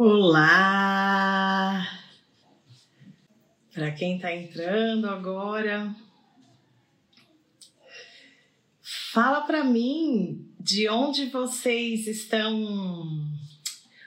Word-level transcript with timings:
Olá! 0.00 1.84
Para 3.74 3.90
quem 3.90 4.14
está 4.14 4.32
entrando 4.32 5.10
agora, 5.10 5.92
fala 9.12 9.40
para 9.40 9.64
mim 9.64 10.54
de 10.60 10.88
onde 10.88 11.26
vocês 11.30 12.06
estão, 12.06 13.28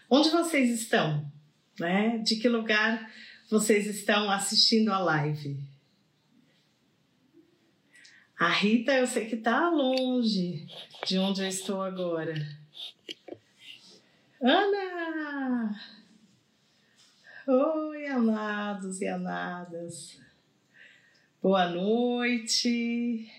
onde 0.10 0.30
vocês 0.30 0.70
estão, 0.80 1.30
né? 1.78 2.20
De 2.20 2.38
que 2.38 2.48
lugar 2.48 3.12
vocês 3.50 3.86
estão 3.86 4.32
assistindo 4.32 4.94
a 4.94 5.00
live? 5.00 5.62
A 8.40 8.48
Rita, 8.48 8.94
eu 8.94 9.08
sei 9.08 9.26
que 9.26 9.36
está 9.36 9.70
longe 9.70 10.66
de 11.06 11.18
onde 11.18 11.42
eu 11.42 11.48
estou 11.50 11.82
agora. 11.82 12.61
Ana! 14.44 15.80
Oi, 17.48 18.08
amados 18.08 19.00
e 19.00 19.08
amadas. 19.08 20.20
Boa 21.40 21.70
noite. 21.70 23.32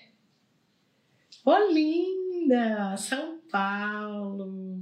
Olinda, 1.44 2.96
São 2.96 3.40
Paulo. 3.50 4.80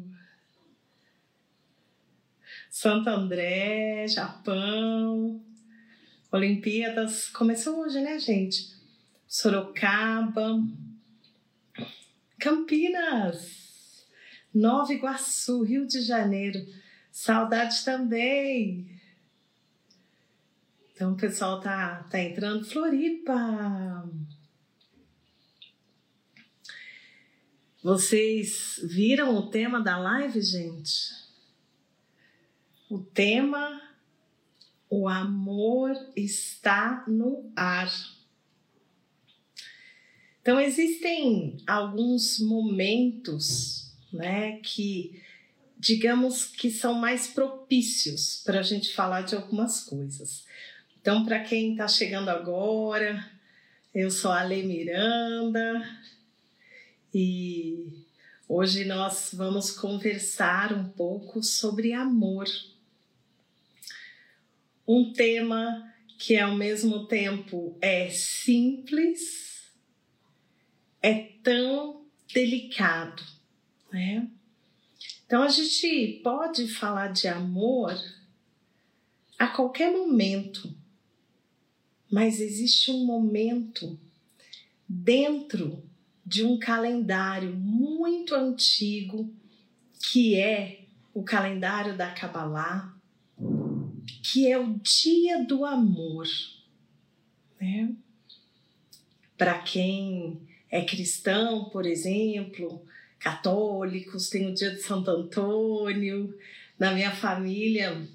Santo 2.68 3.08
André, 3.08 4.06
Japão. 4.06 5.42
Olimpíadas 6.30 7.30
começou 7.30 7.80
hoje, 7.80 7.98
né, 7.98 8.18
gente? 8.18 8.74
Sorocaba. 9.26 10.62
Campinas. 12.38 13.69
Nova 14.52 14.92
Iguaçu, 14.92 15.62
Rio 15.62 15.86
de 15.86 16.00
Janeiro. 16.02 16.58
Saudade 17.12 17.84
também. 17.84 19.00
Então 20.92 21.12
o 21.12 21.16
pessoal 21.16 21.60
tá, 21.60 22.02
tá 22.10 22.20
entrando. 22.20 22.64
Floripa. 22.64 24.08
Vocês 27.82 28.78
viram 28.82 29.34
o 29.36 29.48
tema 29.48 29.80
da 29.80 29.96
live, 29.96 30.42
gente? 30.42 31.20
O 32.90 32.98
tema 32.98 33.80
O 34.90 35.08
amor 35.08 35.94
está 36.16 37.04
no 37.06 37.50
ar. 37.56 37.88
Então 40.42 40.60
existem 40.60 41.56
alguns 41.66 42.40
momentos 42.40 43.79
né, 44.12 44.58
que 44.62 45.22
digamos 45.80 46.44
que 46.44 46.70
são 46.70 46.92
mais 46.94 47.28
propícios 47.28 48.42
para 48.44 48.60
a 48.60 48.62
gente 48.62 48.92
falar 48.92 49.22
de 49.22 49.34
algumas 49.34 49.82
coisas. 49.82 50.44
Então, 51.00 51.24
para 51.24 51.40
quem 51.40 51.72
está 51.72 51.88
chegando 51.88 52.28
agora, 52.28 53.26
eu 53.94 54.10
sou 54.10 54.30
a 54.30 54.40
Ale 54.40 54.62
Miranda 54.62 55.82
e 57.14 58.04
hoje 58.46 58.84
nós 58.84 59.30
vamos 59.32 59.70
conversar 59.70 60.74
um 60.74 60.86
pouco 60.90 61.42
sobre 61.42 61.94
amor. 61.94 62.46
Um 64.86 65.14
tema 65.14 65.90
que 66.18 66.36
ao 66.36 66.54
mesmo 66.54 67.06
tempo 67.06 67.78
é 67.80 68.10
simples, 68.10 69.70
é 71.00 71.14
tão 71.42 72.04
delicado 72.34 73.39
né? 73.92 74.28
Então 75.26 75.42
a 75.42 75.48
gente 75.48 76.20
pode 76.24 76.68
falar 76.68 77.12
de 77.12 77.28
amor 77.28 77.94
a 79.38 79.46
qualquer 79.46 79.92
momento, 79.92 80.74
mas 82.10 82.40
existe 82.40 82.90
um 82.90 83.04
momento 83.04 83.98
dentro 84.88 85.82
de 86.26 86.44
um 86.44 86.58
calendário 86.58 87.54
muito 87.54 88.34
antigo 88.34 89.32
que 90.00 90.36
é 90.36 90.84
o 91.14 91.22
calendário 91.22 91.96
da 91.96 92.10
Kabbalah, 92.10 92.94
que 94.22 94.50
é 94.50 94.58
o 94.58 94.78
dia 94.78 95.44
do 95.44 95.64
amor, 95.64 96.26
né? 97.60 97.94
Para 99.36 99.58
quem 99.60 100.40
é 100.70 100.84
cristão, 100.84 101.70
por 101.70 101.86
exemplo, 101.86 102.84
católicos, 103.20 104.28
tem 104.28 104.50
o 104.50 104.54
dia 104.54 104.70
de 104.70 104.82
Santo 104.82 105.10
Antônio, 105.10 106.34
na 106.78 106.92
minha 106.92 107.10
família, 107.10 108.08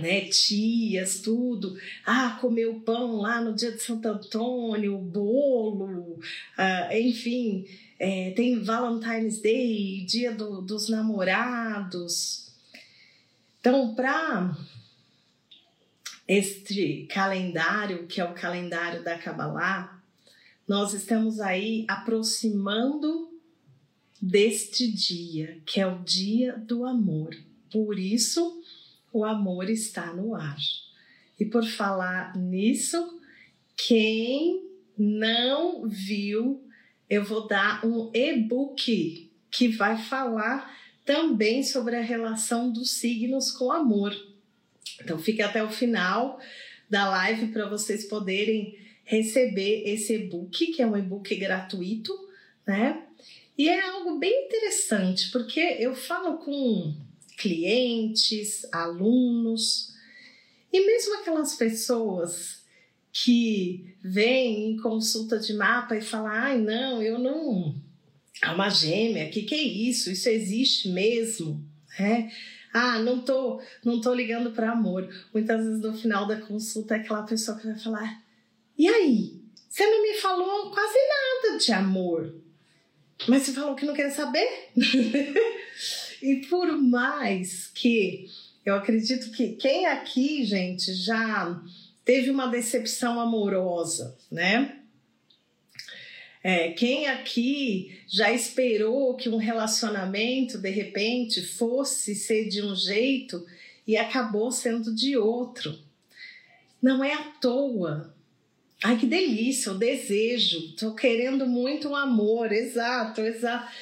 né, 0.00 0.22
tias, 0.22 1.20
tudo. 1.20 1.76
Ah, 2.04 2.40
o 2.42 2.80
pão 2.80 3.16
lá 3.16 3.40
no 3.40 3.54
dia 3.54 3.72
de 3.72 3.82
Santo 3.82 4.08
Antônio, 4.08 4.96
bolo, 4.98 6.18
ah, 6.56 6.88
enfim, 6.98 7.66
é, 7.98 8.30
tem 8.30 8.62
Valentine's 8.62 9.40
Day, 9.40 10.04
dia 10.06 10.32
do, 10.32 10.62
dos 10.62 10.88
namorados. 10.88 12.50
Então, 13.60 13.94
para 13.94 14.56
este 16.26 17.06
calendário, 17.10 18.06
que 18.06 18.20
é 18.20 18.24
o 18.24 18.34
calendário 18.34 19.04
da 19.04 19.18
Kabbalah, 19.18 20.02
nós 20.66 20.94
estamos 20.94 21.38
aí 21.38 21.84
aproximando 21.86 23.31
deste 24.22 24.86
dia, 24.86 25.60
que 25.66 25.80
é 25.80 25.86
o 25.86 25.98
dia 25.98 26.56
do 26.56 26.86
amor. 26.86 27.36
Por 27.68 27.98
isso, 27.98 28.62
o 29.12 29.24
amor 29.24 29.68
está 29.68 30.14
no 30.14 30.36
ar. 30.36 30.56
E 31.40 31.44
por 31.44 31.64
falar 31.64 32.36
nisso, 32.36 33.20
quem 33.76 34.62
não 34.96 35.88
viu, 35.88 36.62
eu 37.10 37.24
vou 37.24 37.48
dar 37.48 37.84
um 37.84 38.12
e-book 38.14 39.28
que 39.50 39.68
vai 39.68 40.00
falar 40.00 40.72
também 41.04 41.64
sobre 41.64 41.96
a 41.96 42.00
relação 42.00 42.72
dos 42.72 42.92
signos 42.92 43.50
com 43.50 43.66
o 43.66 43.72
amor. 43.72 44.14
Então 45.00 45.18
fique 45.18 45.42
até 45.42 45.64
o 45.64 45.70
final 45.70 46.38
da 46.88 47.08
live 47.08 47.48
para 47.48 47.68
vocês 47.68 48.04
poderem 48.04 48.78
receber 49.04 49.82
esse 49.84 50.14
e-book, 50.14 50.68
que 50.68 50.80
é 50.80 50.86
um 50.86 50.96
e-book 50.96 51.34
gratuito, 51.34 52.12
né? 52.64 53.02
E 53.56 53.68
é 53.68 53.80
algo 53.80 54.18
bem 54.18 54.46
interessante, 54.46 55.30
porque 55.30 55.60
eu 55.60 55.94
falo 55.94 56.38
com 56.38 56.94
clientes, 57.36 58.66
alunos, 58.72 59.92
e 60.72 60.86
mesmo 60.86 61.16
aquelas 61.16 61.54
pessoas 61.54 62.62
que 63.12 63.94
vêm 64.02 64.70
em 64.70 64.76
consulta 64.78 65.38
de 65.38 65.52
mapa 65.52 65.96
e 65.96 66.00
falam: 66.00 66.32
ai, 66.32 66.58
não, 66.58 67.02
eu 67.02 67.18
não. 67.18 67.74
Alma 68.40 68.70
gêmea, 68.70 69.28
que 69.28 69.42
que 69.42 69.54
é 69.54 69.62
isso? 69.62 70.10
Isso 70.10 70.28
existe 70.28 70.88
mesmo, 70.88 71.62
né? 71.98 72.32
Ah, 72.72 72.98
não 72.98 73.20
tô, 73.20 73.60
não 73.84 74.00
tô 74.00 74.14
ligando 74.14 74.52
para 74.52 74.72
amor. 74.72 75.06
Muitas 75.32 75.62
vezes 75.62 75.80
no 75.80 75.94
final 75.94 76.26
da 76.26 76.40
consulta 76.40 76.94
é 76.94 77.00
aquela 77.00 77.22
pessoa 77.24 77.58
que 77.58 77.66
vai 77.66 77.78
falar: 77.78 78.22
e 78.78 78.88
aí? 78.88 79.42
Você 79.68 79.86
não 79.86 80.02
me 80.02 80.14
falou 80.14 80.70
quase 80.70 80.98
nada 81.08 81.58
de 81.58 81.72
amor. 81.72 82.41
Mas 83.28 83.42
você 83.42 83.52
falou 83.52 83.74
que 83.74 83.86
não 83.86 83.94
quer 83.94 84.10
saber? 84.10 84.70
e 86.22 86.36
por 86.48 86.72
mais 86.72 87.68
que 87.68 88.28
eu 88.64 88.74
acredito 88.74 89.30
que 89.32 89.52
quem 89.54 89.86
aqui, 89.86 90.44
gente, 90.44 90.94
já 90.94 91.60
teve 92.04 92.30
uma 92.30 92.48
decepção 92.48 93.20
amorosa, 93.20 94.16
né? 94.30 94.78
É, 96.44 96.70
quem 96.70 97.06
aqui 97.06 98.00
já 98.08 98.32
esperou 98.32 99.14
que 99.14 99.28
um 99.28 99.36
relacionamento 99.36 100.58
de 100.58 100.70
repente 100.70 101.40
fosse 101.40 102.16
ser 102.16 102.48
de 102.48 102.60
um 102.60 102.74
jeito 102.74 103.46
e 103.86 103.96
acabou 103.96 104.50
sendo 104.50 104.92
de 104.92 105.16
outro? 105.16 105.78
Não 106.80 107.04
é 107.04 107.14
à 107.14 107.22
toa 107.40 108.12
Ai, 108.82 108.98
que 108.98 109.06
delícia, 109.06 109.70
o 109.70 109.78
desejo. 109.78 110.74
Tô 110.74 110.94
querendo 110.94 111.46
muito 111.46 111.88
um 111.88 111.94
amor, 111.94 112.50
exato, 112.50 113.20
exato. 113.20 113.72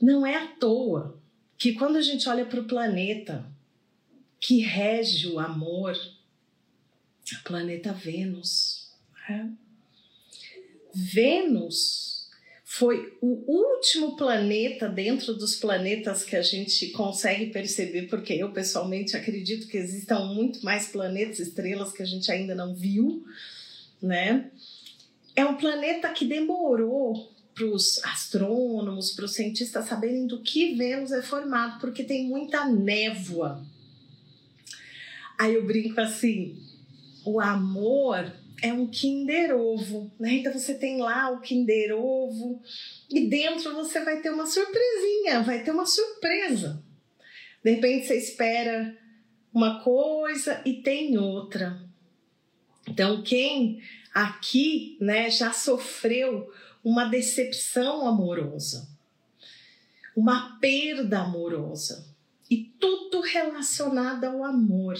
Não 0.00 0.26
é 0.26 0.36
à 0.36 0.46
toa 0.48 1.18
que 1.56 1.72
quando 1.72 1.96
a 1.96 2.02
gente 2.02 2.28
olha 2.28 2.44
para 2.44 2.60
o 2.60 2.66
planeta 2.66 3.46
que 4.38 4.58
rege 4.58 5.28
o 5.28 5.38
amor, 5.38 5.96
o 5.96 7.44
planeta 7.44 7.92
Vênus. 7.92 8.90
É? 9.30 9.46
Vênus 10.92 12.28
foi 12.64 13.16
o 13.20 13.44
último 13.46 14.16
planeta 14.16 14.88
dentro 14.88 15.34
dos 15.34 15.56
planetas 15.56 16.24
que 16.24 16.34
a 16.34 16.42
gente 16.42 16.88
consegue 16.88 17.46
perceber, 17.46 18.08
porque 18.08 18.34
eu 18.34 18.50
pessoalmente 18.50 19.16
acredito 19.16 19.68
que 19.68 19.76
existam 19.76 20.26
muito 20.34 20.64
mais 20.64 20.88
planetas, 20.88 21.38
estrelas 21.38 21.92
que 21.92 22.02
a 22.02 22.06
gente 22.06 22.30
ainda 22.30 22.54
não 22.54 22.74
viu 22.74 23.24
né? 24.02 24.50
É 25.34 25.44
um 25.44 25.56
planeta 25.56 26.08
que 26.10 26.24
demorou 26.24 27.32
para 27.54 27.66
os 27.66 28.02
astrônomos, 28.04 29.12
para 29.12 29.24
os 29.24 29.34
cientistas 29.34 29.86
saberem 29.86 30.26
do 30.26 30.42
que 30.42 30.74
Vênus 30.74 31.12
é 31.12 31.22
formado, 31.22 31.80
porque 31.80 32.02
tem 32.02 32.26
muita 32.26 32.66
névoa 32.66 33.62
Aí 35.42 35.54
eu 35.54 35.66
brinco 35.66 36.00
assim: 36.00 36.56
o 37.24 37.40
amor 37.40 38.32
é 38.62 38.72
um 38.72 38.86
Kinder 38.86 39.56
Ovo, 39.56 40.08
né? 40.16 40.34
Então 40.34 40.52
você 40.52 40.74
tem 40.74 40.98
lá 40.98 41.30
o 41.30 41.40
Kinder 41.40 41.96
Ovo 41.98 42.62
e 43.10 43.28
dentro 43.28 43.74
você 43.74 44.04
vai 44.04 44.20
ter 44.20 44.30
uma 44.30 44.46
surpresinha, 44.46 45.42
vai 45.42 45.64
ter 45.64 45.72
uma 45.72 45.84
surpresa. 45.84 46.80
De 47.64 47.72
repente 47.72 48.06
você 48.06 48.16
espera 48.16 48.96
uma 49.52 49.82
coisa 49.82 50.62
e 50.64 50.74
tem 50.74 51.18
outra. 51.18 51.90
Então, 52.92 53.22
quem 53.22 53.82
aqui 54.12 54.98
né, 55.00 55.30
já 55.30 55.50
sofreu 55.50 56.52
uma 56.84 57.06
decepção 57.06 58.06
amorosa, 58.06 58.86
uma 60.14 60.58
perda 60.58 61.20
amorosa, 61.20 62.06
e 62.50 62.64
tudo 62.78 63.22
relacionado 63.22 64.24
ao 64.24 64.44
amor. 64.44 64.98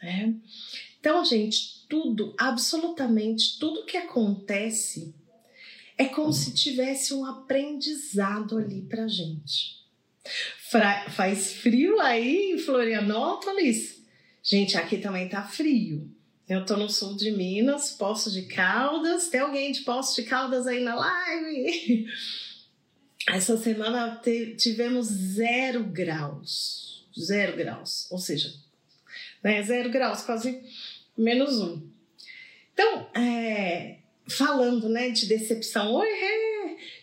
Né? 0.00 0.36
Então, 1.00 1.24
gente, 1.24 1.84
tudo, 1.88 2.32
absolutamente 2.38 3.58
tudo 3.58 3.84
que 3.84 3.96
acontece 3.96 5.12
é 5.98 6.04
como 6.04 6.32
se 6.32 6.54
tivesse 6.54 7.12
um 7.12 7.24
aprendizado 7.24 8.56
ali 8.56 8.82
pra 8.82 9.08
gente. 9.08 9.80
Fra 10.70 11.10
faz 11.10 11.54
frio 11.54 11.98
aí 12.00 12.52
em 12.52 12.58
Florianópolis? 12.58 14.00
Gente, 14.44 14.76
aqui 14.76 14.98
também 14.98 15.28
tá 15.28 15.42
frio. 15.42 16.08
Eu 16.50 16.66
tô 16.66 16.76
no 16.76 16.90
sul 16.90 17.14
de 17.14 17.30
Minas, 17.30 17.92
Poço 17.92 18.28
de 18.28 18.42
Caldas. 18.42 19.28
Tem 19.28 19.38
alguém 19.38 19.70
de 19.70 19.82
Poço 19.82 20.20
de 20.20 20.28
Caldas 20.28 20.66
aí 20.66 20.82
na 20.82 20.96
live? 20.96 22.08
Essa 23.28 23.56
semana 23.56 24.20
tivemos 24.58 25.06
zero 25.06 25.84
graus. 25.84 27.06
Zero 27.16 27.56
graus. 27.56 28.10
Ou 28.10 28.18
seja, 28.18 28.52
né, 29.44 29.62
zero 29.62 29.92
graus, 29.92 30.22
quase 30.22 30.60
menos 31.16 31.60
um. 31.60 31.88
Então, 32.72 33.08
é, 33.14 33.98
falando 34.28 34.88
né, 34.88 35.10
de 35.10 35.26
decepção, 35.26 35.92
oi, 35.92 36.08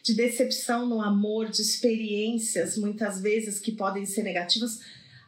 de 0.03 0.13
decepção 0.13 0.85
no 0.85 1.01
amor, 1.01 1.49
de 1.49 1.61
experiências 1.61 2.77
muitas 2.77 3.21
vezes 3.21 3.61
que 3.61 3.71
podem 3.71 4.05
ser 4.05 4.23
negativas, 4.23 4.81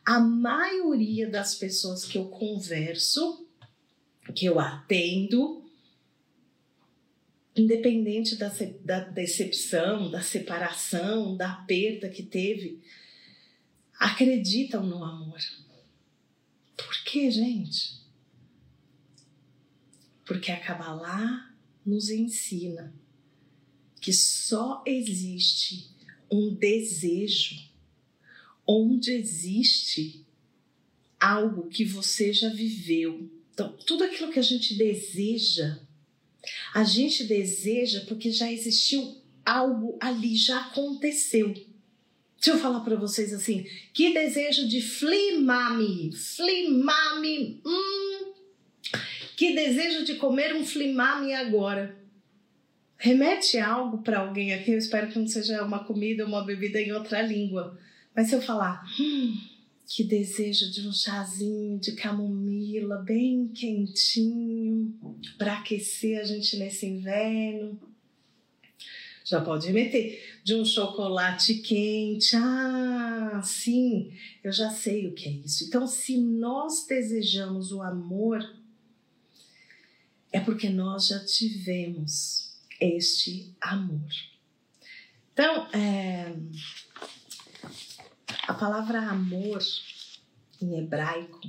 a 0.05 0.19
maioria 0.19 1.29
das 1.29 1.55
pessoas 1.55 2.03
que 2.03 2.17
eu 2.17 2.25
converso, 2.25 3.47
que 4.33 4.45
eu 4.45 4.59
atendo, 4.59 5.63
independente 7.55 8.35
da, 8.35 8.49
da 8.83 8.99
decepção, 8.99 10.09
da 10.09 10.21
separação, 10.21 11.35
da 11.35 11.53
perda 11.67 12.09
que 12.09 12.23
teve, 12.23 12.81
acreditam 13.97 14.85
no 14.85 15.03
amor. 15.03 15.39
Por 16.77 17.03
que, 17.03 17.29
gente? 17.29 17.99
Porque 20.25 20.51
a 20.51 20.59
Kabbalah 20.59 21.53
nos 21.85 22.09
ensina 22.09 22.93
que 23.99 24.13
só 24.13 24.83
existe 24.85 25.89
um 26.31 26.53
desejo 26.53 27.55
onde 28.65 29.11
existe 29.11 30.25
algo 31.19 31.67
que 31.67 31.83
você 31.83 32.31
já 32.31 32.49
viveu. 32.49 33.29
Então, 33.59 33.75
tudo 33.85 34.05
aquilo 34.05 34.31
que 34.31 34.39
a 34.39 34.43
gente 34.43 34.73
deseja, 34.75 35.79
a 36.73 36.85
gente 36.85 37.25
deseja 37.25 38.05
porque 38.07 38.31
já 38.31 38.49
existiu 38.49 39.17
algo 39.45 39.97
ali, 39.99 40.33
já 40.37 40.61
aconteceu. 40.61 41.49
Deixa 41.49 42.51
eu 42.51 42.57
falar 42.57 42.79
para 42.79 42.95
vocês 42.95 43.33
assim, 43.33 43.67
que 43.93 44.13
desejo 44.13 44.65
de 44.65 44.81
flimame, 44.81 46.09
flimame, 46.15 47.61
hum, 47.65 48.31
que 49.35 49.53
desejo 49.53 50.05
de 50.05 50.15
comer 50.15 50.55
um 50.55 50.65
flimame 50.65 51.33
agora 51.33 51.99
remete 52.95 53.57
algo 53.57 53.99
para 53.99 54.19
alguém 54.19 54.53
aqui, 54.53 54.71
eu 54.71 54.77
espero 54.77 55.09
que 55.09 55.19
não 55.19 55.27
seja 55.27 55.63
uma 55.63 55.83
comida 55.83 56.23
ou 56.23 56.29
uma 56.29 56.45
bebida 56.45 56.79
em 56.79 56.93
outra 56.93 57.21
língua. 57.21 57.77
Mas 58.15 58.27
se 58.27 58.35
eu 58.35 58.41
falar, 58.41 58.85
hum, 58.99 59.37
que 59.89 60.03
desejo 60.03 60.69
de 60.69 60.87
um 60.87 60.93
chazinho 60.93 61.79
de 61.79 61.93
camomila 61.93 62.97
bem 62.97 63.47
quentinho 63.47 64.95
para 65.35 65.57
aquecer 65.57 66.21
a 66.21 66.23
gente 66.23 66.57
nesse 66.57 66.85
inverno. 66.85 67.81
Já 69.25 69.41
pode 69.41 69.73
meter 69.73 70.41
de 70.43 70.53
um 70.53 70.63
chocolate 70.63 71.55
quente. 71.55 72.35
Ah, 72.35 73.41
sim, 73.43 74.13
eu 74.43 74.51
já 74.51 74.69
sei 74.69 75.07
o 75.07 75.13
que 75.13 75.27
é 75.27 75.31
isso. 75.31 75.63
Então, 75.63 75.87
se 75.87 76.17
nós 76.17 76.85
desejamos 76.85 77.71
o 77.71 77.81
amor, 77.81 78.47
é 80.31 80.39
porque 80.39 80.69
nós 80.69 81.07
já 81.07 81.25
tivemos 81.25 82.59
este 82.79 83.55
amor. 83.59 84.11
Então, 85.33 85.67
é, 85.73 86.35
a 88.47 88.53
palavra 88.53 88.99
amor 88.99 89.59
em 90.61 90.77
hebraico, 90.77 91.41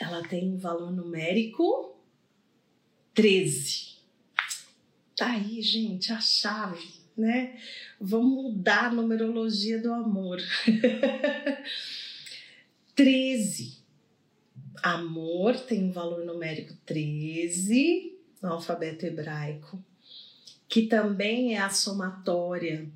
ela 0.00 0.26
tem 0.26 0.50
um 0.50 0.58
valor 0.58 0.90
numérico 0.90 1.96
13. 3.14 3.94
Tá 5.16 5.32
aí, 5.32 5.62
gente, 5.62 6.12
a 6.12 6.20
chave, 6.20 6.88
né? 7.16 7.58
Vamos 8.00 8.52
mudar 8.52 8.86
a 8.86 8.92
numerologia 8.92 9.80
do 9.80 9.92
amor. 9.92 10.40
13. 12.94 13.82
Amor 14.82 15.58
tem 15.60 15.84
um 15.84 15.92
valor 15.92 16.24
numérico 16.24 16.74
13 16.84 18.18
no 18.42 18.52
alfabeto 18.52 19.06
hebraico 19.06 19.82
que 20.74 20.88
também 20.88 21.54
é 21.54 21.58
a 21.58 21.70
somatória 21.70 22.90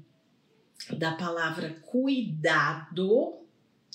da 0.96 1.12
palavra 1.12 1.70
cuidado, 1.82 3.36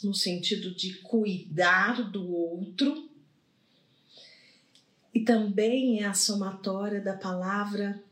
no 0.04 0.14
sentido 0.14 0.74
de 0.74 0.96
cuidar 0.96 2.10
do 2.12 2.30
outro, 2.32 3.10
e 5.14 5.22
também 5.22 6.02
é 6.02 6.06
a 6.06 6.14
somatória 6.14 7.00
da 7.00 7.16
palavra 7.16 8.04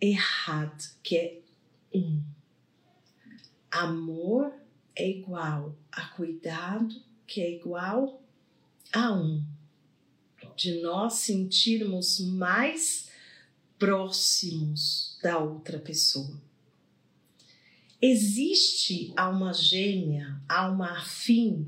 errad, 0.00 0.72
que 1.02 1.16
é 1.16 1.40
um. 1.94 2.22
Amor 3.70 4.54
é 4.94 5.08
igual 5.08 5.76
a 5.92 6.06
cuidado, 6.08 6.94
que 7.26 7.42
é 7.42 7.50
igual 7.50 8.22
a 8.92 9.12
um. 9.12 9.44
De 10.56 10.80
nós 10.80 11.14
sentirmos 11.14 12.20
mais 12.20 13.10
próximos 13.78 15.18
da 15.22 15.38
outra 15.38 15.78
pessoa. 15.78 16.45
Existe 18.08 19.12
alma 19.16 19.52
gêmea, 19.52 20.40
alma 20.48 20.92
afim 20.92 21.66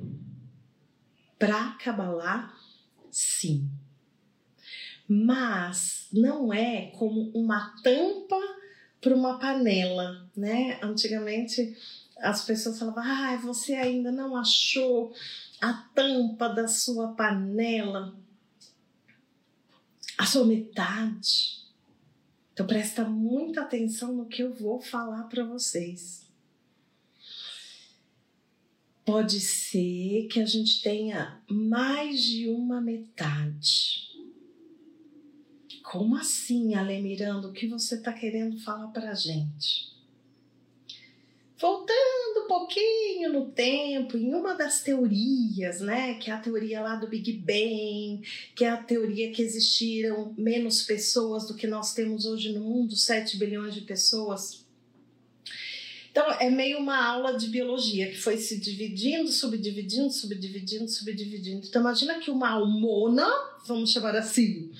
para 1.36 1.72
Kabbalah? 1.72 2.56
Sim. 3.10 3.68
Mas 5.08 6.06
não 6.12 6.52
é 6.52 6.92
como 6.96 7.32
uma 7.34 7.74
tampa 7.82 8.38
para 9.00 9.16
uma 9.16 9.40
panela, 9.40 10.30
né? 10.36 10.78
Antigamente 10.80 11.76
as 12.18 12.44
pessoas 12.44 12.78
falavam: 12.78 13.02
ah, 13.02 13.36
você 13.38 13.74
ainda 13.74 14.12
não 14.12 14.36
achou 14.36 15.12
a 15.60 15.72
tampa 15.92 16.48
da 16.48 16.68
sua 16.68 17.14
panela, 17.14 18.14
a 20.16 20.24
sua 20.24 20.46
metade. 20.46 21.66
Então 22.52 22.64
presta 22.64 23.04
muita 23.04 23.62
atenção 23.62 24.14
no 24.14 24.26
que 24.26 24.40
eu 24.40 24.54
vou 24.54 24.80
falar 24.80 25.24
para 25.24 25.42
vocês. 25.42 26.27
Pode 29.08 29.40
ser 29.40 30.28
que 30.30 30.38
a 30.38 30.44
gente 30.44 30.82
tenha 30.82 31.42
mais 31.48 32.22
de 32.22 32.50
uma 32.50 32.78
metade. 32.78 34.06
Como 35.82 36.14
assim, 36.14 36.74
Ale 36.74 37.00
Miranda? 37.00 37.48
O 37.48 37.52
que 37.54 37.66
você 37.66 37.94
está 37.94 38.12
querendo 38.12 38.60
falar 38.60 38.88
para 38.88 39.12
a 39.12 39.14
gente? 39.14 39.96
Voltando 41.58 42.44
um 42.44 42.48
pouquinho 42.48 43.32
no 43.32 43.50
tempo, 43.50 44.18
em 44.18 44.34
uma 44.34 44.52
das 44.52 44.82
teorias, 44.82 45.80
né, 45.80 46.12
que 46.18 46.30
é 46.30 46.34
a 46.34 46.40
teoria 46.40 46.82
lá 46.82 46.96
do 46.96 47.08
Big 47.08 47.32
Bang, 47.32 48.20
que 48.54 48.62
é 48.62 48.68
a 48.68 48.76
teoria 48.76 49.32
que 49.32 49.40
existiram 49.40 50.34
menos 50.36 50.82
pessoas 50.82 51.48
do 51.48 51.54
que 51.54 51.66
nós 51.66 51.94
temos 51.94 52.26
hoje 52.26 52.52
no 52.52 52.60
mundo, 52.60 52.94
7 52.94 53.38
bilhões 53.38 53.74
de 53.74 53.80
pessoas. 53.80 54.67
Então, 56.18 56.32
é 56.40 56.50
meio 56.50 56.78
uma 56.78 57.00
aula 57.00 57.38
de 57.38 57.46
biologia 57.46 58.10
que 58.10 58.16
foi 58.16 58.38
se 58.38 58.58
dividindo, 58.58 59.30
subdividindo, 59.30 60.10
subdividindo, 60.10 60.88
subdividindo. 60.88 61.64
Então, 61.64 61.80
imagina 61.80 62.18
que 62.18 62.28
uma 62.28 62.50
almona, 62.50 63.24
vamos 63.64 63.92
chamar 63.92 64.16
assim, 64.16 64.72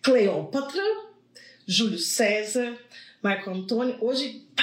Cleópatra, 0.00 0.80
Júlio 1.66 1.98
César, 1.98 2.78
Marco 3.20 3.50
Antônio, 3.50 3.98
hoje 4.00 4.46
pá, 4.54 4.62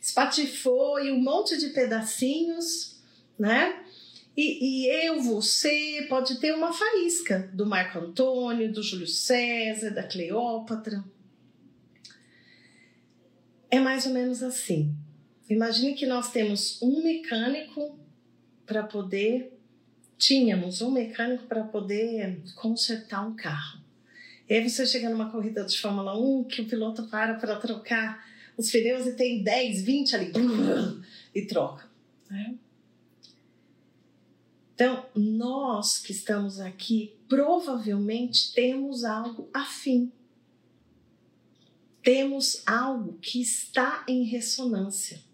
espatifou 0.00 1.00
em 1.00 1.10
um 1.10 1.20
monte 1.20 1.58
de 1.58 1.70
pedacinhos, 1.70 3.00
né? 3.36 3.82
E, 4.36 4.86
e, 4.86 5.06
eu, 5.06 5.20
você, 5.20 6.06
pode 6.08 6.38
ter 6.38 6.54
uma 6.54 6.72
faísca 6.72 7.50
do 7.52 7.66
Marco 7.66 7.98
Antônio, 7.98 8.72
do 8.72 8.80
Júlio 8.80 9.08
César, 9.08 9.90
da 9.90 10.04
Cleópatra. 10.04 11.04
É 13.68 13.80
mais 13.80 14.06
ou 14.06 14.12
menos 14.12 14.40
assim. 14.40 14.96
Imagine 15.50 15.94
que 15.94 16.06
nós 16.06 16.30
temos 16.30 16.80
um 16.80 17.02
mecânico 17.02 17.98
para 18.64 18.84
poder. 18.84 19.58
Tínhamos 20.16 20.80
um 20.80 20.92
mecânico 20.92 21.44
para 21.46 21.64
poder 21.64 22.40
consertar 22.54 23.26
um 23.26 23.34
carro. 23.34 23.80
E 24.48 24.54
aí 24.54 24.68
você 24.68 24.86
chega 24.86 25.10
numa 25.10 25.28
corrida 25.28 25.64
de 25.64 25.76
Fórmula 25.76 26.16
1 26.16 26.44
que 26.44 26.62
o 26.62 26.68
piloto 26.68 27.08
para 27.08 27.34
para 27.34 27.56
trocar 27.56 28.24
os 28.56 28.70
pneus 28.70 29.06
e 29.06 29.16
tem 29.16 29.42
10, 29.42 29.82
20 29.82 30.16
ali 30.16 30.32
e 31.34 31.42
troca. 31.46 31.90
Né? 32.30 32.54
Então, 34.74 35.04
nós 35.16 35.98
que 35.98 36.12
estamos 36.12 36.60
aqui 36.60 37.12
provavelmente 37.28 38.52
temos 38.54 39.02
algo 39.04 39.50
afim. 39.52 40.12
Temos 42.04 42.62
algo 42.66 43.18
que 43.20 43.42
está 43.42 44.04
em 44.06 44.22
ressonância. 44.22 45.29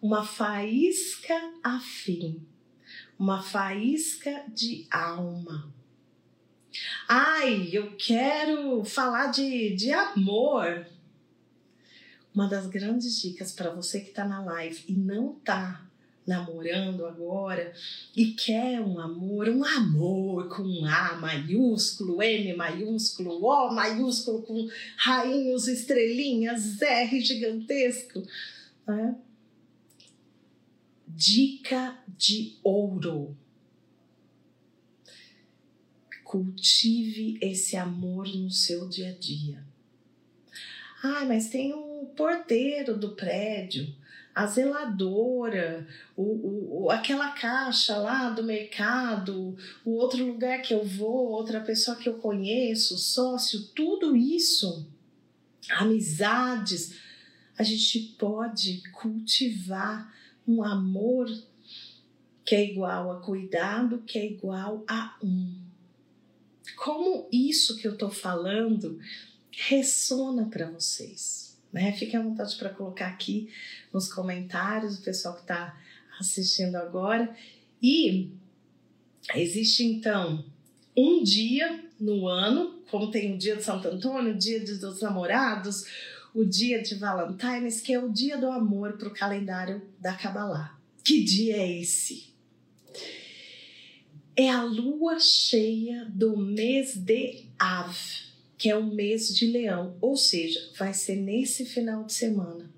Uma 0.00 0.24
faísca 0.24 1.34
afim. 1.62 2.46
Uma 3.18 3.42
faísca 3.42 4.44
de 4.48 4.86
alma. 4.90 5.72
Ai, 7.08 7.68
eu 7.72 7.96
quero 7.96 8.84
falar 8.84 9.26
de, 9.26 9.74
de 9.74 9.92
amor. 9.92 10.86
Uma 12.34 12.48
das 12.48 12.66
grandes 12.66 13.20
dicas 13.20 13.52
para 13.52 13.70
você 13.70 14.00
que 14.00 14.10
está 14.10 14.24
na 14.24 14.42
live 14.42 14.84
e 14.88 14.92
não 14.92 15.36
está 15.36 15.84
namorando 16.26 17.04
agora 17.04 17.72
e 18.16 18.32
quer 18.32 18.80
um 18.80 19.00
amor, 19.00 19.48
um 19.48 19.64
amor 19.64 20.48
com 20.48 20.86
A 20.86 21.16
maiúsculo, 21.16 22.22
M 22.22 22.54
maiúsculo, 22.54 23.44
O 23.44 23.74
maiúsculo, 23.74 24.42
com 24.42 24.68
rainhos, 24.96 25.66
estrelinhas, 25.66 26.80
R 26.80 27.20
gigantesco. 27.20 28.22
Né? 28.86 29.16
Dica 31.22 31.98
de 32.16 32.58
ouro. 32.64 33.36
Cultive 36.24 37.38
esse 37.42 37.76
amor 37.76 38.26
no 38.26 38.50
seu 38.50 38.88
dia 38.88 39.10
a 39.10 39.12
dia. 39.12 39.62
Ah, 41.02 41.26
mas 41.26 41.50
tem 41.50 41.74
um 41.74 42.06
porteiro 42.16 42.96
do 42.96 43.14
prédio 43.14 43.94
a 44.34 44.46
zeladora, 44.46 45.86
o, 46.16 46.84
o, 46.84 46.90
aquela 46.90 47.32
caixa 47.32 47.98
lá 47.98 48.30
do 48.30 48.42
mercado, 48.42 49.54
o 49.84 49.90
outro 49.96 50.24
lugar 50.24 50.62
que 50.62 50.72
eu 50.72 50.86
vou, 50.86 51.32
outra 51.32 51.60
pessoa 51.60 51.98
que 51.98 52.08
eu 52.08 52.14
conheço, 52.14 52.96
sócio, 52.96 53.64
tudo 53.74 54.16
isso, 54.16 54.88
amizades, 55.72 56.96
a 57.58 57.62
gente 57.62 58.14
pode 58.18 58.82
cultivar 58.92 60.18
um 60.46 60.62
amor 60.62 61.28
que 62.44 62.54
é 62.54 62.64
igual 62.70 63.12
a 63.12 63.20
cuidado, 63.20 64.02
que 64.06 64.18
é 64.18 64.26
igual 64.26 64.84
a 64.88 65.16
um. 65.22 65.54
Como 66.76 67.28
isso 67.30 67.76
que 67.76 67.86
eu 67.86 67.92
estou 67.92 68.10
falando 68.10 68.98
ressona 69.50 70.46
para 70.46 70.70
vocês? 70.70 71.58
Né? 71.72 71.92
Fique 71.92 72.16
à 72.16 72.22
vontade 72.22 72.56
para 72.56 72.70
colocar 72.70 73.08
aqui 73.08 73.50
nos 73.92 74.12
comentários 74.12 74.98
o 74.98 75.02
pessoal 75.02 75.34
que 75.34 75.42
está 75.42 75.78
assistindo 76.18 76.76
agora. 76.76 77.34
E 77.82 78.30
existe 79.34 79.84
então 79.84 80.44
um 80.96 81.22
dia 81.22 81.84
no 82.00 82.26
ano, 82.26 82.80
como 82.90 83.10
tem 83.10 83.34
o 83.34 83.38
dia 83.38 83.56
de 83.56 83.62
Santo 83.62 83.88
Antônio, 83.88 84.34
o 84.34 84.38
dia 84.38 84.58
dos 84.64 85.00
namorados, 85.00 85.84
o 86.34 86.44
dia 86.44 86.82
de 86.82 86.94
Valentine's, 86.94 87.80
que 87.80 87.92
é 87.92 87.98
o 87.98 88.10
dia 88.10 88.36
do 88.36 88.50
amor 88.50 88.98
para 88.98 89.08
o 89.08 89.14
calendário 89.14 89.82
da 89.98 90.14
Kabbalah. 90.14 90.78
Que 91.02 91.22
dia 91.22 91.56
é 91.56 91.80
esse? 91.80 92.30
É 94.36 94.48
a 94.48 94.62
lua 94.62 95.18
cheia 95.18 96.06
do 96.06 96.36
mês 96.36 96.96
de 96.96 97.46
Av 97.58 97.94
que 98.60 98.68
é 98.68 98.76
o 98.76 98.84
mês 98.84 99.34
de 99.34 99.46
leão, 99.46 99.96
ou 100.02 100.14
seja, 100.18 100.60
vai 100.76 100.92
ser 100.92 101.16
nesse 101.16 101.64
final 101.64 102.04
de 102.04 102.12
semana. 102.12 102.70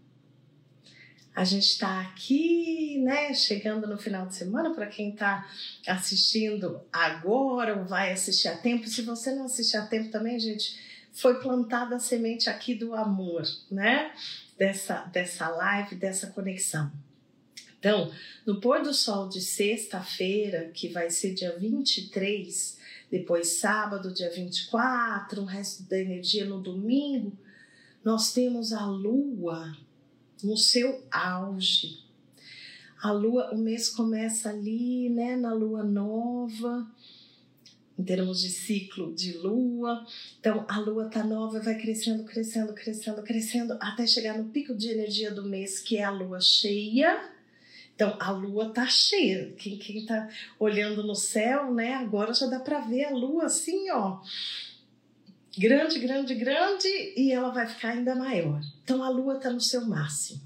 A 1.34 1.42
gente 1.42 1.64
está 1.64 2.02
aqui, 2.02 3.00
né, 3.02 3.34
chegando 3.34 3.88
no 3.88 3.98
final 3.98 4.28
de 4.28 4.36
semana, 4.36 4.72
para 4.72 4.86
quem 4.86 5.10
está 5.10 5.44
assistindo 5.88 6.80
agora 6.92 7.76
ou 7.76 7.84
vai 7.84 8.12
assistir 8.12 8.46
a 8.46 8.56
tempo. 8.56 8.86
Se 8.86 9.02
você 9.02 9.34
não 9.34 9.46
assistir 9.46 9.76
a 9.76 9.84
tempo 9.84 10.08
também, 10.12 10.38
gente, 10.38 10.78
foi 11.12 11.40
plantada 11.40 11.96
a 11.96 12.00
semente 12.00 12.48
aqui 12.48 12.74
do 12.74 12.94
amor, 12.94 13.42
né? 13.70 14.12
Dessa, 14.58 15.04
dessa 15.06 15.48
live, 15.48 15.96
dessa 15.96 16.28
conexão. 16.28 16.90
Então, 17.78 18.12
no 18.46 18.60
pôr 18.60 18.80
do 18.80 18.94
sol 18.94 19.28
de 19.28 19.40
sexta-feira, 19.40 20.70
que 20.72 20.88
vai 20.88 21.10
ser 21.10 21.34
dia 21.34 21.58
23, 21.58 22.78
depois, 23.10 23.58
sábado, 23.58 24.14
dia 24.14 24.30
24, 24.30 25.42
o 25.42 25.44
resto 25.44 25.82
da 25.82 25.98
energia 25.98 26.44
no 26.44 26.62
domingo, 26.62 27.36
nós 28.04 28.32
temos 28.32 28.72
a 28.72 28.86
lua 28.86 29.76
no 30.42 30.56
seu 30.56 31.04
auge. 31.10 32.02
A 33.02 33.10
lua, 33.10 33.52
o 33.52 33.58
mês 33.58 33.88
começa 33.88 34.48
ali, 34.48 35.10
né, 35.10 35.36
na 35.36 35.52
lua 35.52 35.82
nova, 35.82 36.88
em 38.02 38.04
termos 38.04 38.40
de 38.40 38.50
ciclo 38.50 39.14
de 39.14 39.32
lua. 39.38 40.04
Então, 40.40 40.66
a 40.68 40.78
lua 40.80 41.08
tá 41.08 41.22
nova, 41.22 41.60
vai 41.60 41.78
crescendo, 41.80 42.24
crescendo, 42.24 42.74
crescendo, 42.74 43.22
crescendo, 43.22 43.78
até 43.80 44.06
chegar 44.06 44.36
no 44.36 44.50
pico 44.50 44.74
de 44.74 44.90
energia 44.90 45.30
do 45.30 45.44
mês, 45.44 45.78
que 45.78 45.96
é 45.96 46.04
a 46.04 46.10
lua 46.10 46.40
cheia 46.40 47.32
então 47.94 48.16
a 48.18 48.30
lua 48.32 48.70
tá 48.70 48.86
cheia. 48.86 49.52
Quem, 49.56 49.78
quem 49.78 50.04
tá 50.04 50.28
olhando 50.58 51.04
no 51.04 51.14
céu, 51.14 51.72
né? 51.72 51.94
Agora 51.94 52.34
já 52.34 52.46
dá 52.46 52.58
para 52.58 52.80
ver 52.80 53.04
a 53.04 53.10
lua 53.10 53.44
assim, 53.44 53.90
ó. 53.90 54.20
Grande, 55.56 55.98
grande, 56.00 56.34
grande 56.34 56.88
e 57.16 57.30
ela 57.30 57.50
vai 57.50 57.66
ficar 57.66 57.90
ainda 57.90 58.14
maior. 58.14 58.60
Então 58.82 59.04
a 59.04 59.08
lua 59.08 59.38
tá 59.38 59.50
no 59.50 59.60
seu 59.60 59.86
máximo, 59.86 60.40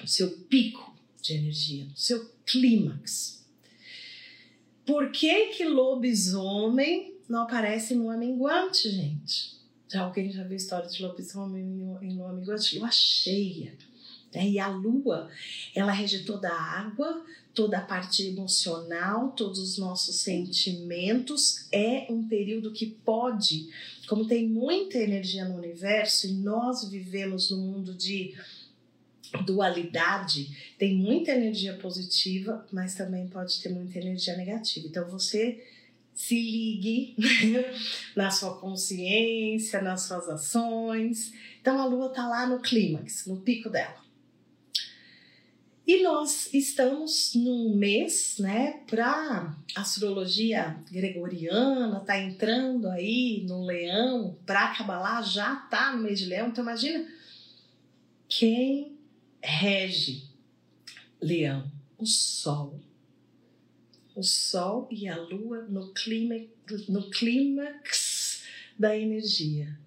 no 0.00 0.08
seu 0.08 0.30
pico 0.48 0.96
de 1.20 1.34
energia, 1.34 1.84
no 1.84 1.96
seu 1.96 2.24
clímax. 2.46 3.35
Por 4.86 5.10
que 5.10 5.48
que 5.48 5.64
lobisomem 5.64 7.14
não 7.28 7.42
aparece 7.42 7.94
em 7.94 7.98
lua 7.98 8.16
minguante, 8.16 8.88
gente? 8.88 9.56
Já 9.88 10.02
alguém 10.02 10.30
já 10.30 10.44
viu 10.44 10.56
história 10.56 10.88
de 10.88 11.02
lobisomem 11.02 11.62
em 12.02 12.14
lua 12.16 12.30
minguante? 12.30 12.78
Lua 12.78 12.90
cheia 12.90 13.76
né? 14.36 14.48
E 14.48 14.58
a 14.58 14.68
lua, 14.68 15.30
ela 15.74 15.92
rege 15.92 16.20
toda 16.20 16.48
a 16.48 16.80
água, 16.80 17.24
toda 17.54 17.78
a 17.78 17.82
parte 17.82 18.22
emocional, 18.22 19.32
todos 19.32 19.58
os 19.58 19.78
nossos 19.78 20.16
sentimentos. 20.16 21.66
É 21.72 22.06
um 22.10 22.28
período 22.28 22.72
que 22.72 22.86
pode, 22.86 23.68
como 24.06 24.26
tem 24.26 24.46
muita 24.46 24.98
energia 24.98 25.46
no 25.46 25.56
universo 25.56 26.26
e 26.26 26.32
nós 26.32 26.88
vivemos 26.88 27.50
no 27.50 27.56
mundo 27.56 27.94
de 27.94 28.34
dualidade, 29.44 30.74
tem 30.78 30.96
muita 30.96 31.32
energia 31.32 31.74
positiva, 31.74 32.66
mas 32.72 32.94
também 32.94 33.28
pode 33.28 33.60
ter 33.60 33.70
muita 33.70 33.98
energia 33.98 34.36
negativa. 34.36 34.86
Então 34.86 35.08
você 35.08 35.62
se 36.14 36.34
ligue 36.34 37.14
na 38.16 38.30
sua 38.30 38.56
consciência, 38.58 39.82
nas 39.82 40.02
suas 40.02 40.28
ações. 40.28 41.32
Então 41.60 41.78
a 41.78 41.84
lua 41.84 42.08
tá 42.08 42.26
lá 42.26 42.46
no 42.46 42.60
clímax, 42.60 43.26
no 43.26 43.40
pico 43.40 43.68
dela. 43.68 44.06
E 45.86 46.02
nós 46.02 46.52
estamos 46.52 47.32
num 47.36 47.76
mês, 47.76 48.38
né, 48.40 48.80
para 48.88 49.56
astrologia 49.76 50.76
gregoriana, 50.90 52.00
tá 52.00 52.18
entrando 52.18 52.88
aí 52.88 53.44
no 53.46 53.64
leão, 53.64 54.36
para 54.44 54.74
Cabalá 54.74 55.22
já 55.22 55.54
tá 55.54 55.94
no 55.94 56.02
mês 56.02 56.18
de 56.18 56.24
leão. 56.24 56.48
Então 56.48 56.64
imagina 56.64 57.06
quem 58.28 58.95
rege 59.46 60.24
leão, 61.20 61.70
o 61.96 62.04
sol. 62.04 62.80
O 64.14 64.22
sol 64.22 64.88
e 64.90 65.06
a 65.08 65.16
lua 65.16 65.62
no 65.62 65.92
clímax, 65.92 66.88
no 66.88 67.10
clímax 67.10 68.42
da 68.78 68.96
energia. 68.96 69.78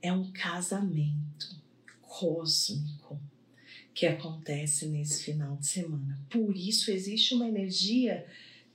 É 0.00 0.12
um 0.12 0.30
casamento 0.30 1.60
cósmico 2.00 3.20
que 3.94 4.06
acontece 4.06 4.86
nesse 4.86 5.24
final 5.24 5.56
de 5.56 5.66
semana. 5.66 6.20
Por 6.30 6.56
isso, 6.56 6.90
existe 6.90 7.34
uma 7.34 7.48
energia 7.48 8.26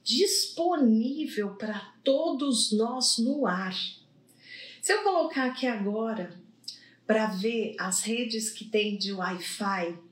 disponível 0.03 1.55
para 1.55 1.93
todos 2.03 2.71
nós 2.71 3.17
no 3.17 3.45
ar. 3.45 3.75
Se 4.81 4.93
eu 4.93 5.03
colocar 5.03 5.45
aqui 5.45 5.65
agora 5.65 6.33
para 7.05 7.27
ver 7.27 7.75
as 7.79 8.01
redes 8.01 8.49
que 8.49 8.65
tem 8.65 8.97
de 8.97 9.13
Wi-Fi, 9.13 10.06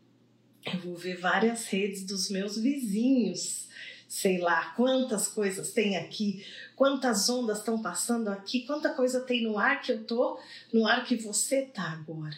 eu 0.65 0.79
vou 0.79 0.95
ver 0.95 1.17
várias 1.17 1.67
redes 1.67 2.03
dos 2.03 2.29
meus 2.29 2.57
vizinhos. 2.57 3.65
sei 4.07 4.39
lá 4.39 4.71
quantas 4.75 5.27
coisas 5.27 5.71
tem 5.73 5.97
aqui, 5.97 6.45
quantas 6.75 7.27
ondas 7.27 7.57
estão 7.57 7.81
passando 7.81 8.29
aqui, 8.29 8.61
quanta 8.65 8.93
coisa 8.93 9.21
tem 9.21 9.43
no 9.43 9.57
ar 9.57 9.81
que 9.81 9.91
eu 9.91 10.03
tô, 10.05 10.39
no 10.71 10.87
ar 10.87 11.03
que 11.03 11.15
você 11.15 11.63
tá 11.63 11.91
agora. 11.91 12.37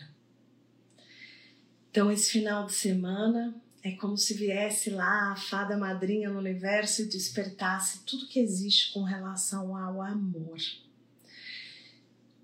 Então, 1.91 2.11
esse 2.11 2.31
final 2.31 2.65
de 2.65 2.73
semana 2.73 3.53
é 3.83 3.91
como 3.91 4.17
se 4.17 4.33
viesse 4.33 4.89
lá 4.89 5.33
a 5.33 5.35
fada 5.35 5.77
madrinha 5.77 6.29
no 6.29 6.39
universo 6.39 7.01
e 7.01 7.07
despertasse 7.07 7.99
tudo 8.05 8.27
que 8.27 8.39
existe 8.39 8.93
com 8.93 9.03
relação 9.03 9.75
ao 9.75 10.01
amor. 10.01 10.57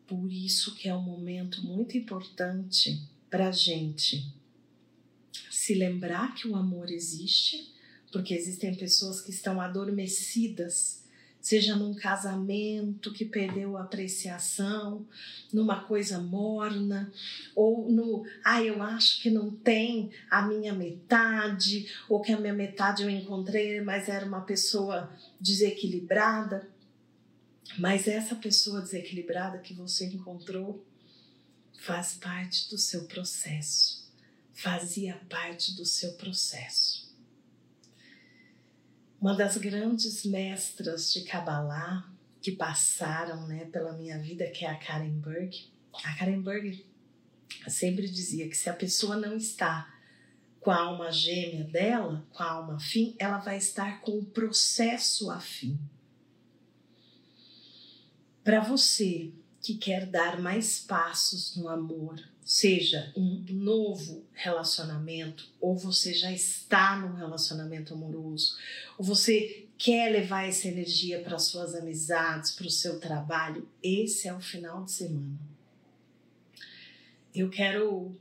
Por 0.06 0.32
isso 0.32 0.76
que 0.76 0.90
é 0.90 0.94
um 0.94 1.02
momento 1.02 1.64
muito 1.64 1.98
importante 1.98 3.02
para 3.30 3.48
a 3.48 3.52
gente 3.52 4.43
se 5.64 5.74
lembrar 5.76 6.36
que 6.36 6.46
o 6.46 6.58
amor 6.58 6.92
existe, 6.92 7.74
porque 8.12 8.34
existem 8.34 8.76
pessoas 8.76 9.22
que 9.22 9.32
estão 9.32 9.62
adormecidas, 9.62 11.06
seja 11.40 11.74
num 11.74 11.94
casamento 11.94 13.14
que 13.14 13.24
perdeu 13.24 13.78
a 13.78 13.84
apreciação, 13.84 15.08
numa 15.54 15.86
coisa 15.86 16.20
morna, 16.20 17.10
ou 17.56 17.90
no, 17.90 18.26
ah, 18.44 18.62
eu 18.62 18.84
acho 18.84 19.22
que 19.22 19.30
não 19.30 19.52
tem 19.52 20.12
a 20.30 20.42
minha 20.42 20.74
metade, 20.74 21.90
ou 22.10 22.22
que 22.22 22.34
a 22.34 22.40
minha 22.40 22.54
metade 22.54 23.04
eu 23.04 23.10
encontrei, 23.10 23.80
mas 23.80 24.10
era 24.10 24.26
uma 24.26 24.42
pessoa 24.42 25.18
desequilibrada. 25.40 26.70
Mas 27.80 28.10
essa 28.10 28.36
pessoa 28.36 28.82
desequilibrada 28.82 29.60
que 29.60 29.74
você 29.74 30.08
encontrou 30.08 30.86
faz 31.80 32.16
parte 32.16 32.70
do 32.70 32.78
seu 32.78 33.06
processo, 33.06 34.03
fazia 34.54 35.20
parte 35.30 35.76
do 35.76 35.86
seu 35.86 36.14
processo. 36.14 37.12
Uma 39.20 39.36
das 39.36 39.58
grandes 39.58 40.24
mestras 40.26 41.12
de 41.12 41.22
Kabbalah 41.22 42.10
que 42.42 42.52
passaram 42.52 43.48
né, 43.48 43.66
pela 43.66 43.94
minha 43.94 44.20
vida, 44.20 44.46
que 44.48 44.66
é 44.66 44.70
a 44.70 44.78
Karen 44.78 45.20
Berg, 45.20 45.72
a 46.04 46.16
Karen 46.16 46.42
Berg 46.42 46.86
sempre 47.68 48.08
dizia 48.08 48.50
que 48.50 48.58
se 48.58 48.70
a 48.70 48.74
pessoa 48.74 49.16
não 49.16 49.36
está 49.36 49.94
com 50.60 50.72
a 50.72 50.78
alma 50.78 51.12
gêmea 51.12 51.64
dela, 51.66 52.26
com 52.32 52.44
a 52.44 52.52
alma 52.52 52.76
afim, 52.76 53.16
ela 53.20 53.38
vai 53.38 53.58
estar 53.58 54.02
com 54.02 54.18
o 54.20 54.26
processo 54.26 55.30
afim. 55.30 55.80
Para 58.44 58.60
você 58.60 59.32
que 59.62 59.76
quer 59.76 60.06
dar 60.06 60.40
mais 60.40 60.80
passos 60.80 61.56
no 61.56 61.70
amor, 61.70 62.22
seja 62.46 63.12
um 63.16 63.44
novo 63.50 64.26
relacionamento, 64.34 65.50
ou 65.60 65.78
você 65.78 66.14
já 66.14 66.32
está 66.32 66.98
num 66.98 67.14
relacionamento 67.14 67.94
amoroso, 67.94 68.58
ou 68.98 69.06
você 69.06 69.68
quer 69.78 70.12
levar 70.12 70.48
essa 70.48 70.68
energia 70.68 71.22
para 71.22 71.40
suas 71.40 71.76
amizades, 71.76 72.52
para 72.52 72.68
o 72.68 72.72
seu 72.72 73.00
trabalho, 73.00 73.68
esse 73.82 74.28
é 74.28 74.34
o 74.34 74.42
final 74.42 74.84
de 74.84 74.92
semana. 74.92 75.40
Eu 77.34 77.50
quero 77.50 78.16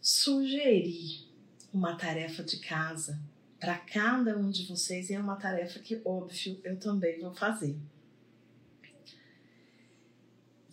sugerir 0.00 1.26
uma 1.72 1.96
tarefa 1.96 2.42
de 2.42 2.58
casa 2.58 3.20
para 3.58 3.78
cada 3.78 4.36
um 4.36 4.50
de 4.50 4.64
vocês 4.66 5.10
e 5.10 5.14
é 5.14 5.20
uma 5.20 5.36
tarefa 5.36 5.78
que, 5.78 6.00
óbvio, 6.04 6.60
eu 6.64 6.76
também 6.78 7.20
vou 7.20 7.34
fazer 7.34 7.76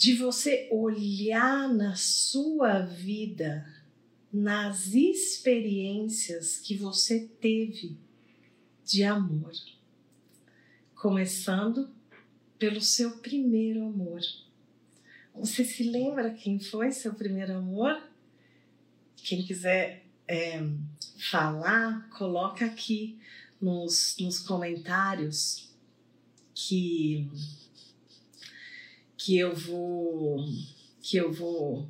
de 0.03 0.15
você 0.15 0.67
olhar 0.69 1.73
na 1.73 1.95
sua 1.95 2.79
vida, 2.79 3.65
nas 4.33 4.93
experiências 4.93 6.57
que 6.57 6.75
você 6.75 7.21
teve 7.39 7.95
de 8.83 9.05
amor, 9.05 9.53
começando 10.93 11.89
pelo 12.59 12.81
seu 12.81 13.11
primeiro 13.19 13.85
amor. 13.85 14.19
Você 15.35 15.63
se 15.63 15.83
lembra 15.83 16.33
quem 16.33 16.59
foi 16.59 16.91
seu 16.91 17.13
primeiro 17.13 17.55
amor? 17.55 18.03
Quem 19.15 19.41
quiser 19.41 20.05
é, 20.27 20.61
falar, 21.31 22.09
coloca 22.09 22.65
aqui 22.65 23.17
nos, 23.61 24.17
nos 24.19 24.39
comentários 24.39 25.69
que 26.53 27.25
que 29.23 29.37
eu 29.37 29.55
vou 29.55 30.43
que 31.01 31.15
eu 31.15 31.31
vou 31.31 31.87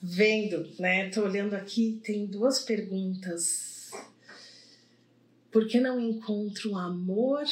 vendo, 0.00 0.68
né? 0.80 1.08
Tô 1.10 1.22
olhando 1.22 1.54
aqui, 1.54 2.00
tem 2.02 2.26
duas 2.26 2.58
perguntas. 2.58 3.92
Por 5.50 5.68
que 5.68 5.78
não 5.78 6.00
encontro 6.00 6.76
amor 6.76 7.44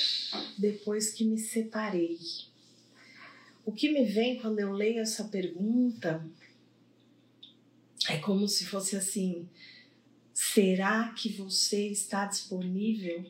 depois 0.58 1.10
que 1.12 1.24
me 1.24 1.38
separei? 1.38 2.18
O 3.64 3.70
que 3.70 3.92
me 3.92 4.04
vem 4.04 4.40
quando 4.40 4.58
eu 4.58 4.72
leio 4.72 5.00
essa 5.00 5.24
pergunta 5.24 6.26
é 8.08 8.16
como 8.18 8.48
se 8.48 8.66
fosse 8.66 8.96
assim: 8.96 9.48
será 10.34 11.12
que 11.16 11.28
você 11.28 11.86
está 11.86 12.26
disponível 12.26 13.24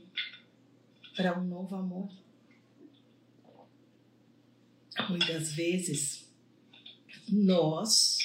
para 1.15 1.39
um 1.39 1.45
novo 1.45 1.77
amor? 1.77 2.20
Muitas 5.09 5.53
vezes 5.53 6.29
nós 7.29 8.19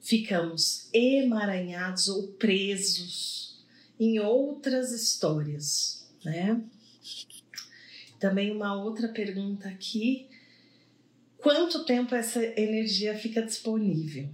ficamos 0.00 0.88
emaranhados 0.92 2.08
ou 2.08 2.28
presos 2.32 3.64
em 3.98 4.18
outras 4.18 4.92
histórias, 4.92 6.10
né? 6.24 6.60
Também 8.18 8.50
uma 8.50 8.74
outra 8.74 9.08
pergunta 9.08 9.68
aqui: 9.68 10.28
quanto 11.38 11.84
tempo 11.84 12.14
essa 12.14 12.42
energia 12.58 13.16
fica 13.16 13.42
disponível? 13.42 14.28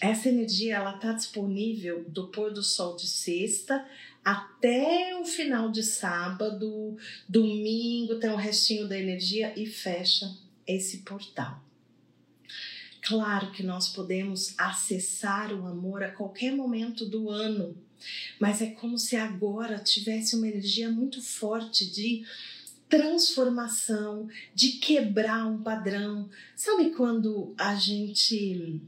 Essa 0.00 0.28
energia 0.28 0.76
ela 0.76 0.94
está 0.94 1.12
disponível 1.12 2.04
do 2.08 2.28
pôr 2.28 2.52
do 2.52 2.62
sol 2.62 2.96
de 2.96 3.06
sexta 3.06 3.86
até 4.24 5.16
o 5.20 5.24
final 5.24 5.70
de 5.70 5.82
sábado, 5.82 6.96
domingo 7.28 8.18
tem 8.18 8.30
um 8.30 8.36
restinho 8.36 8.86
da 8.86 8.98
energia 8.98 9.52
e 9.56 9.66
fecha 9.66 10.26
esse 10.74 10.98
portal. 10.98 11.62
Claro 13.02 13.50
que 13.52 13.62
nós 13.62 13.88
podemos 13.88 14.54
acessar 14.58 15.52
o 15.52 15.66
amor 15.66 16.02
a 16.02 16.10
qualquer 16.10 16.54
momento 16.54 17.06
do 17.06 17.30
ano, 17.30 17.76
mas 18.38 18.60
é 18.62 18.66
como 18.66 18.98
se 18.98 19.16
agora 19.16 19.78
tivesse 19.78 20.36
uma 20.36 20.48
energia 20.48 20.90
muito 20.90 21.22
forte 21.22 21.90
de 21.90 22.24
transformação, 22.88 24.28
de 24.54 24.72
quebrar 24.72 25.46
um 25.46 25.62
padrão. 25.62 26.28
Sabe 26.56 26.90
quando 26.90 27.54
a 27.56 27.74
gente 27.76 28.80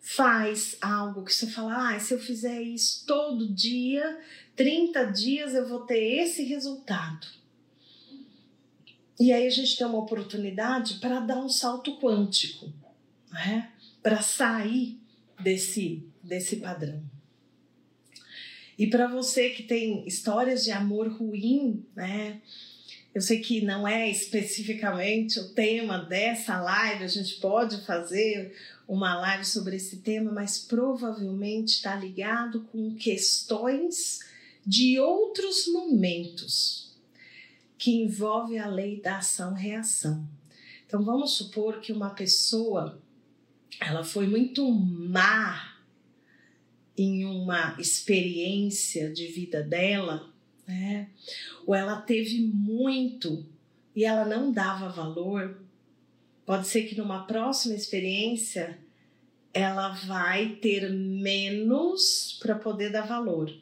faz 0.00 0.76
algo 0.80 1.24
que 1.24 1.32
você 1.32 1.46
fala, 1.46 1.94
ah, 1.94 1.98
se 2.00 2.12
eu 2.12 2.18
fizer 2.18 2.60
isso 2.60 3.06
todo 3.06 3.54
dia, 3.54 4.20
30 4.56 5.04
dias 5.06 5.54
eu 5.54 5.66
vou 5.66 5.80
ter 5.86 6.22
esse 6.22 6.42
resultado. 6.42 7.26
E 9.18 9.32
aí 9.32 9.46
a 9.46 9.50
gente 9.50 9.76
tem 9.76 9.86
uma 9.86 9.98
oportunidade 9.98 10.94
para 10.94 11.20
dar 11.20 11.38
um 11.38 11.48
salto 11.48 11.98
quântico, 11.98 12.72
né? 13.30 13.70
para 14.02 14.20
sair 14.20 14.98
desse, 15.40 16.04
desse 16.22 16.56
padrão. 16.56 17.02
E 18.78 18.86
para 18.86 19.06
você 19.06 19.50
que 19.50 19.62
tem 19.62 20.06
histórias 20.06 20.64
de 20.64 20.70
amor 20.70 21.08
ruim, 21.08 21.84
né? 21.94 22.40
Eu 23.14 23.20
sei 23.20 23.40
que 23.40 23.60
não 23.60 23.86
é 23.86 24.10
especificamente 24.10 25.38
o 25.38 25.50
tema 25.50 25.98
dessa 25.98 26.58
live, 26.60 27.04
a 27.04 27.08
gente 27.08 27.34
pode 27.34 27.84
fazer 27.84 28.56
uma 28.88 29.20
live 29.20 29.44
sobre 29.44 29.76
esse 29.76 29.98
tema, 29.98 30.32
mas 30.32 30.58
provavelmente 30.58 31.74
está 31.74 31.94
ligado 31.94 32.62
com 32.72 32.94
questões 32.94 34.20
de 34.66 34.98
outros 34.98 35.66
momentos 35.68 36.91
que 37.82 37.90
envolve 37.90 38.56
a 38.58 38.68
lei 38.68 39.00
da 39.00 39.18
ação-reação. 39.18 40.24
Então 40.86 41.02
vamos 41.02 41.32
supor 41.32 41.80
que 41.80 41.92
uma 41.92 42.10
pessoa 42.10 43.02
ela 43.80 44.04
foi 44.04 44.28
muito 44.28 44.70
má 44.70 45.80
em 46.96 47.24
uma 47.24 47.76
experiência 47.80 49.12
de 49.12 49.26
vida 49.26 49.64
dela, 49.64 50.32
né? 50.64 51.08
Ou 51.66 51.74
ela 51.74 52.00
teve 52.00 52.42
muito 52.42 53.44
e 53.96 54.04
ela 54.04 54.24
não 54.24 54.52
dava 54.52 54.88
valor. 54.88 55.60
Pode 56.46 56.68
ser 56.68 56.84
que 56.84 56.96
numa 56.96 57.26
próxima 57.26 57.74
experiência 57.74 58.78
ela 59.52 59.88
vai 59.88 60.50
ter 60.50 60.88
menos 60.88 62.38
para 62.40 62.54
poder 62.54 62.92
dar 62.92 63.08
valor, 63.08 63.52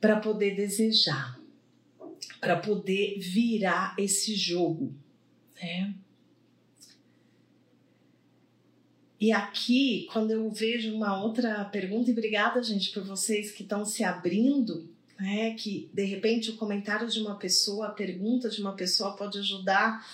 para 0.00 0.18
poder 0.18 0.56
desejar 0.56 1.37
para 2.40 2.56
poder 2.56 3.18
virar 3.18 3.94
esse 3.98 4.34
jogo, 4.34 4.94
né? 5.60 5.94
E 9.20 9.32
aqui, 9.32 10.06
quando 10.12 10.30
eu 10.30 10.48
vejo 10.48 10.94
uma 10.94 11.20
outra 11.20 11.64
pergunta, 11.64 12.08
e 12.08 12.12
obrigada, 12.12 12.62
gente, 12.62 12.92
por 12.92 13.02
vocês 13.02 13.50
que 13.50 13.64
estão 13.64 13.84
se 13.84 14.04
abrindo 14.04 14.88
né? 15.18 15.54
Que 15.54 15.90
de 15.92 16.04
repente 16.04 16.50
o 16.50 16.56
comentário 16.56 17.08
de 17.08 17.20
uma 17.20 17.34
pessoa, 17.36 17.88
a 17.88 17.92
pergunta 17.92 18.48
de 18.48 18.60
uma 18.60 18.74
pessoa 18.74 19.16
pode 19.16 19.38
ajudar 19.38 20.06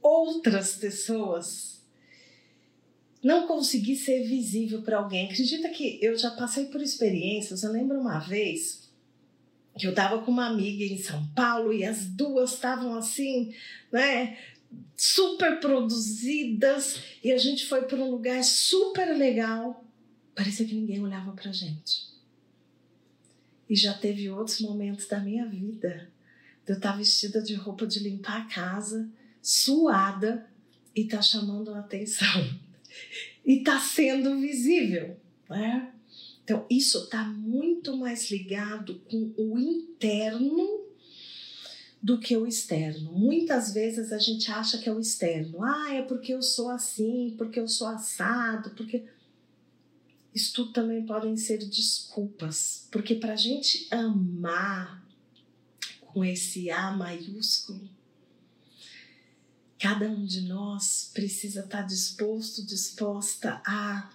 outras 0.00 0.76
pessoas. 0.76 1.82
Não 3.22 3.46
conseguir 3.46 3.96
ser 3.96 4.26
visível 4.26 4.82
para 4.82 4.98
alguém. 4.98 5.26
Acredita 5.26 5.68
que 5.68 5.98
eu 6.00 6.16
já 6.16 6.30
passei 6.30 6.66
por 6.66 6.80
experiências. 6.80 7.62
Eu 7.62 7.72
lembro 7.72 8.00
uma 8.00 8.18
vez 8.18 8.81
eu 9.80 9.90
estava 9.90 10.22
com 10.22 10.30
uma 10.30 10.46
amiga 10.46 10.84
em 10.84 10.98
São 10.98 11.26
Paulo 11.28 11.72
e 11.72 11.84
as 11.84 12.06
duas 12.06 12.52
estavam 12.52 12.94
assim, 12.94 13.54
né? 13.90 14.38
Super 14.96 15.60
produzidas 15.60 17.00
e 17.22 17.32
a 17.32 17.38
gente 17.38 17.66
foi 17.66 17.82
para 17.82 17.98
um 17.98 18.10
lugar 18.10 18.42
super 18.44 19.16
legal. 19.16 19.84
Parecia 20.34 20.66
que 20.66 20.74
ninguém 20.74 21.02
olhava 21.02 21.32
para 21.32 21.52
gente. 21.52 22.12
E 23.68 23.74
já 23.74 23.94
teve 23.94 24.28
outros 24.28 24.60
momentos 24.60 25.06
da 25.06 25.18
minha 25.18 25.46
vida 25.46 26.10
de 26.64 26.72
eu 26.72 26.76
estar 26.76 26.96
vestida 26.96 27.42
de 27.42 27.54
roupa 27.54 27.86
de 27.86 27.98
limpar 28.00 28.42
a 28.42 28.44
casa, 28.44 29.10
suada 29.42 30.46
e 30.94 31.04
tá 31.04 31.20
chamando 31.22 31.74
a 31.74 31.80
atenção. 31.80 32.28
E 33.44 33.64
tá 33.64 33.80
sendo 33.80 34.38
visível, 34.38 35.18
né? 35.50 35.91
Então, 36.44 36.66
isso 36.68 37.04
está 37.04 37.24
muito 37.24 37.96
mais 37.96 38.30
ligado 38.30 39.00
com 39.08 39.32
o 39.36 39.58
interno 39.58 40.82
do 42.02 42.18
que 42.18 42.36
o 42.36 42.46
externo. 42.46 43.12
Muitas 43.12 43.72
vezes 43.72 44.12
a 44.12 44.18
gente 44.18 44.50
acha 44.50 44.78
que 44.78 44.88
é 44.88 44.92
o 44.92 44.98
externo. 44.98 45.62
Ah, 45.62 45.94
é 45.94 46.02
porque 46.02 46.34
eu 46.34 46.42
sou 46.42 46.68
assim, 46.68 47.34
porque 47.38 47.60
eu 47.60 47.68
sou 47.68 47.86
assado, 47.86 48.70
porque 48.70 49.04
isso 50.34 50.52
tudo 50.52 50.72
também 50.72 51.06
podem 51.06 51.36
ser 51.36 51.58
desculpas, 51.58 52.88
porque 52.90 53.14
para 53.14 53.34
a 53.34 53.36
gente 53.36 53.86
amar 53.90 55.06
com 56.00 56.24
esse 56.24 56.70
A 56.70 56.90
maiúsculo, 56.90 57.88
cada 59.78 60.08
um 60.08 60.24
de 60.24 60.42
nós 60.42 61.10
precisa 61.14 61.60
estar 61.60 61.82
tá 61.82 61.86
disposto, 61.86 62.66
disposta 62.66 63.62
a 63.64 64.10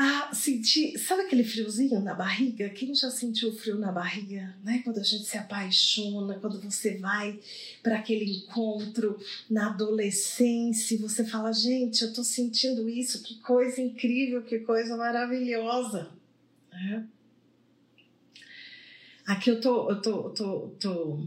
a 0.00 0.30
sabe 0.32 1.22
aquele 1.22 1.44
friozinho 1.44 2.00
na 2.00 2.14
barriga? 2.14 2.70
Quem 2.70 2.94
já 2.94 3.10
sentiu 3.10 3.52
frio 3.52 3.76
na 3.76 3.92
barriga, 3.92 4.56
né? 4.64 4.80
Quando 4.82 4.98
a 4.98 5.02
gente 5.02 5.24
se 5.24 5.36
apaixona, 5.36 6.38
quando 6.38 6.58
você 6.58 6.96
vai 6.96 7.38
para 7.82 7.96
aquele 7.96 8.38
encontro 8.38 9.18
na 9.50 9.66
adolescência, 9.66 10.96
você 10.96 11.22
fala, 11.22 11.52
gente, 11.52 12.00
eu 12.00 12.14
tô 12.14 12.24
sentindo 12.24 12.88
isso, 12.88 13.22
que 13.22 13.34
coisa 13.40 13.78
incrível, 13.78 14.42
que 14.42 14.60
coisa 14.60 14.96
maravilhosa. 14.96 16.08
É. 16.72 17.02
Aqui 19.26 19.50
eu 19.50 19.60
tô, 19.60 19.90
eu 19.90 20.00
tô, 20.00 20.30
tô, 20.30 20.68
tô 20.80 21.26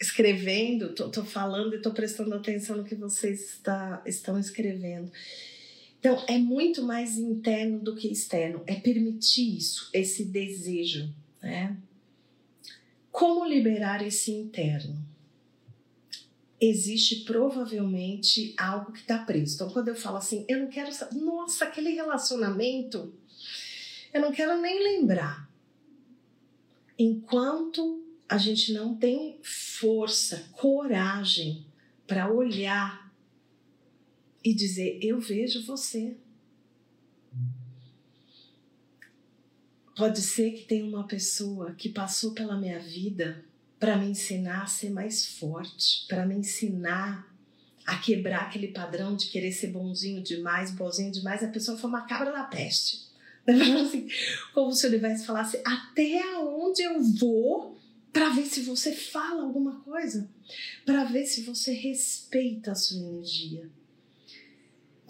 escrevendo, 0.00 0.92
tô, 0.92 1.08
tô 1.08 1.24
falando 1.24 1.76
e 1.76 1.80
tô 1.80 1.92
prestando 1.92 2.34
atenção 2.34 2.78
no 2.78 2.84
que 2.84 2.96
vocês 2.96 3.42
está, 3.42 4.02
estão 4.04 4.40
escrevendo. 4.40 5.08
Então, 6.02 6.20
é 6.26 6.36
muito 6.36 6.82
mais 6.82 7.16
interno 7.16 7.78
do 7.78 7.94
que 7.94 8.08
externo. 8.08 8.64
É 8.66 8.74
permitir 8.74 9.56
isso, 9.56 9.88
esse 9.92 10.24
desejo. 10.24 11.14
Né? 11.40 11.76
Como 13.12 13.44
liberar 13.44 14.04
esse 14.04 14.32
interno? 14.32 14.98
Existe 16.60 17.20
provavelmente 17.20 18.52
algo 18.58 18.90
que 18.90 18.98
está 18.98 19.18
preso. 19.18 19.54
Então, 19.54 19.70
quando 19.70 19.88
eu 19.88 19.94
falo 19.94 20.16
assim, 20.16 20.44
eu 20.48 20.58
não 20.58 20.66
quero. 20.66 20.90
Nossa, 21.12 21.66
aquele 21.66 21.90
relacionamento, 21.90 23.14
eu 24.12 24.20
não 24.20 24.32
quero 24.32 24.60
nem 24.60 24.82
lembrar. 24.82 25.48
Enquanto 26.98 28.04
a 28.28 28.38
gente 28.38 28.72
não 28.72 28.96
tem 28.96 29.38
força, 29.40 30.48
coragem 30.50 31.64
para 32.08 32.28
olhar 32.28 33.01
e 34.44 34.54
dizer: 34.54 34.98
Eu 35.02 35.20
vejo 35.20 35.64
você. 35.64 36.16
Pode 39.96 40.20
ser 40.22 40.52
que 40.52 40.64
tenha 40.64 40.84
uma 40.84 41.06
pessoa 41.06 41.74
que 41.74 41.88
passou 41.88 42.32
pela 42.32 42.58
minha 42.58 42.78
vida 42.78 43.44
para 43.78 43.96
me 43.96 44.06
ensinar 44.06 44.62
a 44.62 44.66
ser 44.66 44.90
mais 44.90 45.26
forte, 45.26 46.06
para 46.08 46.24
me 46.24 46.34
ensinar 46.36 47.30
a 47.84 47.98
quebrar 47.98 48.42
aquele 48.42 48.68
padrão 48.68 49.16
de 49.16 49.26
querer 49.26 49.52
ser 49.52 49.68
bonzinho 49.68 50.22
demais, 50.22 50.70
bozinho 50.70 51.12
demais. 51.12 51.42
A 51.42 51.48
pessoa 51.48 51.76
foi 51.76 51.90
uma 51.90 52.06
cabra 52.06 52.32
da 52.32 52.44
peste. 52.44 53.02
Assim, 53.46 54.08
como 54.54 54.72
se 54.72 54.86
o 54.86 54.88
universo 54.88 55.26
falasse: 55.26 55.60
até 55.64 56.22
onde 56.38 56.82
eu 56.82 57.02
vou 57.02 57.76
para 58.12 58.28
ver 58.30 58.46
se 58.46 58.62
você 58.62 58.94
fala 58.94 59.42
alguma 59.42 59.80
coisa, 59.80 60.30
para 60.84 61.04
ver 61.04 61.26
se 61.26 61.42
você 61.42 61.72
respeita 61.72 62.72
a 62.72 62.74
sua 62.74 62.98
energia. 62.98 63.68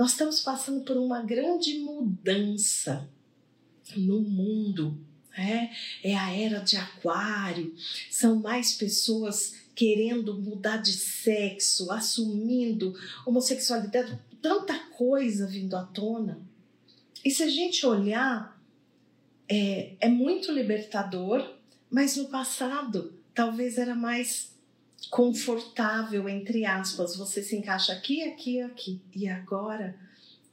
Nós 0.03 0.11
estamos 0.11 0.41
passando 0.41 0.81
por 0.81 0.97
uma 0.97 1.23
grande 1.23 1.79
mudança 1.79 3.09
no 3.97 4.21
mundo. 4.21 4.99
É, 5.33 5.71
é 6.03 6.17
a 6.17 6.35
era 6.35 6.59
de 6.59 6.77
Aquário, 6.77 7.73
são 8.11 8.35
mais 8.35 8.73
pessoas 8.73 9.55
querendo 9.77 10.37
mudar 10.37 10.79
de 10.79 10.93
sexo, 10.93 11.93
assumindo 11.93 12.93
homossexualidade, 13.25 14.19
tanta 14.43 14.77
coisa 14.91 15.47
vindo 15.47 15.77
à 15.77 15.85
tona. 15.85 16.43
E 17.25 17.31
se 17.31 17.45
a 17.45 17.49
gente 17.49 17.87
olhar, 17.87 18.61
é, 19.49 19.95
é 20.01 20.09
muito 20.09 20.51
libertador, 20.51 21.49
mas 21.89 22.17
no 22.17 22.25
passado 22.25 23.15
talvez 23.33 23.79
era 23.79 23.95
mais 23.95 24.52
confortável, 25.13 26.27
entre 26.27 26.65
aspas. 26.65 27.17
Você 27.17 27.43
se 27.43 27.55
encaixa 27.55 27.93
aqui, 27.93 28.23
aqui, 28.23 28.63
aqui. 28.63 29.03
E 29.15 29.29
agora 29.29 29.95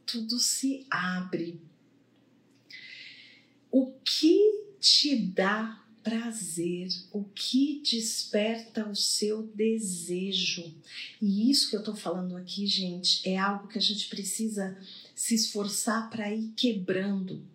tudo 0.06 0.38
se 0.38 0.86
abre. 0.91 1.62
O 3.72 3.93
que 4.04 4.38
te 4.78 5.15
dá 5.15 5.82
prazer, 6.04 6.89
o 7.13 7.24
que 7.24 7.82
desperta 7.89 8.89
o 8.89 8.95
seu 8.95 9.43
desejo. 9.43 10.76
E 11.22 11.50
isso 11.50 11.69
que 11.69 11.78
eu 11.78 11.84
tô 11.84 11.95
falando 11.95 12.36
aqui, 12.36 12.67
gente, 12.67 13.28
é 13.30 13.38
algo 13.38 13.69
que 13.69 13.78
a 13.78 13.82
gente 13.82 14.10
precisa 14.10 14.78
se 15.19 15.36
esforçar 15.36 16.10
para 16.10 16.34
ir 16.34 16.53
quebrando, 16.55 17.45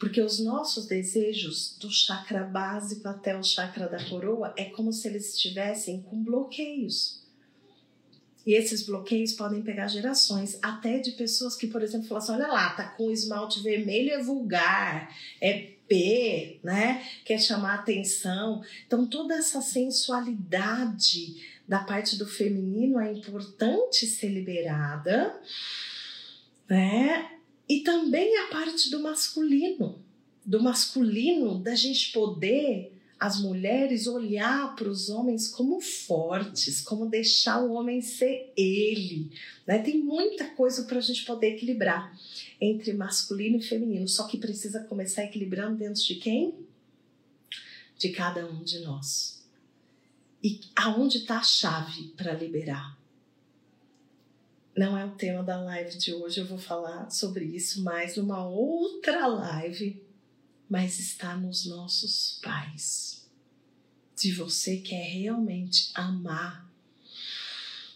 porque 0.00 0.20
os 0.20 0.40
nossos 0.40 0.86
desejos, 0.86 1.76
do 1.78 1.88
chakra 1.88 2.42
básico 2.42 3.06
até 3.06 3.38
o 3.38 3.44
chakra 3.44 3.88
da 3.88 4.04
coroa, 4.08 4.52
é 4.56 4.64
como 4.64 4.92
se 4.92 5.06
eles 5.06 5.32
estivessem 5.32 6.02
com 6.02 6.20
bloqueios. 6.20 7.22
E 8.44 8.54
esses 8.54 8.84
bloqueios 8.84 9.34
podem 9.34 9.62
pegar 9.62 9.86
gerações, 9.86 10.58
até 10.60 10.98
de 10.98 11.12
pessoas 11.12 11.54
que, 11.54 11.68
por 11.68 11.80
exemplo, 11.80 12.08
falam 12.08 12.24
assim: 12.24 12.32
olha 12.32 12.48
lá, 12.48 12.70
tá 12.70 12.88
com 12.88 13.08
esmalte 13.08 13.62
vermelho, 13.62 14.10
é 14.10 14.20
vulgar, 14.20 15.16
é 15.40 15.74
P, 15.86 16.58
né? 16.60 17.06
Quer 17.24 17.38
chamar 17.38 17.74
atenção. 17.74 18.64
Então, 18.84 19.06
toda 19.06 19.36
essa 19.36 19.62
sensualidade 19.62 21.36
da 21.68 21.78
parte 21.84 22.16
do 22.16 22.26
feminino 22.26 22.98
é 22.98 23.12
importante 23.12 24.06
ser 24.06 24.30
liberada 24.30 25.40
né? 26.72 27.30
E 27.68 27.80
também 27.80 28.34
a 28.38 28.46
parte 28.46 28.90
do 28.90 29.02
masculino, 29.02 30.02
do 30.42 30.62
masculino, 30.62 31.58
da 31.58 31.74
gente 31.74 32.10
poder, 32.12 32.98
as 33.20 33.38
mulheres, 33.38 34.06
olhar 34.06 34.74
para 34.74 34.88
os 34.88 35.10
homens 35.10 35.48
como 35.48 35.82
fortes, 35.82 36.80
como 36.80 37.10
deixar 37.10 37.62
o 37.62 37.72
homem 37.72 38.00
ser 38.00 38.54
ele. 38.56 39.30
Né? 39.66 39.80
Tem 39.80 39.98
muita 39.98 40.46
coisa 40.46 40.84
para 40.84 40.96
a 40.96 41.02
gente 41.02 41.26
poder 41.26 41.56
equilibrar 41.56 42.18
entre 42.58 42.94
masculino 42.94 43.58
e 43.58 43.62
feminino, 43.62 44.08
só 44.08 44.26
que 44.26 44.38
precisa 44.38 44.82
começar 44.84 45.24
equilibrando 45.24 45.76
dentro 45.76 46.02
de 46.02 46.14
quem? 46.14 46.54
De 47.98 48.08
cada 48.08 48.46
um 48.46 48.64
de 48.64 48.78
nós. 48.78 49.44
E 50.42 50.58
aonde 50.74 51.18
está 51.18 51.36
a 51.36 51.44
chave 51.44 52.14
para 52.16 52.32
liberar? 52.32 53.01
Não 54.76 54.96
é 54.96 55.04
o 55.04 55.14
tema 55.14 55.42
da 55.42 55.60
live 55.60 55.98
de 55.98 56.14
hoje, 56.14 56.40
eu 56.40 56.46
vou 56.46 56.58
falar 56.58 57.10
sobre 57.10 57.44
isso 57.44 57.82
mais 57.82 58.16
numa 58.16 58.46
outra 58.46 59.26
live, 59.26 60.02
mas 60.68 60.98
está 60.98 61.36
nos 61.36 61.66
nossos 61.66 62.40
pais. 62.42 63.28
Se 64.14 64.32
você 64.32 64.78
quer 64.78 65.04
realmente 65.04 65.90
amar 65.94 66.72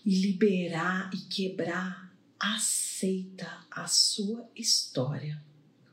e 0.04 0.20
liberar 0.20 1.10
e 1.14 1.18
quebrar, 1.28 2.14
aceita 2.38 3.64
a 3.70 3.86
sua 3.86 4.46
história. 4.54 5.42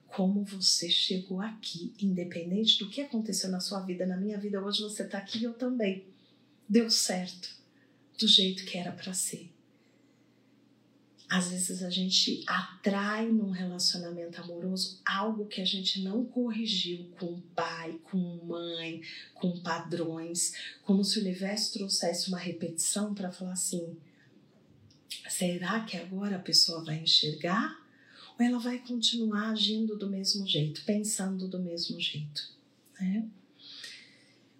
Como 0.08 0.43
você 0.43 0.89
chegou 0.89 1.39
aqui, 1.39 1.93
independente 2.00 2.78
do 2.78 2.89
que 2.89 3.02
aconteceu 3.02 3.50
na 3.50 3.60
sua 3.60 3.80
vida, 3.80 4.06
na 4.06 4.17
minha 4.17 4.38
vida, 4.38 4.62
hoje 4.62 4.82
você 4.82 5.04
está 5.04 5.17
aqui, 5.17 5.43
eu 5.43 5.54
também. 5.54 6.06
Deu 6.67 6.89
certo, 6.89 7.50
do 8.19 8.28
jeito 8.28 8.65
que 8.65 8.78
era 8.78 8.91
para 8.91 9.13
ser 9.13 9.53
às 11.34 11.50
vezes 11.50 11.82
a 11.82 11.89
gente 11.89 12.43
atrai 12.46 13.28
num 13.28 13.50
relacionamento 13.50 14.39
amoroso 14.39 15.02
algo 15.04 15.48
que 15.48 15.62
a 15.62 15.65
gente 15.65 16.04
não 16.04 16.24
corrigiu 16.24 17.10
com 17.19 17.41
pai, 17.56 18.00
com 18.04 18.19
mãe, 18.46 19.02
com 19.34 19.60
padrões, 19.60 20.54
como 20.84 21.04
se 21.04 21.17
o 21.17 21.22
universo 21.22 21.74
trouxesse 21.74 22.30
uma 22.30 22.38
repetição 22.38 23.15
para 23.15 23.32
falar 23.32 23.54
assim: 23.54 23.98
será 25.28 25.84
que 25.86 25.98
agora 25.98 26.36
a 26.36 26.39
pessoa 26.39 26.84
vai 26.84 27.00
enxergar? 27.00 27.82
Ou 28.38 28.46
ela 28.46 28.60
vai 28.60 28.78
continuar 28.78 29.50
agindo 29.50 29.98
do 29.98 30.08
mesmo 30.08 30.48
jeito, 30.48 30.86
pensando 30.86 31.48
do 31.48 31.58
mesmo 31.58 32.00
jeito? 32.00 32.48
Né? 33.02 33.28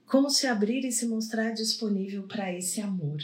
Como 0.08 0.28
se 0.28 0.48
abrir 0.48 0.84
e 0.86 0.92
se 0.92 1.06
mostrar 1.06 1.52
disponível 1.52 2.24
para 2.24 2.52
esse 2.52 2.82
amor. 2.82 3.22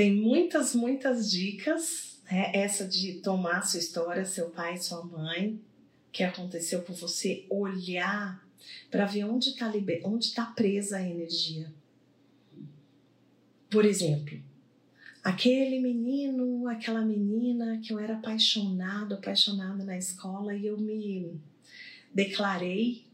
Tem 0.00 0.16
muitas, 0.16 0.74
muitas 0.74 1.30
dicas. 1.30 2.22
Né? 2.24 2.52
Essa 2.54 2.88
de 2.88 3.20
tomar 3.20 3.60
sua 3.66 3.80
história, 3.80 4.24
seu 4.24 4.48
pai, 4.48 4.78
sua 4.78 5.04
mãe, 5.04 5.60
que 6.10 6.24
aconteceu 6.24 6.80
com 6.80 6.94
você, 6.94 7.44
olhar 7.50 8.42
para 8.90 9.04
ver 9.04 9.24
onde 9.24 9.50
está 9.50 9.70
onde 10.04 10.32
tá 10.32 10.46
presa 10.46 10.96
a 10.96 11.06
energia. 11.06 11.70
Por 13.68 13.84
exemplo, 13.84 14.40
aquele 15.22 15.78
menino, 15.80 16.66
aquela 16.66 17.02
menina 17.02 17.78
que 17.84 17.92
eu 17.92 17.98
era 17.98 18.14
apaixonado, 18.14 19.16
apaixonada 19.16 19.84
na 19.84 19.98
escola 19.98 20.54
e 20.54 20.64
eu 20.64 20.78
me 20.78 21.38
declarei 22.14 23.04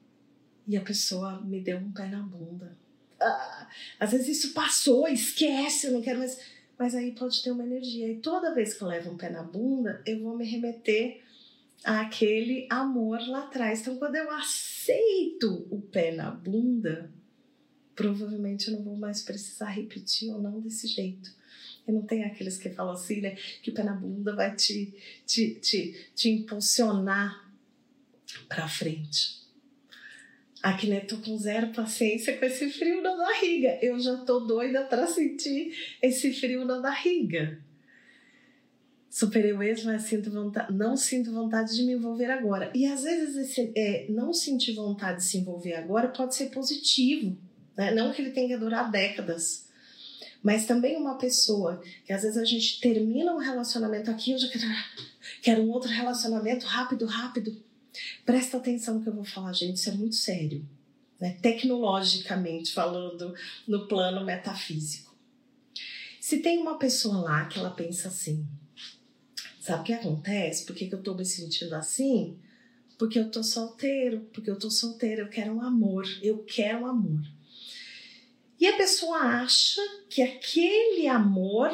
e 0.69 0.77
a 0.77 0.81
pessoa 0.81 1.41
me 1.41 1.61
deu 1.61 1.79
um 1.79 1.91
pé 1.91 2.07
na 2.07 2.23
bunda. 2.23 2.79
Ah, 3.21 3.69
às 3.99 4.13
vezes 4.13 4.39
isso 4.39 4.55
passou, 4.55 5.09
esquece, 5.09 5.89
eu 5.89 5.93
não 5.93 6.01
quero 6.01 6.21
mais 6.21 6.39
mas 6.79 6.95
aí 6.95 7.13
pode 7.13 7.43
ter 7.43 7.51
uma 7.51 7.65
energia. 7.65 8.11
E 8.11 8.19
toda 8.19 8.55
vez 8.55 8.75
que 8.75 8.83
eu 8.83 8.89
levo 8.89 9.11
um 9.11 9.17
pé 9.17 9.31
na 9.31 9.43
bunda, 9.43 10.03
eu 10.07 10.21
vou 10.21 10.37
me 10.37 10.45
remeter 10.45 11.23
àquele 11.85 12.67
amor 12.71 13.21
lá 13.29 13.45
atrás. 13.45 13.81
Então, 13.81 13.97
quando 13.97 14.17
eu 14.17 14.31
aceito 14.31 15.67
o 15.71 15.81
pé 15.81 16.13
na 16.13 16.31
bunda, 16.31 17.11
provavelmente 17.95 18.69
eu 18.69 18.75
não 18.75 18.85
vou 18.85 18.97
mais 18.97 19.23
precisar 19.23 19.71
repetir 19.71 20.31
ou 20.31 20.41
não 20.41 20.61
desse 20.61 20.87
jeito. 20.87 21.35
E 21.89 21.93
não 21.93 22.03
tem 22.03 22.25
aqueles 22.25 22.59
que 22.59 22.69
falam 22.71 22.93
assim, 22.93 23.21
né? 23.21 23.37
Que 23.63 23.71
o 23.71 23.75
pé 23.75 23.83
na 23.83 23.95
bunda 23.95 24.35
vai 24.35 24.55
te, 24.55 24.95
te, 25.25 25.55
te, 25.55 26.11
te 26.15 26.29
impulsionar 26.29 27.51
para 28.49 28.69
frente. 28.69 29.46
Aqui, 30.63 30.89
né, 30.89 31.01
tô 31.01 31.19
com 31.19 31.37
zero 31.37 31.69
paciência 31.69 32.37
com 32.37 32.45
esse 32.45 32.71
frio 32.71 33.03
na 33.03 33.17
barriga. 33.17 33.79
Eu 33.83 33.99
já 34.01 34.17
tô 34.19 34.41
doida 34.41 34.85
para 34.85 35.07
sentir 35.07 35.73
esse 36.03 36.33
frio 36.33 36.65
na 36.65 36.81
barriga. 36.81 37.61
Superei 39.09 39.53
o 39.53 39.59
mas 39.59 40.03
sinto 40.03 40.31
vontade, 40.31 40.73
não 40.75 40.95
sinto 40.95 41.33
vontade 41.33 41.75
de 41.75 41.83
me 41.85 41.93
envolver 41.93 42.31
agora. 42.31 42.71
E 42.75 42.85
às 42.85 43.03
vezes 43.03 43.37
esse 43.37 43.73
é, 43.75 44.07
não 44.11 44.35
sentir 44.35 44.75
vontade 44.75 45.19
de 45.19 45.25
se 45.25 45.39
envolver 45.39 45.75
agora 45.75 46.09
pode 46.09 46.35
ser 46.35 46.51
positivo. 46.51 47.35
Né? 47.77 47.95
Não 47.95 48.13
que 48.13 48.21
ele 48.21 48.31
tenha 48.31 48.49
que 48.49 48.57
durar 48.59 48.91
décadas. 48.91 49.67
Mas 50.43 50.67
também 50.67 50.97
uma 50.97 51.17
pessoa 51.17 51.83
que 52.05 52.13
às 52.13 52.23
vezes 52.23 52.37
a 52.37 52.45
gente 52.45 52.79
termina 52.81 53.35
um 53.35 53.39
relacionamento 53.39 54.11
aqui, 54.11 54.33
eu 54.33 54.39
já 54.39 54.49
quero, 54.49 54.65
quero 55.43 55.63
um 55.63 55.71
outro 55.71 55.89
relacionamento 55.89 56.67
rápido, 56.67 57.07
rápido. 57.07 57.57
Presta 58.25 58.57
atenção 58.57 58.97
no 58.97 59.03
que 59.03 59.09
eu 59.09 59.15
vou 59.15 59.25
falar, 59.25 59.53
gente, 59.53 59.77
isso 59.77 59.89
é 59.89 59.93
muito 59.93 60.17
sério. 60.17 60.67
Né? 61.21 61.39
Tecnologicamente 61.41 62.73
falando, 62.73 63.35
no 63.67 63.87
plano 63.87 64.25
metafísico. 64.25 65.15
Se 66.21 66.39
tem 66.39 66.59
uma 66.59 66.79
pessoa 66.79 67.21
lá 67.21 67.47
que 67.47 67.59
ela 67.59 67.71
pensa 67.71 68.09
assim, 68.09 68.47
sabe 69.61 69.81
o 69.81 69.85
que 69.85 69.93
acontece? 69.93 70.67
Por 70.67 70.75
que, 70.75 70.89
que 70.89 70.95
eu 70.95 71.03
tô 71.03 71.15
me 71.15 71.25
sentindo 71.25 71.75
assim? 71.75 72.39
Porque 72.99 73.19
eu 73.19 73.31
tô 73.31 73.43
solteiro, 73.43 74.29
porque 74.33 74.51
eu 74.51 74.59
tô 74.59 74.71
solteira, 74.71 75.23
eu 75.23 75.29
quero 75.29 75.53
um 75.53 75.63
amor, 75.63 76.05
eu 76.23 76.39
quero 76.45 76.81
um 76.81 76.87
amor. 76.87 77.23
E 78.59 78.67
a 78.67 78.77
pessoa 78.77 79.19
acha 79.19 79.81
que 80.09 80.23
aquele 80.23 81.07
amor 81.07 81.71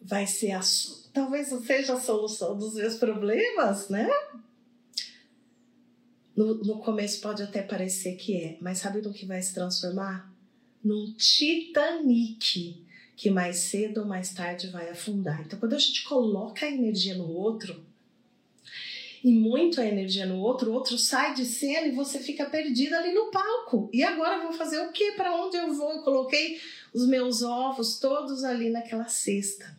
vai 0.00 0.26
ser 0.26 0.52
a 0.52 0.60
talvez 1.12 1.48
seja 1.48 1.94
a 1.94 2.00
solução 2.00 2.56
dos 2.56 2.74
meus 2.74 2.94
problemas, 2.94 3.88
né? 3.88 4.08
No, 6.38 6.54
no 6.58 6.78
começo 6.78 7.20
pode 7.20 7.42
até 7.42 7.62
parecer 7.62 8.14
que 8.14 8.36
é, 8.36 8.56
mas 8.60 8.78
sabe 8.78 9.02
no 9.02 9.12
que 9.12 9.26
vai 9.26 9.42
se 9.42 9.52
transformar? 9.52 10.32
Num 10.84 11.12
Titanic 11.14 12.86
que 13.16 13.28
mais 13.28 13.56
cedo 13.56 14.02
ou 14.02 14.06
mais 14.06 14.32
tarde 14.32 14.68
vai 14.68 14.88
afundar. 14.88 15.40
Então, 15.40 15.58
quando 15.58 15.74
a 15.74 15.78
gente 15.80 16.04
coloca 16.04 16.64
a 16.64 16.70
energia 16.70 17.16
no 17.16 17.28
outro, 17.28 17.84
e 19.24 19.32
muito 19.32 19.80
a 19.80 19.84
energia 19.84 20.26
no 20.26 20.38
outro, 20.38 20.70
o 20.70 20.74
outro 20.74 20.96
sai 20.96 21.34
de 21.34 21.44
cena 21.44 21.88
e 21.88 21.96
você 21.96 22.20
fica 22.20 22.46
perdida 22.46 22.96
ali 22.98 23.12
no 23.12 23.32
palco. 23.32 23.90
E 23.92 24.04
agora 24.04 24.40
vou 24.40 24.52
fazer 24.52 24.78
o 24.78 24.92
quê? 24.92 25.14
Para 25.16 25.34
onde 25.44 25.56
eu 25.56 25.74
vou? 25.74 25.90
Eu 25.90 26.02
coloquei 26.02 26.60
os 26.94 27.08
meus 27.08 27.42
ovos 27.42 27.98
todos 27.98 28.44
ali 28.44 28.70
naquela 28.70 29.08
cesta. 29.08 29.76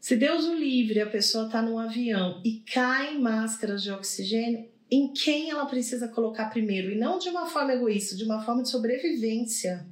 Se 0.00 0.16
Deus 0.16 0.46
o 0.46 0.54
livre, 0.54 1.00
a 1.00 1.08
pessoa 1.08 1.46
está 1.46 1.62
num 1.62 1.78
avião 1.78 2.40
e 2.44 2.58
cai 2.72 3.16
máscaras 3.16 3.84
de 3.84 3.92
oxigênio, 3.92 4.68
em 4.90 5.12
quem 5.12 5.50
ela 5.50 5.66
precisa 5.66 6.08
colocar 6.08 6.50
primeiro 6.50 6.90
e 6.90 6.98
não 6.98 7.18
de 7.18 7.28
uma 7.28 7.46
forma 7.46 7.72
egoísta, 7.72 8.16
de 8.16 8.24
uma 8.24 8.42
forma 8.42 8.62
de 8.62 8.70
sobrevivência. 8.70 9.86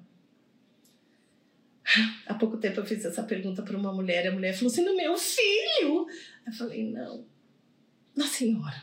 Há 2.26 2.34
pouco 2.34 2.58
tempo 2.58 2.80
eu 2.80 2.86
fiz 2.86 3.04
essa 3.04 3.22
pergunta 3.22 3.62
para 3.62 3.76
uma 3.76 3.92
mulher 3.92 4.24
e 4.24 4.28
a 4.28 4.32
mulher 4.32 4.54
falou 4.54 4.70
assim: 4.70 4.84
no 4.84 4.96
meu 4.96 5.16
filho. 5.16 6.06
Eu 6.46 6.52
falei: 6.52 6.90
não, 6.90 7.24
na 8.14 8.26
senhora. 8.26 8.82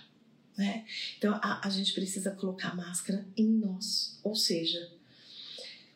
Né? 0.58 0.86
Então 1.18 1.34
a, 1.36 1.68
a 1.68 1.70
gente 1.70 1.94
precisa 1.94 2.32
colocar 2.32 2.70
a 2.70 2.76
máscara 2.76 3.28
em 3.36 3.46
nós, 3.46 4.18
ou 4.24 4.34
seja, 4.36 4.90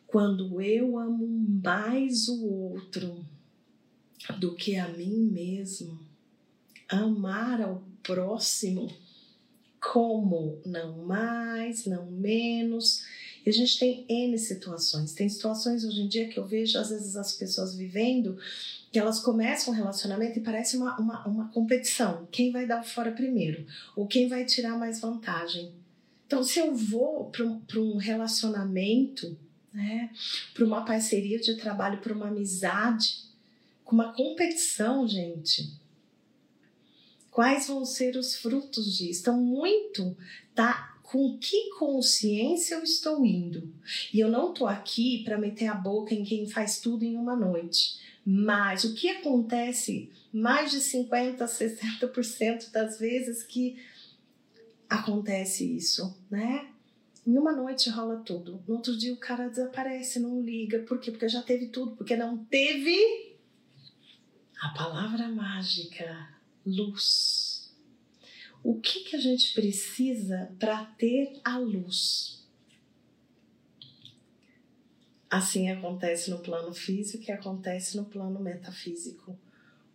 quando 0.06 0.60
eu 0.60 0.98
amo 0.98 1.26
mais 1.64 2.28
o 2.28 2.44
outro 2.44 3.24
do 4.38 4.54
que 4.54 4.76
a 4.76 4.86
mim 4.88 5.30
mesmo, 5.32 5.98
amar 6.88 7.62
ao 7.62 7.82
próximo 8.02 8.94
como 9.80 10.60
não 10.64 11.04
mais, 11.04 11.86
não 11.86 12.06
menos. 12.06 13.02
E 13.44 13.48
a 13.48 13.52
gente 13.52 13.78
tem 13.78 14.04
N 14.08 14.38
situações. 14.38 15.12
Tem 15.12 15.28
situações 15.28 15.84
hoje 15.84 16.02
em 16.02 16.08
dia 16.08 16.28
que 16.28 16.38
eu 16.38 16.46
vejo, 16.46 16.78
às 16.78 16.90
vezes, 16.90 17.16
as 17.16 17.32
pessoas 17.32 17.74
vivendo 17.74 18.38
que 18.92 18.98
elas 18.98 19.20
começam 19.20 19.72
um 19.72 19.76
relacionamento 19.76 20.38
e 20.38 20.42
parece 20.42 20.76
uma, 20.76 20.98
uma, 20.98 21.26
uma 21.26 21.48
competição. 21.48 22.26
Quem 22.30 22.50
vai 22.50 22.66
dar 22.66 22.80
o 22.80 22.84
fora 22.84 23.12
primeiro? 23.12 23.64
Ou 23.94 24.06
quem 24.06 24.28
vai 24.28 24.44
tirar 24.44 24.76
mais 24.76 25.00
vantagem? 25.00 25.72
Então, 26.26 26.42
se 26.42 26.58
eu 26.58 26.74
vou 26.74 27.30
para 27.30 27.80
um 27.80 27.96
relacionamento, 27.96 29.36
né, 29.72 30.10
para 30.52 30.64
uma 30.64 30.84
parceria 30.84 31.38
de 31.38 31.56
trabalho, 31.56 32.00
para 32.00 32.12
uma 32.12 32.28
amizade, 32.28 33.24
com 33.84 33.94
uma 33.94 34.12
competição, 34.12 35.06
gente, 35.06 35.72
Quais 37.40 37.68
vão 37.68 37.86
ser 37.86 38.18
os 38.18 38.36
frutos 38.36 38.98
disso? 38.98 39.22
Então, 39.22 39.40
muito 39.40 40.14
tá 40.54 40.94
com 41.02 41.38
que 41.38 41.70
consciência 41.78 42.74
eu 42.74 42.82
estou 42.82 43.24
indo. 43.24 43.72
E 44.12 44.20
eu 44.20 44.28
não 44.28 44.52
estou 44.52 44.66
aqui 44.66 45.24
para 45.24 45.38
meter 45.38 45.68
a 45.68 45.74
boca 45.74 46.14
em 46.14 46.22
quem 46.22 46.46
faz 46.46 46.80
tudo 46.80 47.02
em 47.02 47.16
uma 47.16 47.34
noite. 47.34 47.98
Mas 48.26 48.84
o 48.84 48.92
que 48.92 49.08
acontece 49.08 50.12
mais 50.30 50.70
de 50.70 50.80
50, 50.80 51.42
60% 51.42 52.70
das 52.72 52.98
vezes 52.98 53.42
que 53.42 53.82
acontece 54.86 55.64
isso, 55.74 56.14
né? 56.30 56.68
Em 57.26 57.38
uma 57.38 57.52
noite 57.52 57.88
rola 57.88 58.18
tudo. 58.18 58.62
No 58.68 58.74
outro 58.74 58.94
dia 58.94 59.14
o 59.14 59.16
cara 59.16 59.48
desaparece, 59.48 60.20
não 60.20 60.42
liga. 60.42 60.80
Por 60.80 61.00
quê? 61.00 61.10
Porque 61.10 61.26
já 61.26 61.40
teve 61.40 61.68
tudo. 61.68 61.96
Porque 61.96 62.16
não 62.16 62.36
teve 62.36 63.34
a 64.60 64.68
palavra 64.74 65.26
mágica 65.26 66.29
luz. 66.64 67.70
O 68.62 68.78
que, 68.78 69.00
que 69.00 69.16
a 69.16 69.20
gente 69.20 69.54
precisa 69.54 70.52
para 70.58 70.84
ter 70.84 71.40
a 71.44 71.56
luz? 71.58 72.40
Assim 75.30 75.70
acontece 75.70 76.28
no 76.30 76.40
plano 76.40 76.74
físico 76.74 77.24
e 77.28 77.32
acontece 77.32 77.96
no 77.96 78.04
plano 78.04 78.40
metafísico. 78.40 79.38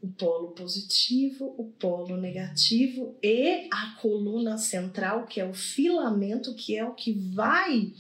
O 0.02 0.08
polo 0.08 0.50
positivo, 0.50 1.54
o 1.58 1.66
polo 1.66 2.16
negativo 2.16 3.16
e 3.22 3.68
a 3.72 3.98
coluna 4.02 4.58
central, 4.58 5.26
que 5.26 5.42
é 5.42 5.46
o 5.46 5.54
filamento, 5.54 6.56
que 6.56 6.76
é 6.76 6.86
o 6.86 6.94
que 6.94 7.12
vai 7.12 7.92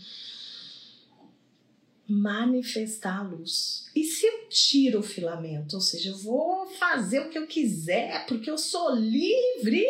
manifestar 2.07 3.19
a 3.19 3.23
luz. 3.23 3.87
E 3.95 4.03
se 4.03 4.25
eu 4.25 4.47
tiro 4.49 4.99
o 4.99 5.03
filamento, 5.03 5.75
ou 5.75 5.81
seja, 5.81 6.09
eu 6.09 6.17
vou 6.17 6.67
fazer 6.67 7.19
o 7.19 7.29
que 7.29 7.37
eu 7.37 7.47
quiser 7.47 8.25
porque 8.27 8.49
eu 8.49 8.57
sou 8.57 8.95
livre, 8.95 9.85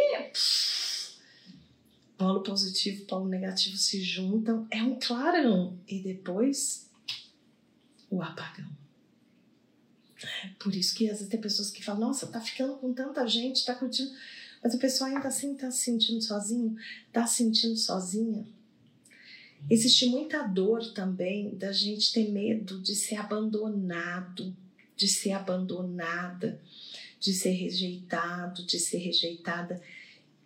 polo 2.17 2.41
positivo 2.41 3.01
e 3.01 3.06
polo 3.06 3.28
negativo 3.28 3.78
se 3.78 4.01
juntam, 4.01 4.67
é 4.71 4.82
um 4.82 4.97
clarão 4.99 5.78
e 5.88 5.99
depois 5.99 6.89
o 8.10 8.21
apagão. 8.21 8.69
Por 10.60 10.73
isso 10.73 10.95
que 10.95 11.10
às 11.10 11.17
vezes 11.17 11.30
tem 11.30 11.39
pessoas 11.41 11.69
que 11.69 11.84
falam, 11.84 12.08
nossa, 12.08 12.28
tá 12.28 12.39
ficando 12.39 12.75
com 12.78 12.93
tanta 12.93 13.28
gente, 13.28 13.65
tá 13.65 13.75
curtindo. 13.75 14.12
Mas 14.63 14.73
a 14.73 14.78
pessoa 14.78 15.10
ainda 15.10 15.28
assim 15.28 15.54
tá 15.56 15.69
se 15.69 15.84
sentindo 15.84 16.21
sozinho, 16.21 16.75
tá 17.12 17.28
se 17.28 17.38
sentindo 17.38 17.75
sozinha. 17.75 18.47
Existe 19.69 20.06
muita 20.08 20.43
dor 20.43 20.93
também 20.93 21.56
da 21.56 21.71
gente 21.71 22.13
ter 22.13 22.30
medo 22.32 22.80
de 22.82 22.95
ser 22.95 23.15
abandonado, 23.15 24.56
de 24.95 25.08
ser 25.08 25.32
abandonada, 25.32 26.62
de 27.19 27.34
ser 27.34 27.51
rejeitado, 27.51 28.65
de 28.65 28.78
ser 28.78 28.97
rejeitada. 28.97 29.82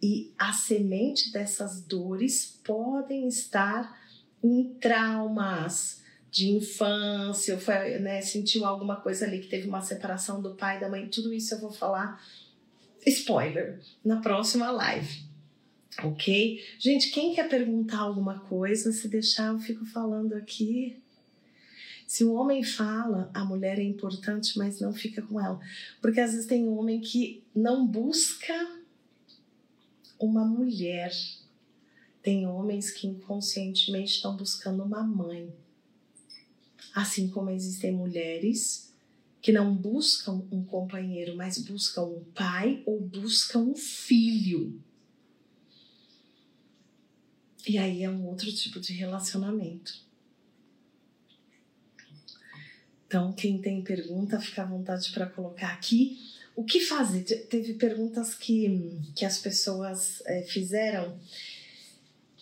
E 0.02 0.32
a 0.38 0.54
semente 0.54 1.32
dessas 1.34 1.82
dores 1.82 2.60
podem 2.64 3.28
estar 3.28 4.00
em 4.42 4.74
traumas 4.76 6.02
de 6.32 6.50
infância, 6.52 7.60
foi, 7.60 8.00
né, 8.00 8.22
sentiu 8.22 8.66
alguma 8.66 8.98
coisa 8.98 9.26
ali 9.26 9.40
que 9.40 9.48
teve 9.48 9.68
uma 9.68 9.82
separação 9.82 10.42
do 10.42 10.56
pai 10.56 10.78
e 10.78 10.80
da 10.80 10.88
mãe, 10.88 11.08
tudo 11.10 11.34
isso 11.34 11.56
eu 11.56 11.60
vou 11.60 11.72
falar 11.72 12.24
spoiler 13.06 13.82
na 14.06 14.22
próxima 14.22 14.70
live. 14.72 15.29
Ok? 16.04 16.64
Gente, 16.78 17.12
quem 17.12 17.34
quer 17.34 17.50
perguntar 17.50 18.00
alguma 18.00 18.40
coisa, 18.40 18.92
se 18.92 19.08
deixar, 19.08 19.54
eu 19.54 19.60
fico 19.60 19.86
falando 19.86 20.34
aqui. 20.34 20.98
Se 22.08 22.24
o 22.24 22.34
homem 22.34 22.64
fala, 22.64 23.30
a 23.34 23.44
mulher 23.44 23.78
é 23.78 23.84
importante, 23.84 24.58
mas 24.58 24.80
não 24.80 24.94
fica 24.94 25.22
com 25.22 25.40
ela. 25.40 25.60
Porque 26.02 26.20
às 26.20 26.32
vezes 26.32 26.48
tem 26.48 26.64
um 26.64 26.78
homem 26.78 27.02
que 27.02 27.44
não 27.54 27.86
busca 27.86 28.54
uma 30.20 30.46
mulher. 30.46 31.12
Tem 32.22 32.48
homens 32.48 32.92
que 32.92 33.08
inconscientemente 33.08 34.14
estão 34.14 34.36
buscando 34.36 34.84
uma 34.84 35.04
mãe. 35.04 35.54
Assim 36.96 37.30
como 37.30 37.50
existem 37.50 37.92
mulheres 37.92 38.94
que 39.42 39.52
não 39.52 39.74
buscam 39.76 40.44
um 40.52 40.64
companheiro, 40.64 41.36
mas 41.36 41.58
buscam 41.60 42.04
um 42.04 42.24
pai 42.34 42.84
ou 42.86 43.00
buscam 43.00 43.60
um 43.60 43.76
filho. 43.76 44.82
E 47.68 47.78
aí 47.78 48.04
é 48.04 48.10
um 48.10 48.26
outro 48.28 48.52
tipo 48.54 48.80
de 48.80 48.94
relacionamento. 48.94 50.08
Então, 53.08 53.34
quem 53.34 53.60
tem 53.60 53.82
pergunta, 53.82 54.40
fica 54.40 54.62
à 54.62 54.66
vontade 54.66 55.12
para 55.12 55.26
colocar 55.26 55.74
aqui. 55.74 56.20
O 56.56 56.64
que 56.64 56.80
fazer? 56.80 57.24
Teve 57.50 57.74
perguntas 57.74 58.36
que, 58.36 59.00
que 59.16 59.26
as 59.26 59.40
pessoas 59.40 60.22
é, 60.26 60.44
fizeram. 60.44 61.18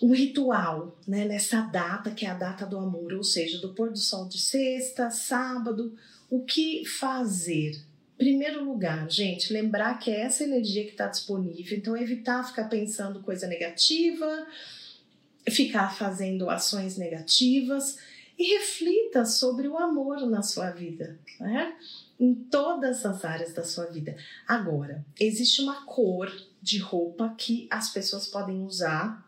Um 0.01 0.11
ritual, 0.11 0.99
né, 1.07 1.25
nessa 1.25 1.61
data, 1.61 2.11
que 2.11 2.25
é 2.25 2.29
a 2.29 2.33
data 2.35 2.65
do 2.65 2.77
amor, 2.77 3.13
ou 3.13 3.23
seja, 3.23 3.59
do 3.59 3.73
pôr 3.73 3.91
do 3.91 3.97
sol 3.97 4.27
de 4.27 4.39
sexta, 4.39 5.09
sábado. 5.09 5.95
O 6.29 6.43
que 6.43 6.85
fazer? 6.85 7.81
Primeiro 8.17 8.65
lugar, 8.65 9.09
gente, 9.09 9.53
lembrar 9.53 9.99
que 9.99 10.11
é 10.11 10.21
essa 10.21 10.43
energia 10.43 10.83
que 10.83 10.91
está 10.91 11.07
disponível, 11.07 11.77
então 11.77 11.95
evitar 11.95 12.43
ficar 12.43 12.65
pensando 12.65 13.21
coisa 13.21 13.47
negativa, 13.47 14.47
ficar 15.49 15.95
fazendo 15.95 16.49
ações 16.49 16.97
negativas 16.97 17.97
e 18.37 18.55
reflita 18.57 19.25
sobre 19.25 19.67
o 19.67 19.77
amor 19.77 20.27
na 20.29 20.43
sua 20.43 20.69
vida, 20.69 21.19
né? 21.39 21.75
Em 22.19 22.33
todas 22.35 23.05
as 23.05 23.25
áreas 23.25 23.53
da 23.53 23.63
sua 23.63 23.85
vida. 23.85 24.15
Agora, 24.47 25.03
existe 25.19 25.61
uma 25.61 25.85
cor 25.85 26.31
de 26.61 26.77
roupa 26.77 27.33
que 27.37 27.67
as 27.71 27.89
pessoas 27.89 28.27
podem 28.27 28.63
usar, 28.63 29.27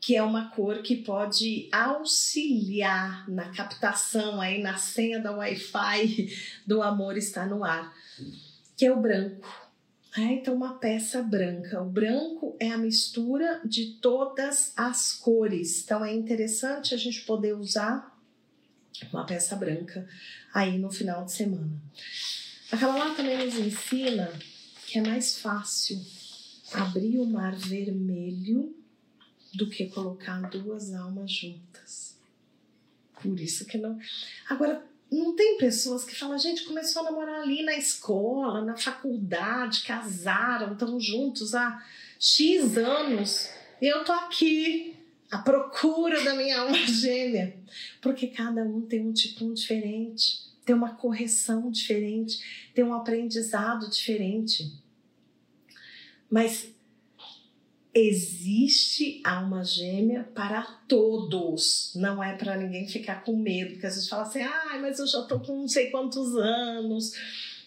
que 0.00 0.14
é 0.14 0.22
uma 0.22 0.50
cor 0.50 0.82
que 0.82 0.96
pode 0.96 1.68
auxiliar 1.72 3.28
na 3.30 3.50
captação 3.50 4.40
aí 4.40 4.60
na 4.60 4.76
senha 4.76 5.18
da 5.18 5.32
Wi-Fi 5.32 6.32
do 6.66 6.82
amor 6.82 7.16
está 7.16 7.46
no 7.46 7.64
ar, 7.64 7.94
que 8.76 8.84
é 8.84 8.92
o 8.92 9.00
branco. 9.00 9.65
É, 10.16 10.22
então, 10.22 10.54
uma 10.54 10.78
peça 10.78 11.22
branca. 11.22 11.82
O 11.82 11.90
branco 11.90 12.56
é 12.58 12.70
a 12.70 12.78
mistura 12.78 13.60
de 13.64 13.98
todas 14.00 14.72
as 14.76 15.12
cores. 15.12 15.82
Então, 15.84 16.04
é 16.04 16.14
interessante 16.14 16.94
a 16.94 16.96
gente 16.96 17.22
poder 17.22 17.54
usar 17.54 18.18
uma 19.12 19.26
peça 19.26 19.54
branca 19.56 20.08
aí 20.54 20.78
no 20.78 20.90
final 20.90 21.24
de 21.24 21.32
semana. 21.32 21.70
A 22.72 22.78
Kabbalah 22.78 23.14
também 23.14 23.44
nos 23.44 23.58
ensina 23.58 24.32
que 24.86 24.98
é 24.98 25.02
mais 25.02 25.38
fácil 25.38 26.00
abrir 26.72 27.18
o 27.18 27.26
mar 27.26 27.54
vermelho 27.54 28.74
do 29.54 29.68
que 29.68 29.86
colocar 29.86 30.40
duas 30.48 30.94
almas 30.94 31.30
juntas. 31.30 32.18
Por 33.22 33.38
isso 33.38 33.66
que 33.66 33.76
não. 33.78 33.98
Agora, 34.48 34.84
não 35.10 35.36
tem 35.36 35.56
pessoas 35.56 36.04
que 36.04 36.14
falam, 36.14 36.38
gente, 36.38 36.64
começou 36.64 37.02
a 37.02 37.04
namorar 37.06 37.42
ali 37.42 37.62
na 37.62 37.76
escola, 37.76 38.64
na 38.64 38.76
faculdade, 38.76 39.82
casaram, 39.82 40.72
estão 40.72 40.98
juntos 40.98 41.54
há 41.54 41.84
X 42.18 42.76
anos, 42.76 43.48
eu 43.80 44.04
tô 44.04 44.12
aqui 44.12 44.96
à 45.30 45.38
procura 45.38 46.22
da 46.24 46.34
minha 46.34 46.60
alma 46.60 46.76
gêmea, 46.86 47.56
porque 48.00 48.26
cada 48.28 48.62
um 48.62 48.82
tem 48.82 49.06
um 49.06 49.12
tipo 49.12 49.52
diferente, 49.52 50.46
tem 50.64 50.74
uma 50.74 50.94
correção 50.94 51.70
diferente, 51.70 52.70
tem 52.74 52.84
um 52.84 52.94
aprendizado 52.94 53.88
diferente. 53.88 54.72
Mas 56.28 56.74
existe 57.96 59.22
alma 59.24 59.64
gêmea 59.64 60.28
para 60.34 60.62
todos, 60.86 61.92
não 61.96 62.22
é 62.22 62.36
para 62.36 62.54
ninguém 62.54 62.86
ficar 62.86 63.24
com 63.24 63.34
medo, 63.34 63.72
porque 63.72 63.86
às 63.86 63.94
vezes 63.94 64.08
fala 64.08 64.24
assim, 64.24 64.42
ah, 64.42 64.78
mas 64.82 64.98
eu 64.98 65.06
já 65.06 65.22
tô 65.22 65.40
com 65.40 65.60
não 65.60 65.68
sei 65.68 65.90
quantos 65.90 66.36
anos, 66.36 67.12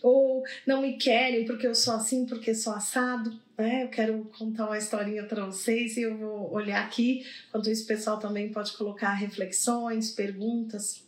ou 0.04 0.44
não 0.68 0.84
me 0.84 0.98
querem 0.98 1.46
porque 1.46 1.65
eu 1.65 1.74
sou 1.74 1.96
assim, 1.96 2.28
porque 2.28 2.54
sou 2.54 2.74
assado, 2.74 3.38
né? 3.58 3.86
Eu 3.86 3.89
quero 3.89 4.32
contar 4.38 4.68
uma 4.68 4.78
historinha 4.78 5.24
para 5.24 5.46
vocês 5.46 5.98
e 5.98 6.04
eu 6.04 6.15
vou 6.15 6.54
olhar 6.54 6.86
aqui, 6.86 7.26
enquanto 7.48 7.72
isso 7.72 7.86
o 7.86 7.88
pessoal 7.88 8.20
também 8.20 8.52
pode 8.52 8.74
colocar 8.74 9.13
reflexões, 9.13 10.12
perguntas. 10.12 11.04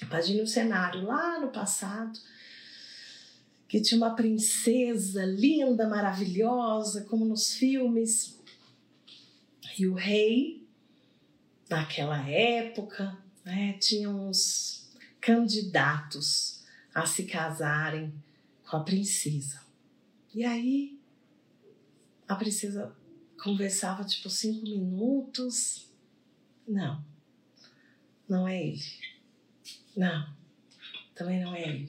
Imagine 0.00 0.42
um 0.42 0.46
cenário 0.46 1.04
lá 1.04 1.40
no 1.40 1.48
passado, 1.48 2.16
que 3.68 3.82
tinha 3.82 3.98
uma 3.98 4.16
princesa 4.16 5.26
linda, 5.26 5.86
maravilhosa, 5.86 7.04
como 7.04 7.26
nos 7.26 7.52
filmes. 7.52 8.40
E 9.78 9.86
o 9.86 9.92
rei, 9.92 10.66
naquela 11.68 12.26
época, 12.26 13.16
né, 13.44 13.74
tinha 13.74 14.08
uns 14.08 14.88
candidatos 15.20 16.64
a 16.94 17.04
se 17.04 17.24
casarem 17.24 18.12
com 18.68 18.78
a 18.78 18.82
princesa. 18.82 19.60
E 20.34 20.44
aí 20.44 20.98
a 22.26 22.34
princesa 22.34 22.96
conversava 23.42 24.02
tipo 24.02 24.30
cinco 24.30 24.62
minutos. 24.62 25.92
Não, 26.66 27.04
não 28.26 28.48
é 28.48 28.66
ele. 28.66 28.82
Não, 29.94 30.34
também 31.14 31.42
não 31.42 31.54
é 31.54 31.62
ele. 31.62 31.88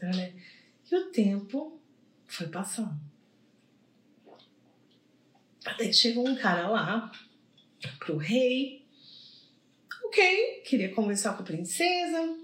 Não 0.00 0.10
é 0.10 0.28
ele. 0.28 0.61
E 0.92 0.94
o 0.94 1.10
tempo 1.10 1.80
foi 2.26 2.48
passando. 2.48 3.00
Até 5.64 5.86
que 5.86 5.94
chegou 5.94 6.28
um 6.28 6.36
cara 6.36 6.68
lá 6.68 7.10
pro 7.98 8.18
rei. 8.18 8.86
Ok, 10.04 10.60
queria 10.66 10.94
conversar 10.94 11.34
com 11.34 11.42
a 11.42 11.46
princesa. 11.46 12.36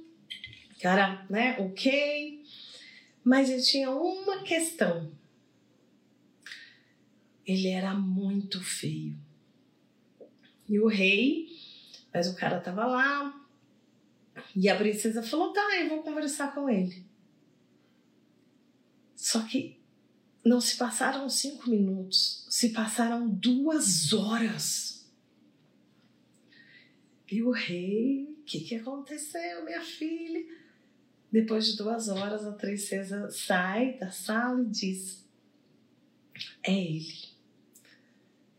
Cara, 0.81 1.27
né? 1.29 1.59
Ok. 1.59 2.43
Mas 3.23 3.51
ele 3.51 3.61
tinha 3.61 3.91
uma 3.91 4.43
questão. 4.43 5.13
Ele 7.45 7.69
era 7.69 7.93
muito 7.93 8.65
feio. 8.65 9.15
E 10.67 10.81
o 10.81 10.87
rei, 10.87 11.49
mas 12.15 12.29
o 12.29 12.35
cara 12.35 12.61
tava 12.61 12.87
lá. 12.87 13.47
E 14.57 14.71
a 14.71 14.77
princesa 14.77 15.23
falou: 15.23 15.53
tá, 15.53 15.77
eu 15.81 15.91
vou 15.91 16.03
conversar 16.03 16.55
com 16.55 16.67
ele. 16.71 17.08
Só 19.19 19.43
que 19.43 19.77
não 20.45 20.61
se 20.61 20.77
passaram 20.77 21.29
cinco 21.29 21.69
minutos, 21.69 22.47
se 22.49 22.69
passaram 22.69 23.29
duas 23.29 24.13
horas. 24.13 25.11
E 27.29 27.43
o 27.43 27.51
rei, 27.51 28.37
o 28.41 28.45
que, 28.45 28.61
que 28.61 28.77
aconteceu, 28.77 29.65
minha 29.65 29.83
filha? 29.83 30.47
Depois 31.33 31.67
de 31.67 31.77
duas 31.77 32.09
horas, 32.09 32.47
a 32.47 32.53
princesa 32.53 33.29
sai 33.29 33.99
da 33.99 34.13
sala 34.13 34.63
e 34.63 34.67
diz: 34.67 35.29
É 36.63 36.73
ele. 36.73 37.29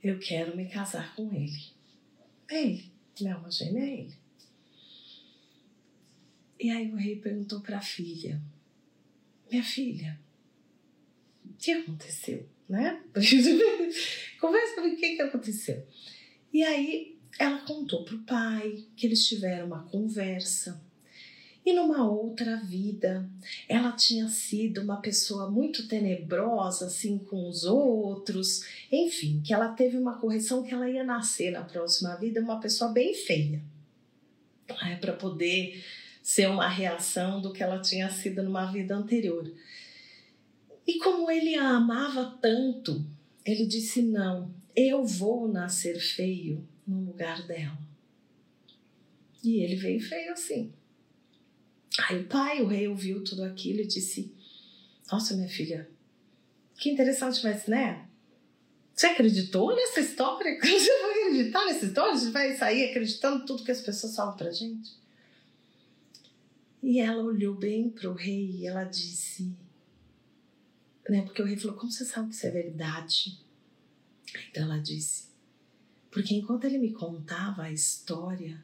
Eu 0.03 0.19
quero 0.19 0.57
me 0.57 0.67
casar 0.67 1.15
com 1.15 1.33
ele. 1.33 1.71
É 2.49 2.63
ele. 2.63 2.91
Minha 3.19 3.35
alma 3.35 3.49
gêmea 3.49 3.83
é 3.83 3.99
ele. 4.01 4.17
E 6.59 6.69
aí 6.69 6.91
o 6.91 6.97
rei 6.97 7.15
perguntou 7.15 7.61
para 7.61 7.77
a 7.77 7.81
filha: 7.81 8.41
Minha 9.49 9.63
filha, 9.63 10.19
que 11.59 11.71
aconteceu, 11.71 12.47
né? 12.67 13.01
Conversa 14.39 14.75
comigo, 14.75 14.95
o 14.95 14.99
que, 14.99 15.15
que 15.15 15.21
aconteceu? 15.21 15.85
E 16.51 16.63
aí 16.63 17.19
ela 17.37 17.59
contou 17.59 18.03
pro 18.03 18.19
pai 18.19 18.85
que 18.95 19.05
eles 19.05 19.27
tiveram 19.27 19.67
uma 19.67 19.83
conversa. 19.83 20.81
E 21.65 21.73
numa 21.73 22.09
outra 22.09 22.55
vida, 22.55 23.29
ela 23.67 23.91
tinha 23.91 24.27
sido 24.29 24.81
uma 24.81 25.01
pessoa 25.01 25.51
muito 25.51 25.87
tenebrosa, 25.87 26.87
assim, 26.87 27.19
com 27.19 27.47
os 27.47 27.65
outros. 27.65 28.63
Enfim, 28.91 29.41
que 29.45 29.53
ela 29.53 29.69
teve 29.73 29.97
uma 29.97 30.17
correção 30.17 30.63
que 30.63 30.73
ela 30.73 30.89
ia 30.89 31.03
nascer 31.03 31.51
na 31.51 31.61
próxima 31.61 32.15
vida 32.15 32.41
uma 32.41 32.59
pessoa 32.59 32.91
bem 32.91 33.13
feia. 33.13 33.61
É, 34.85 34.95
para 34.95 35.13
poder 35.13 35.83
ser 36.23 36.47
uma 36.47 36.67
reação 36.67 37.41
do 37.41 37.51
que 37.51 37.61
ela 37.61 37.81
tinha 37.81 38.09
sido 38.09 38.41
numa 38.41 38.71
vida 38.71 38.95
anterior. 38.95 39.51
E 40.89 40.97
como 40.97 41.29
ele 41.29 41.53
a 41.53 41.75
amava 41.75 42.35
tanto, 42.41 43.05
ele 43.45 43.67
disse: 43.67 44.01
Não, 44.01 44.51
eu 44.75 45.05
vou 45.05 45.47
nascer 45.47 45.99
feio 45.99 46.67
no 46.87 47.05
lugar 47.05 47.45
dela. 47.45 47.77
E 49.43 49.59
ele 49.59 49.75
veio 49.75 50.01
feio 50.01 50.31
assim. 50.31 50.73
Aí 51.99 52.19
o 52.19 52.25
pai, 52.25 52.63
o 52.63 52.65
rei, 52.65 52.87
ouviu 52.87 53.23
tudo 53.23 53.43
aquilo 53.43 53.81
e 53.81 53.85
disse: 53.85 54.33
Nossa, 55.11 55.35
minha 55.35 55.47
filha, 55.47 55.87
que 56.75 56.89
interessante, 56.89 57.43
mas 57.43 57.67
né? 57.67 58.07
Você 58.91 59.05
acreditou 59.05 59.75
nessa 59.75 59.99
história? 59.99 60.57
Você 60.59 61.01
vai 61.01 61.21
acreditar 61.21 61.65
nessa 61.65 61.85
história? 61.85 62.17
Você 62.17 62.31
vai 62.31 62.57
sair 62.57 62.89
acreditando 62.89 63.45
tudo 63.45 63.63
que 63.63 63.69
as 63.69 63.81
pessoas 63.81 64.15
falam 64.15 64.35
pra 64.35 64.49
gente? 64.49 64.97
E 66.81 66.99
ela 66.99 67.21
olhou 67.21 67.53
bem 67.53 67.91
pro 67.91 68.13
rei 68.13 68.55
e 68.55 68.65
ela 68.65 68.85
disse: 68.85 69.55
né? 71.09 71.23
Porque 71.23 71.41
o 71.41 71.45
rei 71.45 71.57
falou: 71.57 71.77
Como 71.77 71.91
você 71.91 72.05
sabe 72.05 72.29
que 72.29 72.35
isso 72.35 72.47
é 72.47 72.51
verdade? 72.51 73.39
Então 74.49 74.63
ela 74.63 74.77
disse: 74.77 75.29
Porque 76.11 76.35
enquanto 76.35 76.65
ele 76.65 76.77
me 76.77 76.91
contava 76.91 77.63
a 77.63 77.71
história, 77.71 78.63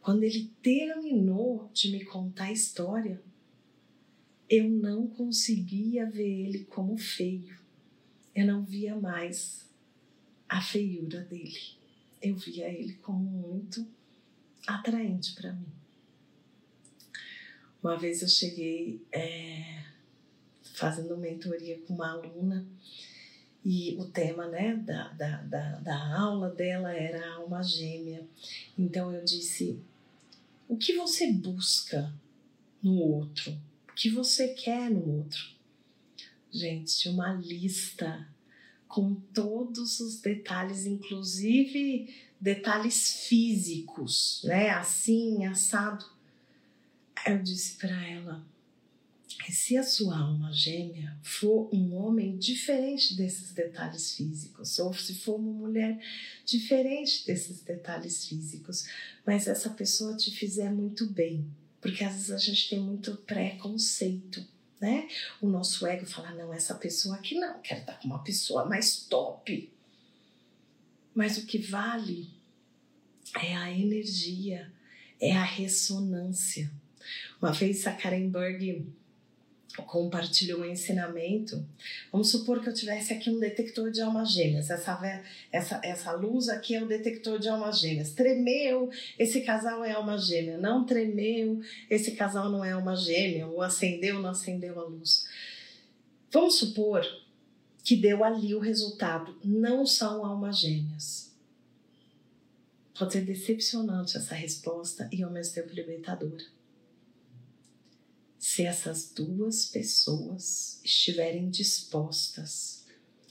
quando 0.00 0.22
ele 0.22 0.52
terminou 0.62 1.70
de 1.72 1.90
me 1.90 2.04
contar 2.04 2.44
a 2.44 2.52
história, 2.52 3.22
eu 4.48 4.68
não 4.68 5.06
conseguia 5.06 6.08
ver 6.08 6.46
ele 6.46 6.64
como 6.64 6.98
feio. 6.98 7.58
Eu 8.34 8.46
não 8.46 8.64
via 8.64 8.96
mais 8.96 9.70
a 10.48 10.60
feiura 10.60 11.20
dele. 11.22 11.60
Eu 12.20 12.36
via 12.36 12.68
ele 12.68 12.94
como 12.94 13.24
muito 13.24 13.86
atraente 14.66 15.34
para 15.34 15.52
mim. 15.52 15.72
Uma 17.82 17.98
vez 17.98 18.22
eu 18.22 18.28
cheguei 18.28 19.02
é, 19.12 19.84
fazendo 20.74 21.16
mentoria 21.16 21.78
com 21.86 21.94
uma 21.94 22.12
aluna 22.12 22.66
e 23.64 23.96
o 23.98 24.04
tema 24.04 24.46
né, 24.46 24.76
da, 24.76 25.08
da, 25.08 25.42
da, 25.42 25.70
da 25.76 26.18
aula 26.18 26.50
dela 26.50 26.92
era 26.92 27.24
a 27.24 27.34
alma 27.36 27.62
gêmea. 27.62 28.26
Então 28.76 29.10
eu 29.10 29.24
disse: 29.24 29.80
o 30.68 30.76
que 30.76 30.94
você 30.94 31.32
busca 31.32 32.12
no 32.82 32.98
outro? 32.98 33.52
O 33.88 33.94
que 33.94 34.10
você 34.10 34.48
quer 34.48 34.90
no 34.90 35.18
outro? 35.18 35.54
Gente, 36.52 37.08
uma 37.08 37.32
lista 37.32 38.28
com 38.86 39.14
todos 39.32 39.98
os 40.00 40.20
detalhes, 40.20 40.84
inclusive 40.84 42.14
detalhes 42.38 43.26
físicos, 43.26 44.42
né? 44.44 44.70
Assim, 44.70 45.46
assado. 45.46 46.04
Eu 47.26 47.42
disse 47.42 47.78
para 47.78 48.06
ela: 48.06 48.44
se 49.52 49.76
a 49.76 49.82
sua 49.82 50.18
alma 50.18 50.52
gêmea 50.52 51.18
for 51.22 51.68
um 51.72 51.94
homem 51.94 52.36
diferente 52.38 53.16
desses 53.16 53.52
detalhes 53.52 54.14
físicos, 54.14 54.78
ou 54.78 54.94
se 54.94 55.14
for 55.14 55.36
uma 55.36 55.52
mulher 55.52 56.00
diferente 56.44 57.26
desses 57.26 57.60
detalhes 57.62 58.26
físicos, 58.26 58.86
mas 59.26 59.46
essa 59.46 59.70
pessoa 59.70 60.16
te 60.16 60.30
fizer 60.30 60.70
muito 60.70 61.06
bem, 61.06 61.46
porque 61.80 62.04
às 62.04 62.14
vezes 62.14 62.30
a 62.30 62.38
gente 62.38 62.70
tem 62.70 62.80
muito 62.80 63.16
preconceito, 63.18 64.46
né? 64.80 65.08
O 65.40 65.48
nosso 65.48 65.86
ego 65.86 66.06
fala: 66.06 66.32
não, 66.32 66.52
essa 66.52 66.74
pessoa 66.74 67.16
aqui 67.16 67.34
não, 67.34 67.60
quero 67.60 67.80
estar 67.80 67.98
com 67.98 68.08
uma 68.08 68.22
pessoa 68.22 68.64
mais 68.64 68.96
top. 68.98 69.70
Mas 71.14 71.38
o 71.38 71.46
que 71.46 71.58
vale 71.58 72.28
é 73.40 73.54
a 73.56 73.70
energia, 73.70 74.72
é 75.20 75.32
a 75.32 75.44
ressonância. 75.44 76.70
Uma 77.40 77.52
vez 77.52 77.86
a 77.86 77.92
Karen 77.92 78.28
Berg 78.28 78.86
compartilhou 79.82 80.60
um 80.60 80.64
ensinamento. 80.64 81.64
Vamos 82.12 82.30
supor 82.30 82.60
que 82.62 82.68
eu 82.68 82.74
tivesse 82.74 83.12
aqui 83.12 83.30
um 83.30 83.38
detector 83.38 83.90
de 83.90 84.00
almas 84.00 84.32
gêmeas. 84.32 84.70
Essa, 84.70 85.24
essa, 85.50 85.80
essa 85.82 86.12
luz 86.12 86.48
aqui 86.48 86.74
é 86.74 86.82
o 86.82 86.86
detector 86.86 87.38
de 87.38 87.48
almas 87.48 87.80
gêmeas. 87.80 88.12
Tremeu, 88.12 88.90
esse 89.18 89.40
casal 89.40 89.84
é 89.84 89.92
alma 89.92 90.16
gêmea. 90.16 90.58
Não 90.58 90.84
tremeu, 90.84 91.60
esse 91.90 92.12
casal 92.12 92.50
não 92.50 92.64
é 92.64 92.72
alma 92.72 92.94
gêmea. 92.94 93.46
Ou 93.46 93.62
acendeu, 93.62 94.20
não 94.20 94.30
acendeu 94.30 94.78
a 94.78 94.84
luz. 94.84 95.26
Vamos 96.30 96.58
supor 96.58 97.04
que 97.82 97.96
deu 97.96 98.24
ali 98.24 98.54
o 98.54 98.60
resultado. 98.60 99.36
Não 99.44 99.84
são 99.84 100.24
almas 100.24 100.58
gêmeas. 100.58 101.32
Pode 102.96 103.12
ser 103.12 103.22
decepcionante 103.22 104.16
essa 104.16 104.34
resposta 104.34 105.08
e 105.12 105.22
ao 105.22 105.30
mesmo 105.30 105.54
tempo 105.54 105.74
libertadora 105.74 106.44
se 108.44 108.62
essas 108.66 109.10
duas 109.10 109.64
pessoas 109.64 110.78
estiverem 110.84 111.48
dispostas 111.48 112.84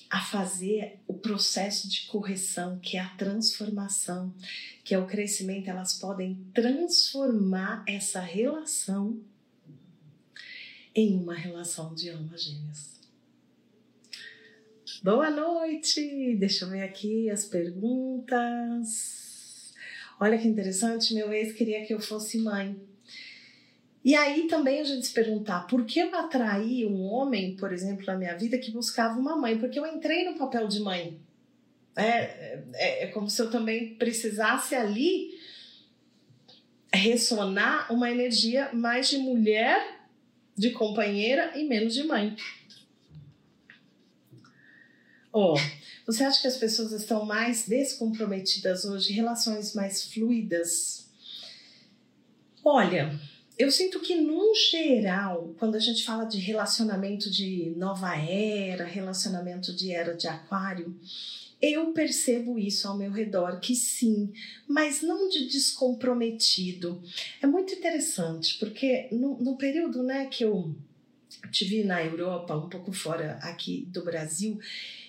a 0.09 0.19
fazer 0.19 0.99
o 1.07 1.13
processo 1.13 1.87
de 1.87 2.07
correção, 2.07 2.79
que 2.79 2.97
é 2.97 2.99
a 2.99 3.09
transformação, 3.09 4.33
que 4.83 4.95
é 4.95 4.97
o 4.97 5.05
crescimento, 5.05 5.69
elas 5.69 5.93
podem 5.93 6.43
transformar 6.51 7.85
essa 7.87 8.21
relação 8.21 9.21
em 10.95 11.15
uma 11.15 11.35
relação 11.35 11.93
de 11.93 12.09
alma 12.09 12.35
gêmeas. 12.35 12.99
Boa 15.03 15.29
noite! 15.29 16.35
Deixa 16.39 16.65
eu 16.65 16.71
ver 16.71 16.81
aqui 16.81 17.29
as 17.29 17.45
perguntas. 17.45 18.81
Olha 20.19 20.39
que 20.39 20.47
interessante, 20.47 21.13
meu 21.13 21.31
ex 21.31 21.53
queria 21.53 21.85
que 21.85 21.93
eu 21.93 21.99
fosse 21.99 22.39
mãe. 22.39 22.92
E 24.03 24.15
aí 24.15 24.47
também 24.47 24.81
a 24.81 24.83
gente 24.83 25.07
se 25.07 25.13
perguntar 25.13 25.65
por 25.67 25.85
que 25.85 25.99
eu 25.99 26.13
atraí 26.13 26.85
um 26.85 27.03
homem, 27.03 27.55
por 27.55 27.71
exemplo, 27.71 28.05
na 28.05 28.17
minha 28.17 28.35
vida 28.35 28.57
que 28.57 28.69
buscava 28.69 29.17
uma 29.17 29.37
mãe? 29.37 29.57
Porque 29.57 29.79
eu 29.79 29.85
entrei 29.87 30.25
no 30.25 30.37
papel 30.37 30.67
de 30.67 30.81
mãe. 30.81 31.19
É, 31.95 32.63
é, 32.73 33.03
é 33.03 33.07
como 33.07 33.29
se 33.29 33.41
eu 33.41 33.49
também 33.49 33.95
precisasse 33.95 34.75
ali 34.75 35.39
ressonar 36.93 37.91
uma 37.91 38.11
energia 38.11 38.71
mais 38.73 39.09
de 39.09 39.17
mulher, 39.17 40.01
de 40.55 40.71
companheira 40.71 41.57
e 41.57 41.63
menos 41.63 41.93
de 41.93 42.03
mãe. 42.03 42.35
Oh, 45.31 45.55
você 46.05 46.23
acha 46.23 46.41
que 46.41 46.47
as 46.47 46.57
pessoas 46.57 46.91
estão 46.91 47.25
mais 47.25 47.67
descomprometidas 47.67 48.85
hoje, 48.85 49.13
relações 49.13 49.73
mais 49.73 50.03
fluidas? 50.13 51.09
Olha, 52.63 53.19
eu 53.63 53.71
sinto 53.71 54.01
que, 54.01 54.15
num 54.15 54.53
geral, 54.53 55.55
quando 55.57 55.75
a 55.75 55.79
gente 55.79 56.03
fala 56.03 56.25
de 56.25 56.37
relacionamento 56.37 57.31
de 57.31 57.73
nova 57.77 58.13
era, 58.17 58.83
relacionamento 58.83 59.73
de 59.73 59.91
era 59.91 60.13
de 60.13 60.27
aquário, 60.27 60.93
eu 61.61 61.93
percebo 61.93 62.59
isso 62.59 62.85
ao 62.89 62.97
meu 62.97 63.09
redor, 63.09 63.61
que 63.61 63.73
sim, 63.73 64.33
mas 64.67 65.01
não 65.01 65.29
de 65.29 65.47
descomprometido. 65.47 67.01
É 67.41 67.47
muito 67.47 67.73
interessante, 67.73 68.59
porque 68.59 69.07
no, 69.13 69.41
no 69.41 69.55
período 69.55 70.03
né, 70.03 70.25
que 70.25 70.43
eu 70.43 70.75
tive 71.49 71.85
na 71.85 72.03
Europa, 72.03 72.57
um 72.57 72.67
pouco 72.67 72.91
fora 72.91 73.39
aqui 73.41 73.87
do 73.89 74.03
Brasil, 74.03 74.59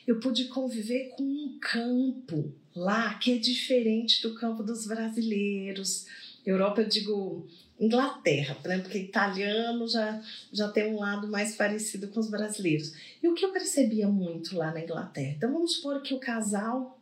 eu 0.07 0.21
pude 0.21 0.45
conviver 0.45 1.09
com 1.17 1.25
um 1.25 1.59
campo 1.61 2.55
lá 2.73 3.15
que 3.15 3.33
é 3.33 3.37
diferente 3.37 4.23
do 4.23 4.37
campo 4.37 4.63
dos 4.63 4.87
brasileiros. 4.87 6.07
Europa, 6.47 6.83
eu 6.83 6.89
digo 6.89 7.49
Inglaterra, 7.79 8.57
exemplo, 8.65 8.83
porque 8.83 8.99
italiano 8.99 9.89
já, 9.89 10.23
já 10.53 10.69
tem 10.69 10.93
um 10.93 11.01
lado 11.01 11.27
mais 11.29 11.57
parecido 11.57 12.09
com 12.09 12.21
os 12.21 12.31
brasileiros. 12.31 12.93
E 13.23 13.29
o 13.29 13.35
que 13.35 13.45
eu 13.45 13.53
percebia 13.53 14.07
muito 14.07 14.57
lá 14.57 14.73
na 14.73 14.81
Inglaterra? 14.81 15.35
Então 15.37 15.53
vamos 15.53 15.75
supor 15.75 16.01
que 16.01 16.15
o 16.15 16.21
casal, 16.21 16.99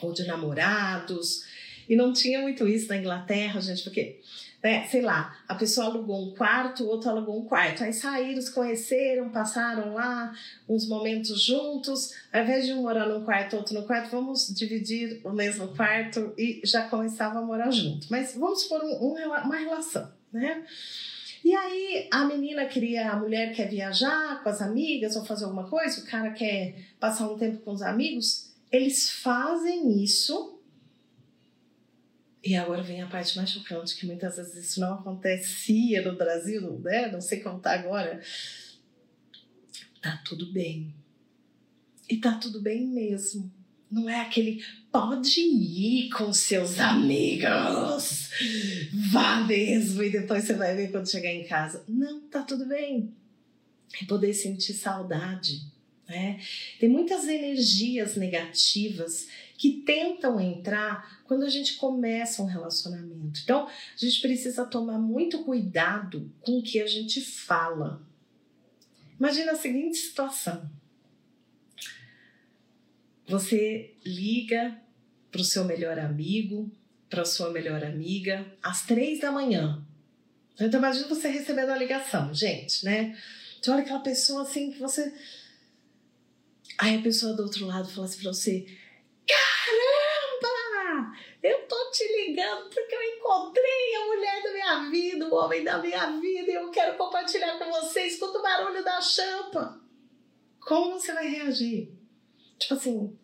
ou 0.00 0.12
de 0.12 0.26
namorados, 0.26 1.44
e 1.88 1.96
não 1.96 2.12
tinha 2.12 2.40
muito 2.40 2.66
isso 2.66 2.88
na 2.88 2.96
Inglaterra, 2.96 3.60
gente, 3.60 3.82
porque 3.82 4.20
né, 4.62 4.86
sei 4.88 5.00
lá, 5.00 5.34
a 5.48 5.54
pessoa 5.54 5.86
alugou 5.86 6.22
um 6.22 6.34
quarto, 6.34 6.84
o 6.84 6.88
outro 6.88 7.08
alugou 7.08 7.40
um 7.40 7.44
quarto. 7.44 7.82
Aí 7.82 7.92
saíram, 7.92 8.40
se 8.40 8.52
conheceram, 8.52 9.30
passaram 9.30 9.94
lá 9.94 10.34
uns 10.68 10.86
momentos 10.86 11.42
juntos. 11.42 12.12
Ao 12.32 12.42
invés 12.42 12.66
de 12.66 12.74
um 12.74 12.82
morar 12.82 13.06
num 13.06 13.24
quarto, 13.24 13.56
outro 13.56 13.74
no 13.74 13.86
quarto, 13.86 14.10
vamos 14.10 14.54
dividir 14.54 15.20
o 15.24 15.32
mesmo 15.32 15.68
quarto 15.68 16.34
e 16.36 16.60
já 16.64 16.82
começava 16.88 17.38
a 17.38 17.42
morar 17.42 17.70
junto. 17.70 18.06
Mas 18.10 18.34
vamos 18.34 18.62
supor 18.62 18.82
um, 18.84 19.14
um, 19.14 19.14
uma 19.26 19.56
relação, 19.56 20.10
né? 20.30 20.62
E 21.42 21.54
aí 21.54 22.08
a 22.12 22.26
menina 22.26 22.66
queria, 22.66 23.12
a 23.12 23.16
mulher 23.16 23.54
quer 23.54 23.66
viajar 23.66 24.42
com 24.42 24.48
as 24.50 24.60
amigas 24.60 25.16
ou 25.16 25.24
fazer 25.24 25.44
alguma 25.44 25.70
coisa, 25.70 26.02
o 26.02 26.04
cara 26.04 26.32
quer 26.32 26.74
passar 27.00 27.30
um 27.30 27.38
tempo 27.38 27.58
com 27.64 27.72
os 27.72 27.80
amigos. 27.80 28.50
Eles 28.70 29.08
fazem 29.08 30.02
isso 30.02 30.59
E 32.42 32.56
agora 32.56 32.82
vem 32.82 33.02
a 33.02 33.06
parte 33.06 33.36
mais 33.36 33.50
chocante, 33.50 33.96
que 33.96 34.06
muitas 34.06 34.36
vezes 34.36 34.70
isso 34.70 34.80
não 34.80 34.94
acontecia 34.94 36.02
no 36.02 36.16
Brasil, 36.16 36.80
né? 36.80 37.10
Não 37.12 37.20
sei 37.20 37.40
contar 37.40 37.78
agora. 37.78 38.20
Tá 40.00 40.22
tudo 40.24 40.50
bem. 40.50 40.94
E 42.08 42.16
tá 42.16 42.34
tudo 42.38 42.60
bem 42.62 42.86
mesmo. 42.86 43.52
Não 43.90 44.08
é 44.08 44.20
aquele 44.20 44.64
pode 44.90 45.40
ir 45.40 46.10
com 46.10 46.32
seus 46.32 46.78
amigos, 46.78 48.30
vá 49.10 49.40
mesmo, 49.44 50.02
e 50.02 50.10
depois 50.10 50.44
você 50.44 50.54
vai 50.54 50.76
ver 50.76 50.90
quando 50.90 51.10
chegar 51.10 51.32
em 51.32 51.44
casa. 51.44 51.84
Não, 51.88 52.20
tá 52.28 52.42
tudo 52.42 52.66
bem. 52.66 53.12
É 54.00 54.04
poder 54.06 54.32
sentir 54.32 54.74
saudade. 54.74 55.62
Né? 56.10 56.40
Tem 56.80 56.88
muitas 56.88 57.28
energias 57.28 58.16
negativas 58.16 59.28
que 59.56 59.82
tentam 59.82 60.40
entrar 60.40 61.22
quando 61.24 61.44
a 61.44 61.48
gente 61.48 61.76
começa 61.76 62.42
um 62.42 62.46
relacionamento. 62.46 63.40
Então, 63.44 63.68
a 63.68 63.96
gente 63.96 64.20
precisa 64.20 64.64
tomar 64.64 64.98
muito 64.98 65.44
cuidado 65.44 66.28
com 66.40 66.58
o 66.58 66.62
que 66.62 66.80
a 66.80 66.86
gente 66.86 67.20
fala. 67.20 68.04
Imagina 69.18 69.52
a 69.52 69.56
seguinte 69.56 69.98
situação 69.98 70.68
você 73.30 73.94
liga 74.04 74.76
para 75.30 75.40
o 75.40 75.44
seu 75.44 75.64
melhor 75.64 75.98
amigo, 76.00 76.68
para 77.08 77.24
sua 77.24 77.50
melhor 77.50 77.84
amiga, 77.84 78.44
às 78.60 78.84
três 78.84 79.20
da 79.20 79.30
manhã. 79.30 79.80
Então, 80.60 80.80
imagina 80.80 81.06
você 81.06 81.28
recebendo 81.28 81.70
a 81.70 81.76
ligação, 81.76 82.34
gente, 82.34 82.84
né? 82.84 83.16
Então, 83.58 83.72
olha 83.72 83.84
aquela 83.84 84.00
pessoa 84.00 84.42
assim 84.42 84.72
que 84.72 84.78
você. 84.78 85.14
Aí 86.80 86.98
a 86.98 87.02
pessoa 87.02 87.34
do 87.34 87.42
outro 87.42 87.66
lado 87.66 87.90
fala 87.90 88.06
assim 88.06 88.22
para 88.22 88.32
você: 88.32 88.66
Caramba! 89.26 91.12
Eu 91.42 91.68
tô 91.68 91.90
te 91.90 92.04
ligando 92.16 92.70
porque 92.70 92.94
eu 92.94 93.02
encontrei 93.02 93.94
a 93.96 94.06
mulher 94.06 94.42
da 94.42 94.52
minha 94.52 94.90
vida, 94.90 95.28
o 95.28 95.34
homem 95.34 95.62
da 95.62 95.76
minha 95.78 96.18
vida, 96.18 96.50
e 96.50 96.54
eu 96.54 96.70
quero 96.70 96.96
compartilhar 96.96 97.58
com 97.58 97.70
você. 97.70 98.06
Escuta 98.06 98.38
o 98.38 98.42
barulho 98.42 98.82
da 98.82 98.98
champa. 99.00 99.78
Como 100.58 100.98
você 100.98 101.12
vai 101.12 101.28
reagir? 101.28 101.92
Tipo 102.58 102.74
assim, 102.74 103.18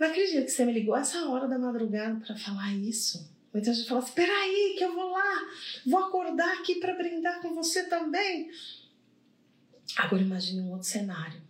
não 0.00 0.08
acredito 0.08 0.44
que 0.44 0.50
você 0.50 0.64
me 0.64 0.72
ligou 0.72 0.96
essa 0.96 1.28
hora 1.28 1.46
da 1.46 1.58
madrugada 1.58 2.24
para 2.26 2.36
falar 2.36 2.74
isso. 2.74 3.30
Muita 3.52 3.72
gente 3.72 3.88
fala 3.88 4.00
assim: 4.00 4.14
peraí, 4.14 4.74
que 4.76 4.84
eu 4.84 4.92
vou 4.92 5.12
lá, 5.12 5.48
vou 5.86 6.00
acordar 6.00 6.58
aqui 6.58 6.76
para 6.76 6.94
brindar 6.94 7.40
com 7.40 7.54
você 7.54 7.84
também. 7.84 8.50
Agora 9.96 10.22
imagine 10.22 10.62
um 10.62 10.72
outro 10.72 10.88
cenário. 10.88 11.41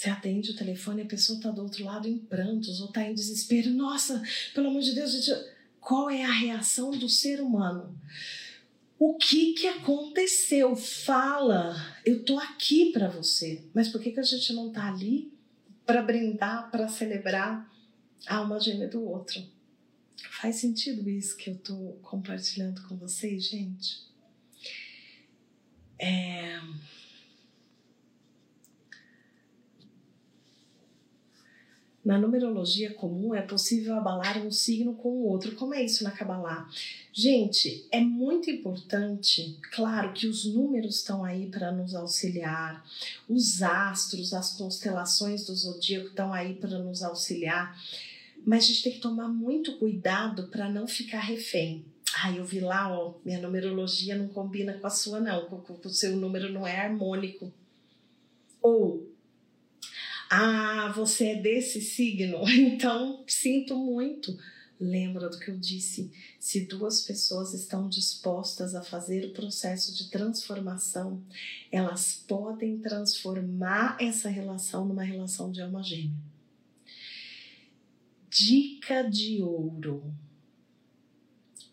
Você 0.00 0.08
atende 0.08 0.52
o 0.52 0.56
telefone 0.56 1.02
e 1.02 1.04
a 1.04 1.08
pessoa 1.08 1.36
está 1.36 1.50
do 1.50 1.60
outro 1.60 1.84
lado 1.84 2.08
em 2.08 2.16
prantos 2.16 2.80
ou 2.80 2.86
está 2.86 3.02
em 3.02 3.12
desespero. 3.12 3.68
Nossa, 3.68 4.22
pelo 4.54 4.68
amor 4.68 4.80
de 4.80 4.94
Deus, 4.94 5.12
gente, 5.12 5.30
qual 5.78 6.08
é 6.08 6.24
a 6.24 6.32
reação 6.32 6.90
do 6.90 7.06
ser 7.06 7.38
humano? 7.38 7.94
O 8.98 9.18
que 9.18 9.52
que 9.52 9.66
aconteceu? 9.66 10.74
Fala, 10.74 11.76
eu 12.02 12.24
tô 12.24 12.38
aqui 12.38 12.90
para 12.92 13.10
você. 13.10 13.62
Mas 13.74 13.90
por 13.90 14.00
que 14.00 14.12
que 14.12 14.20
a 14.20 14.22
gente 14.22 14.54
não 14.54 14.72
tá 14.72 14.88
ali 14.88 15.30
para 15.84 16.00
brindar, 16.00 16.70
para 16.70 16.88
celebrar 16.88 17.70
a 18.26 18.36
alma 18.36 18.58
gêmea 18.58 18.88
do 18.88 19.04
outro. 19.04 19.42
Faz 20.40 20.56
sentido 20.56 21.10
isso 21.10 21.36
que 21.36 21.50
eu 21.50 21.54
estou 21.56 21.98
compartilhando 22.00 22.80
com 22.88 22.96
vocês, 22.96 23.50
gente? 23.50 24.08
É... 25.98 26.58
Na 32.02 32.18
numerologia 32.18 32.94
comum 32.94 33.34
é 33.34 33.42
possível 33.42 33.94
abalar 33.94 34.38
um 34.38 34.50
signo 34.50 34.94
com 34.94 35.10
o 35.10 35.26
outro. 35.26 35.54
Como 35.54 35.74
é 35.74 35.84
isso 35.84 36.02
na 36.02 36.10
Kabbalah? 36.10 36.66
Gente, 37.12 37.86
é 37.90 38.00
muito 38.00 38.50
importante, 38.50 39.58
claro 39.72 40.12
que 40.14 40.26
os 40.26 40.46
números 40.46 40.96
estão 40.96 41.22
aí 41.22 41.46
para 41.46 41.70
nos 41.70 41.94
auxiliar, 41.94 42.86
os 43.28 43.62
astros, 43.62 44.32
as 44.32 44.56
constelações 44.56 45.44
do 45.44 45.54
zodíaco 45.54 46.08
estão 46.08 46.32
aí 46.32 46.54
para 46.54 46.78
nos 46.78 47.02
auxiliar, 47.02 47.76
mas 48.46 48.64
a 48.64 48.66
gente 48.68 48.82
tem 48.84 48.92
que 48.92 49.00
tomar 49.00 49.28
muito 49.28 49.76
cuidado 49.76 50.48
para 50.48 50.70
não 50.70 50.86
ficar 50.86 51.20
refém. 51.20 51.84
Ah, 52.22 52.32
eu 52.32 52.44
vi 52.44 52.60
lá, 52.60 52.90
ó, 52.90 53.14
minha 53.24 53.40
numerologia 53.40 54.16
não 54.16 54.28
combina 54.28 54.72
com 54.74 54.86
a 54.86 54.90
sua, 54.90 55.20
não, 55.20 55.62
o 55.84 55.88
seu 55.90 56.16
número 56.16 56.50
não 56.50 56.66
é 56.66 56.80
harmônico. 56.80 57.52
Ou 58.62 59.09
ah, 60.30 60.92
você 60.94 61.30
é 61.30 61.34
desse 61.34 61.80
signo, 61.80 62.38
então 62.48 63.24
sinto 63.26 63.76
muito. 63.76 64.38
Lembra 64.78 65.28
do 65.28 65.38
que 65.38 65.50
eu 65.50 65.58
disse? 65.58 66.10
Se 66.38 66.64
duas 66.64 67.02
pessoas 67.02 67.52
estão 67.52 67.86
dispostas 67.86 68.74
a 68.74 68.82
fazer 68.82 69.26
o 69.26 69.32
processo 69.32 69.94
de 69.94 70.08
transformação, 70.08 71.22
elas 71.70 72.24
podem 72.26 72.78
transformar 72.78 73.98
essa 74.00 74.30
relação 74.30 74.86
numa 74.86 75.02
relação 75.02 75.52
de 75.52 75.60
alma 75.60 75.82
gêmea. 75.82 76.16
Dica 78.30 79.02
de 79.02 79.42
ouro 79.42 80.14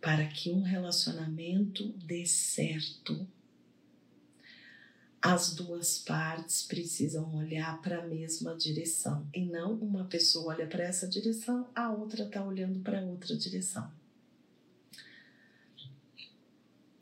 para 0.01 0.25
que 0.25 0.51
um 0.51 0.61
relacionamento 0.61 1.93
dê 2.05 2.25
certo 2.25 3.25
as 5.21 5.53
duas 5.55 5.99
partes 5.99 6.61
precisam 6.63 7.35
olhar 7.35 7.81
para 7.81 7.99
a 7.99 8.07
mesma 8.07 8.55
direção 8.55 9.27
e 9.33 9.45
não 9.45 9.73
uma 9.73 10.05
pessoa 10.05 10.53
olha 10.53 10.67
para 10.67 10.83
essa 10.83 11.07
direção, 11.07 11.67
a 11.73 11.91
outra 11.91 12.23
está 12.23 12.43
olhando 12.43 12.79
para 12.81 13.01
outra 13.01 13.35
direção. 13.35 13.91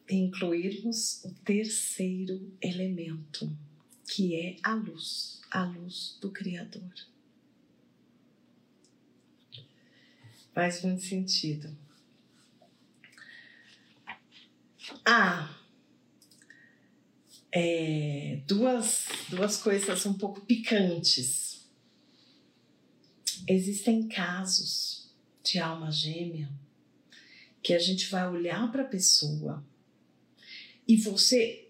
Incluirmos 0.10 1.24
o 1.26 1.34
terceiro 1.44 2.54
elemento, 2.62 3.52
que 4.08 4.36
é 4.36 4.58
a 4.64 4.74
luz, 4.74 5.42
a 5.52 5.66
luz 5.66 6.18
do 6.22 6.32
Criador. 6.32 6.94
Faz 10.54 10.84
muito 10.84 11.02
sentido. 11.02 11.76
Ah, 15.04 15.54
é, 17.58 18.42
duas, 18.46 19.06
duas 19.30 19.56
coisas 19.56 20.06
um 20.06 20.14
pouco 20.14 20.42
picantes. 20.42 21.66
Existem 23.48 24.10
casos 24.10 25.10
de 25.42 25.58
alma 25.58 25.90
gêmea 25.90 26.50
que 27.64 27.74
a 27.74 27.80
gente 27.80 28.10
vai 28.10 28.28
olhar 28.28 28.70
para 28.74 28.82
a 28.82 28.88
pessoa 28.88 29.66
e 30.86 30.98
você, 30.98 31.70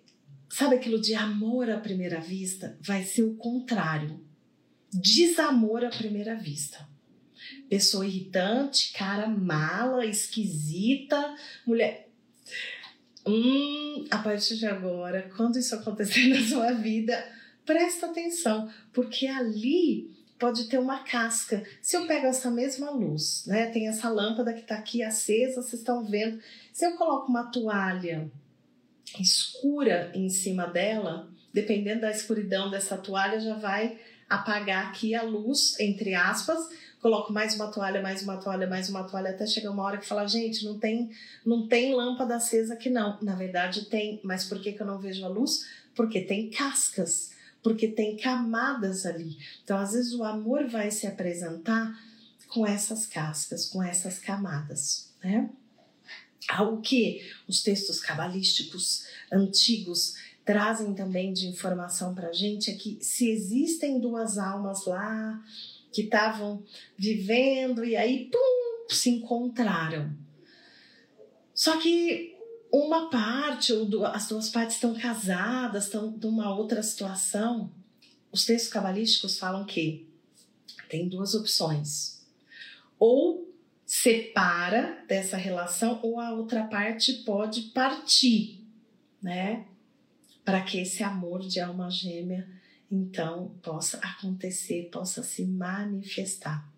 sabe 0.49 0.75
aquilo 0.75 0.99
de 0.99 1.13
amor 1.13 1.69
à 1.69 1.79
primeira 1.79 2.19
vista? 2.19 2.75
Vai 2.81 3.03
ser 3.03 3.21
o 3.21 3.35
contrário. 3.35 4.25
Desamor 4.91 5.85
à 5.85 5.89
primeira 5.89 6.35
vista. 6.35 6.89
Pessoa 7.69 8.07
irritante, 8.07 8.91
cara 8.91 9.27
mala, 9.27 10.03
esquisita, 10.03 11.35
mulher 11.65 12.05
Hum, 13.27 13.54
partir 14.25 14.57
de 14.57 14.65
agora, 14.65 15.29
quando 15.37 15.59
isso 15.59 15.75
acontecer 15.75 16.27
na 16.33 16.41
sua 16.41 16.71
vida, 16.71 17.23
presta 17.63 18.07
atenção, 18.07 18.67
porque 18.91 19.27
ali 19.27 20.11
pode 20.39 20.67
ter 20.67 20.79
uma 20.79 21.03
casca. 21.03 21.63
Se 21.81 21.95
eu 21.95 22.07
pego 22.07 22.25
essa 22.25 22.49
mesma 22.49 22.89
luz, 22.89 23.45
né, 23.45 23.67
tem 23.67 23.87
essa 23.87 24.09
lâmpada 24.09 24.51
que 24.51 24.61
está 24.61 24.75
aqui 24.75 25.03
acesa, 25.03 25.61
vocês 25.61 25.81
estão 25.81 26.03
vendo. 26.03 26.41
Se 26.73 26.85
eu 26.85 26.97
coloco 26.97 27.29
uma 27.29 27.51
toalha 27.51 28.29
escura 29.19 30.11
em 30.13 30.27
cima 30.27 30.65
dela, 30.65 31.29
dependendo 31.53 32.01
da 32.01 32.11
escuridão 32.11 32.69
dessa 32.69 32.97
toalha, 32.97 33.39
já 33.39 33.55
vai 33.55 33.97
apagar 34.27 34.87
aqui 34.87 35.13
a 35.13 35.21
luz, 35.21 35.79
entre 35.79 36.15
aspas, 36.15 36.57
coloco 37.05 37.31
mais 37.31 37.53
uma 37.53 37.67
toalha, 37.67 38.01
mais 38.01 38.23
uma 38.23 38.35
toalha, 38.37 38.65
mais 38.65 38.89
uma 38.89 39.03
toalha, 39.03 39.29
até 39.29 39.45
chegar 39.45 39.69
uma 39.69 39.83
hora 39.83 39.99
que 39.99 40.07
fala, 40.07 40.25
gente, 40.25 40.65
não 40.65 40.79
tem, 40.79 41.11
não 41.45 41.67
tem 41.67 41.93
lâmpada 41.93 42.35
acesa 42.35 42.73
aqui 42.73 42.89
não. 42.89 43.21
Na 43.21 43.35
verdade 43.35 43.85
tem, 43.85 44.19
mas 44.23 44.45
por 44.45 44.59
que, 44.59 44.71
que 44.71 44.81
eu 44.81 44.87
não 44.87 44.97
vejo 44.97 45.23
a 45.23 45.27
luz? 45.27 45.67
Porque 45.93 46.19
tem 46.21 46.49
cascas, 46.49 47.29
porque 47.61 47.87
tem 47.87 48.17
camadas 48.17 49.05
ali. 49.05 49.37
Então, 49.63 49.77
às 49.77 49.91
vezes, 49.91 50.15
o 50.15 50.23
amor 50.23 50.67
vai 50.67 50.89
se 50.89 51.05
apresentar 51.05 51.95
com 52.47 52.65
essas 52.65 53.05
cascas, 53.05 53.67
com 53.67 53.83
essas 53.83 54.17
camadas, 54.17 55.13
né? 55.23 55.47
Algo 56.49 56.81
que 56.81 57.21
os 57.47 57.61
textos 57.61 57.99
cabalísticos 57.99 59.05
antigos 59.31 60.15
trazem 60.43 60.95
também 60.95 61.31
de 61.31 61.45
informação 61.45 62.15
para 62.15 62.33
gente 62.33 62.71
é 62.71 62.73
que 62.73 62.97
se 62.99 63.29
existem 63.29 63.99
duas 63.99 64.39
almas 64.39 64.85
lá 64.85 65.39
que 65.95 66.01
estavam 66.01 66.61
vivendo 66.97 67.85
e 67.85 67.95
aí 67.95 68.29
pum, 68.29 68.93
se 68.93 69.09
encontraram. 69.09 70.13
Só 71.53 71.77
que 71.77 72.35
uma 72.69 73.09
parte 73.09 73.71
ou 73.71 74.05
as 74.05 74.27
duas 74.27 74.49
partes 74.49 74.75
estão 74.75 74.93
casadas, 74.93 75.85
estão 75.85 76.11
numa 76.21 76.53
outra 76.53 76.83
situação. 76.83 77.71
Os 78.29 78.43
textos 78.43 78.69
cabalísticos 78.73 79.39
falam 79.39 79.63
que 79.63 80.05
tem 80.89 81.07
duas 81.07 81.33
opções. 81.33 82.27
Ou 82.99 83.55
separa 83.85 85.01
dessa 85.07 85.37
relação 85.37 86.01
ou 86.03 86.19
a 86.19 86.33
outra 86.33 86.65
parte 86.65 87.13
pode 87.23 87.61
partir, 87.73 88.61
né? 89.21 89.65
Para 90.43 90.61
que 90.61 90.77
esse 90.77 91.01
amor 91.03 91.39
de 91.47 91.61
alma 91.61 91.89
gêmea 91.89 92.45
então 92.91 93.55
possa 93.61 93.97
acontecer, 93.97 94.89
possa 94.91 95.23
se 95.23 95.45
manifestar. 95.45 96.69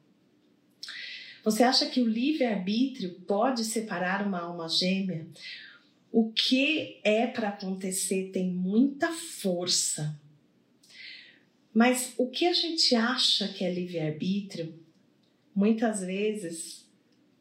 Você 1.43 1.63
acha 1.63 1.85
que 1.85 2.01
o 2.01 2.07
livre-arbítrio 2.07 3.21
pode 3.21 3.63
separar 3.63 4.25
uma 4.27 4.41
alma 4.41 4.67
gêmea? 4.67 5.27
O 6.11 6.31
que 6.31 6.99
é 7.03 7.27
para 7.27 7.49
acontecer 7.49 8.31
tem 8.31 8.51
muita 8.51 9.11
força. 9.13 10.19
Mas 11.73 12.13
o 12.17 12.29
que 12.29 12.45
a 12.47 12.53
gente 12.53 12.95
acha 12.95 13.47
que 13.47 13.63
é 13.63 13.73
livre-arbítrio, 13.73 14.77
muitas 15.55 16.01
vezes, 16.01 16.85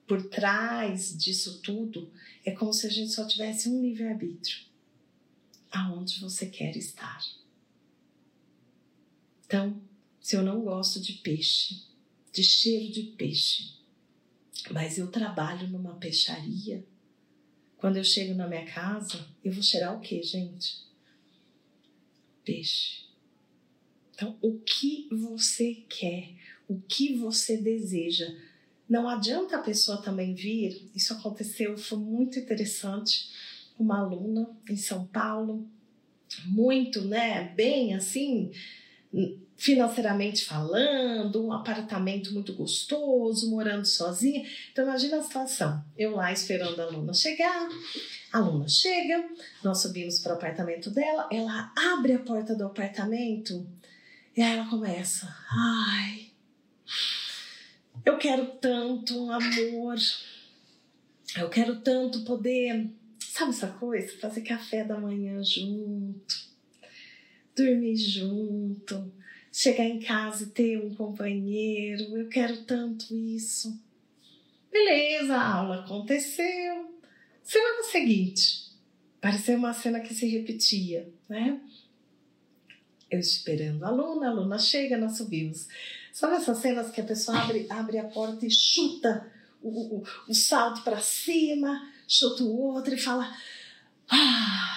por 0.06 0.22
trás 0.28 1.16
disso 1.16 1.60
tudo, 1.62 2.12
é 2.44 2.50
como 2.50 2.72
se 2.72 2.86
a 2.86 2.90
gente 2.90 3.10
só 3.10 3.26
tivesse 3.26 3.68
um 3.68 3.80
livre-arbítrio. 3.80 4.58
Aonde 5.70 6.20
você 6.20 6.46
quer 6.46 6.76
estar. 6.76 7.20
Então, 9.46 9.80
se 10.20 10.34
eu 10.34 10.42
não 10.42 10.60
gosto 10.62 11.00
de 11.00 11.14
peixe, 11.14 11.84
de 12.32 12.42
cheiro 12.42 12.92
de 12.92 13.02
peixe, 13.16 13.76
mas 14.70 14.98
eu 14.98 15.08
trabalho 15.08 15.68
numa 15.68 15.94
peixaria, 15.94 16.84
quando 17.76 17.96
eu 17.96 18.04
chego 18.04 18.34
na 18.34 18.48
minha 18.48 18.66
casa, 18.66 19.24
eu 19.44 19.52
vou 19.52 19.62
cheirar 19.62 19.96
o 19.96 20.00
que, 20.00 20.20
gente? 20.22 20.84
Peixe. 22.44 23.04
Então, 24.12 24.36
o 24.40 24.58
que 24.58 25.08
você 25.12 25.84
quer, 25.88 26.34
o 26.66 26.80
que 26.80 27.14
você 27.14 27.58
deseja. 27.58 28.26
Não 28.88 29.08
adianta 29.08 29.56
a 29.56 29.62
pessoa 29.62 30.00
também 30.00 30.34
vir, 30.34 30.90
isso 30.94 31.12
aconteceu, 31.12 31.76
foi 31.76 31.98
muito 31.98 32.38
interessante. 32.38 33.30
Uma 33.78 34.00
aluna 34.00 34.50
em 34.68 34.76
São 34.76 35.06
Paulo, 35.06 35.68
muito, 36.46 37.02
né, 37.02 37.52
bem 37.54 37.94
assim, 37.94 38.50
financeiramente 39.56 40.44
falando, 40.44 41.46
um 41.46 41.52
apartamento 41.52 42.32
muito 42.32 42.52
gostoso, 42.52 43.50
morando 43.50 43.86
sozinha. 43.86 44.46
Então 44.70 44.84
imagina 44.84 45.18
a 45.18 45.22
situação. 45.22 45.82
Eu 45.96 46.14
lá 46.14 46.32
esperando 46.32 46.78
a 46.80 46.84
aluna 46.84 47.14
chegar, 47.14 47.68
a 48.32 48.38
aluna 48.38 48.68
chega, 48.68 49.24
nós 49.64 49.80
subimos 49.80 50.18
para 50.18 50.32
o 50.32 50.36
apartamento 50.36 50.90
dela, 50.90 51.28
ela 51.32 51.72
abre 51.94 52.12
a 52.12 52.18
porta 52.18 52.54
do 52.54 52.66
apartamento 52.66 53.66
e 54.36 54.42
aí 54.42 54.52
ela 54.52 54.68
começa: 54.68 55.34
"Ai, 55.50 56.26
eu 58.04 58.18
quero 58.18 58.46
tanto 58.60 59.30
amor. 59.30 59.96
Eu 61.36 61.50
quero 61.50 61.80
tanto 61.80 62.24
poder, 62.24 62.90
sabe 63.18 63.50
essa 63.50 63.66
coisa, 63.66 64.16
fazer 64.18 64.40
café 64.42 64.84
da 64.84 64.98
manhã 64.98 65.42
junto, 65.42 66.34
dormir 67.56 67.96
junto, 67.96 69.12
chegar 69.50 69.84
em 69.84 69.98
casa 69.98 70.44
e 70.44 70.48
ter 70.48 70.78
um 70.78 70.94
companheiro. 70.94 72.16
Eu 72.16 72.28
quero 72.28 72.64
tanto 72.64 73.16
isso. 73.16 73.80
Beleza, 74.70 75.34
a 75.34 75.54
aula 75.54 75.84
aconteceu. 75.84 76.94
Semana 77.42 77.82
seguinte, 77.84 78.66
pareceu 79.20 79.56
uma 79.56 79.72
cena 79.72 80.00
que 80.00 80.14
se 80.14 80.26
repetia, 80.28 81.10
né? 81.28 81.60
Eu 83.10 83.20
esperando 83.20 83.84
a 83.84 83.88
aluna, 83.88 84.26
a 84.26 84.30
aluna 84.30 84.58
chega, 84.58 84.98
nós 84.98 85.16
subimos. 85.16 85.68
Sabe 86.12 86.36
essas 86.36 86.58
cenas 86.58 86.90
que 86.90 87.00
a 87.00 87.04
pessoa 87.04 87.38
abre, 87.38 87.66
abre 87.70 87.98
a 87.98 88.04
porta 88.04 88.44
e 88.44 88.50
chuta 88.50 89.32
o, 89.62 89.98
o, 89.98 90.04
o 90.28 90.34
salto 90.34 90.82
para 90.82 91.00
cima, 91.00 91.90
chuta 92.06 92.42
o 92.42 92.58
outro 92.58 92.94
e 92.94 92.98
fala: 92.98 93.32
Ah! 94.10 94.75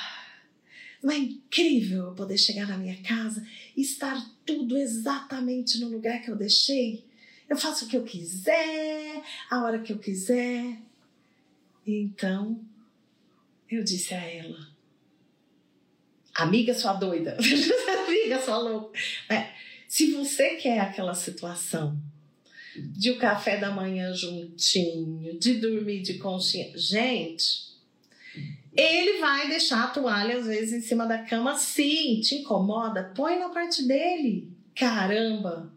Não 1.02 1.12
é 1.12 1.18
incrível 1.18 2.08
eu 2.08 2.14
poder 2.14 2.38
chegar 2.38 2.68
na 2.68 2.78
minha 2.78 3.02
casa 3.02 3.46
e 3.76 3.82
estar 3.82 4.22
tudo 4.46 4.78
exatamente 4.78 5.80
no 5.80 5.88
lugar 5.88 6.22
que 6.22 6.30
eu 6.30 6.36
deixei? 6.36 7.06
Eu 7.50 7.58
faço 7.58 7.86
o 7.86 7.88
que 7.88 7.96
eu 7.96 8.04
quiser, 8.04 9.24
a 9.50 9.64
hora 9.64 9.80
que 9.80 9.94
eu 9.94 9.98
quiser. 9.98 10.78
Então, 11.88 12.60
eu 13.70 13.84
disse 13.84 14.14
a 14.14 14.22
ela: 14.22 14.68
Amiga, 16.36 16.74
sua 16.74 16.94
doida, 16.94 17.38
amiga, 18.06 18.42
sua 18.42 18.58
louca. 18.58 19.00
É, 19.30 19.54
se 19.88 20.12
você 20.12 20.56
quer 20.56 20.80
aquela 20.80 21.16
situação 21.16 21.98
de 22.76 23.12
o 23.12 23.18
café 23.18 23.58
da 23.58 23.72
manhã 23.72 24.14
juntinho, 24.14 25.40
de 25.40 25.56
dormir 25.56 26.02
de 26.02 26.18
conchinha, 26.18 26.78
gente 26.78 27.69
ele 28.80 29.20
vai 29.20 29.50
deixar 29.50 29.84
a 29.84 29.88
toalha 29.88 30.38
às 30.38 30.46
vezes 30.46 30.74
em 30.74 30.82
cima 30.82 31.06
da 31.06 31.18
cama, 31.20 31.56
sim, 31.56 32.22
te 32.22 32.36
incomoda, 32.36 33.12
põe 33.16 33.38
na 33.38 33.50
parte 33.50 33.84
dele. 33.84 34.52
Caramba! 34.76 35.72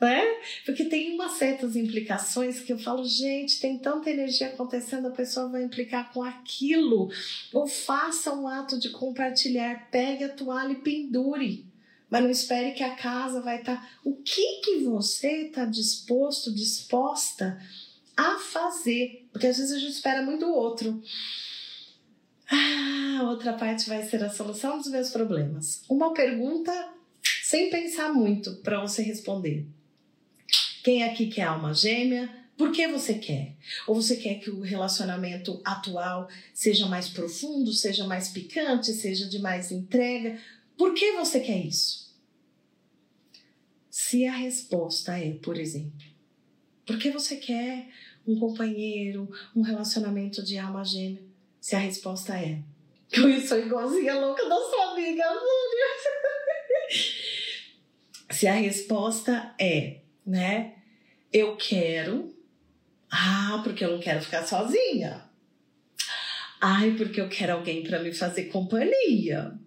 Né? 0.00 0.22
Porque 0.64 0.84
tem 0.84 1.14
umas 1.14 1.32
certas 1.32 1.76
implicações 1.76 2.60
que 2.60 2.72
eu 2.72 2.78
falo, 2.78 3.04
gente, 3.04 3.60
tem 3.60 3.78
tanta 3.78 4.10
energia 4.10 4.48
acontecendo, 4.48 5.08
a 5.08 5.12
pessoa 5.12 5.48
vai 5.48 5.62
implicar 5.62 6.12
com 6.12 6.22
aquilo. 6.22 7.10
Ou 7.52 7.66
faça 7.66 8.32
um 8.34 8.46
ato 8.46 8.78
de 8.78 8.90
compartilhar, 8.90 9.88
pegue 9.90 10.24
a 10.24 10.28
toalha 10.28 10.72
e 10.72 10.76
pendure. 10.76 11.66
Mas 12.08 12.22
não 12.22 12.30
espere 12.30 12.72
que 12.72 12.82
a 12.82 12.94
casa 12.94 13.40
vai 13.40 13.60
estar. 13.60 13.76
Tá... 13.76 13.88
O 14.04 14.16
que 14.16 14.60
que 14.62 14.78
você 14.78 15.46
está 15.46 15.64
disposto, 15.64 16.52
disposta 16.52 17.60
a 18.16 18.36
fazer? 18.38 19.28
Porque 19.32 19.46
às 19.46 19.58
vezes 19.58 19.72
a 19.72 19.78
gente 19.78 19.92
espera 19.92 20.22
muito 20.22 20.44
o 20.46 20.54
outro. 20.54 21.00
Ah, 22.50 23.22
outra 23.24 23.52
parte 23.52 23.88
vai 23.88 24.02
ser 24.02 24.22
a 24.24 24.30
solução 24.30 24.78
dos 24.78 24.88
meus 24.88 25.10
problemas. 25.10 25.82
Uma 25.88 26.12
pergunta 26.12 26.72
sem 27.44 27.70
pensar 27.70 28.12
muito 28.12 28.56
para 28.56 28.80
você 28.80 29.02
responder. 29.02 29.66
Quem 30.82 31.04
aqui 31.04 31.28
quer 31.28 31.42
alma 31.42 31.72
gêmea? 31.72 32.28
Por 32.56 32.72
que 32.72 32.86
você 32.88 33.14
quer? 33.14 33.56
Ou 33.86 33.94
você 33.94 34.16
quer 34.16 34.34
que 34.34 34.50
o 34.50 34.60
relacionamento 34.60 35.60
atual 35.64 36.28
seja 36.52 36.86
mais 36.86 37.08
profundo, 37.08 37.72
seja 37.72 38.06
mais 38.06 38.28
picante, 38.28 38.92
seja 38.92 39.28
de 39.28 39.38
mais 39.38 39.70
entrega? 39.70 40.38
Por 40.76 40.92
que 40.92 41.12
você 41.12 41.40
quer 41.40 41.64
isso? 41.64 42.14
Se 43.88 44.26
a 44.26 44.34
resposta 44.34 45.16
é, 45.18 45.32
por 45.34 45.56
exemplo, 45.56 46.06
porque 46.84 47.10
você 47.10 47.36
quer 47.36 47.88
um 48.26 48.38
companheiro, 48.38 49.30
um 49.54 49.62
relacionamento 49.62 50.42
de 50.42 50.58
alma 50.58 50.84
gêmea, 50.84 51.29
se 51.60 51.76
a 51.76 51.78
resposta 51.78 52.34
é 52.34 52.58
que 53.10 53.20
eu 53.20 53.40
sou 53.40 53.58
igualzinha 53.58 54.14
louca 54.14 54.48
da 54.48 54.56
sua 54.56 54.92
amiga, 54.92 55.24
Se 58.30 58.46
a 58.46 58.54
resposta 58.54 59.54
é, 59.60 60.02
né? 60.24 60.76
Eu 61.32 61.56
quero. 61.56 62.32
Ah, 63.10 63.60
porque 63.64 63.84
eu 63.84 63.90
não 63.90 63.98
quero 63.98 64.22
ficar 64.22 64.46
sozinha. 64.46 65.28
Ai, 66.60 66.92
porque 66.96 67.20
eu 67.20 67.28
quero 67.28 67.54
alguém 67.54 67.82
para 67.82 67.98
me 67.98 68.14
fazer 68.14 68.44
companhia. 68.44 69.58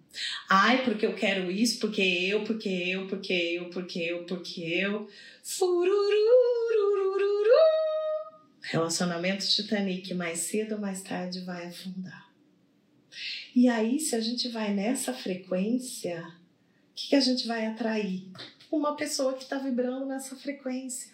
Ai, 0.48 0.82
porque 0.82 1.04
eu 1.04 1.14
quero 1.14 1.50
isso, 1.50 1.78
porque 1.78 2.00
eu, 2.00 2.42
porque 2.44 2.68
eu, 2.68 3.06
porque 3.06 3.32
eu, 3.32 3.68
porque 3.70 3.98
eu, 3.98 4.24
porque 4.24 4.60
eu. 4.62 5.08
Fururururururu. 5.42 6.93
Relacionamento 8.66 9.46
Titanic, 9.46 10.14
mais 10.14 10.38
cedo 10.38 10.76
ou 10.76 10.80
mais 10.80 11.02
tarde 11.02 11.40
vai 11.40 11.66
afundar. 11.66 12.32
E 13.54 13.68
aí, 13.68 14.00
se 14.00 14.16
a 14.16 14.20
gente 14.20 14.48
vai 14.48 14.72
nessa 14.72 15.12
frequência, 15.12 16.20
o 16.90 16.94
que, 16.94 17.08
que 17.10 17.14
a 17.14 17.20
gente 17.20 17.46
vai 17.46 17.66
atrair? 17.66 18.26
Uma 18.72 18.96
pessoa 18.96 19.34
que 19.34 19.42
está 19.42 19.58
vibrando 19.58 20.06
nessa 20.06 20.34
frequência. 20.34 21.12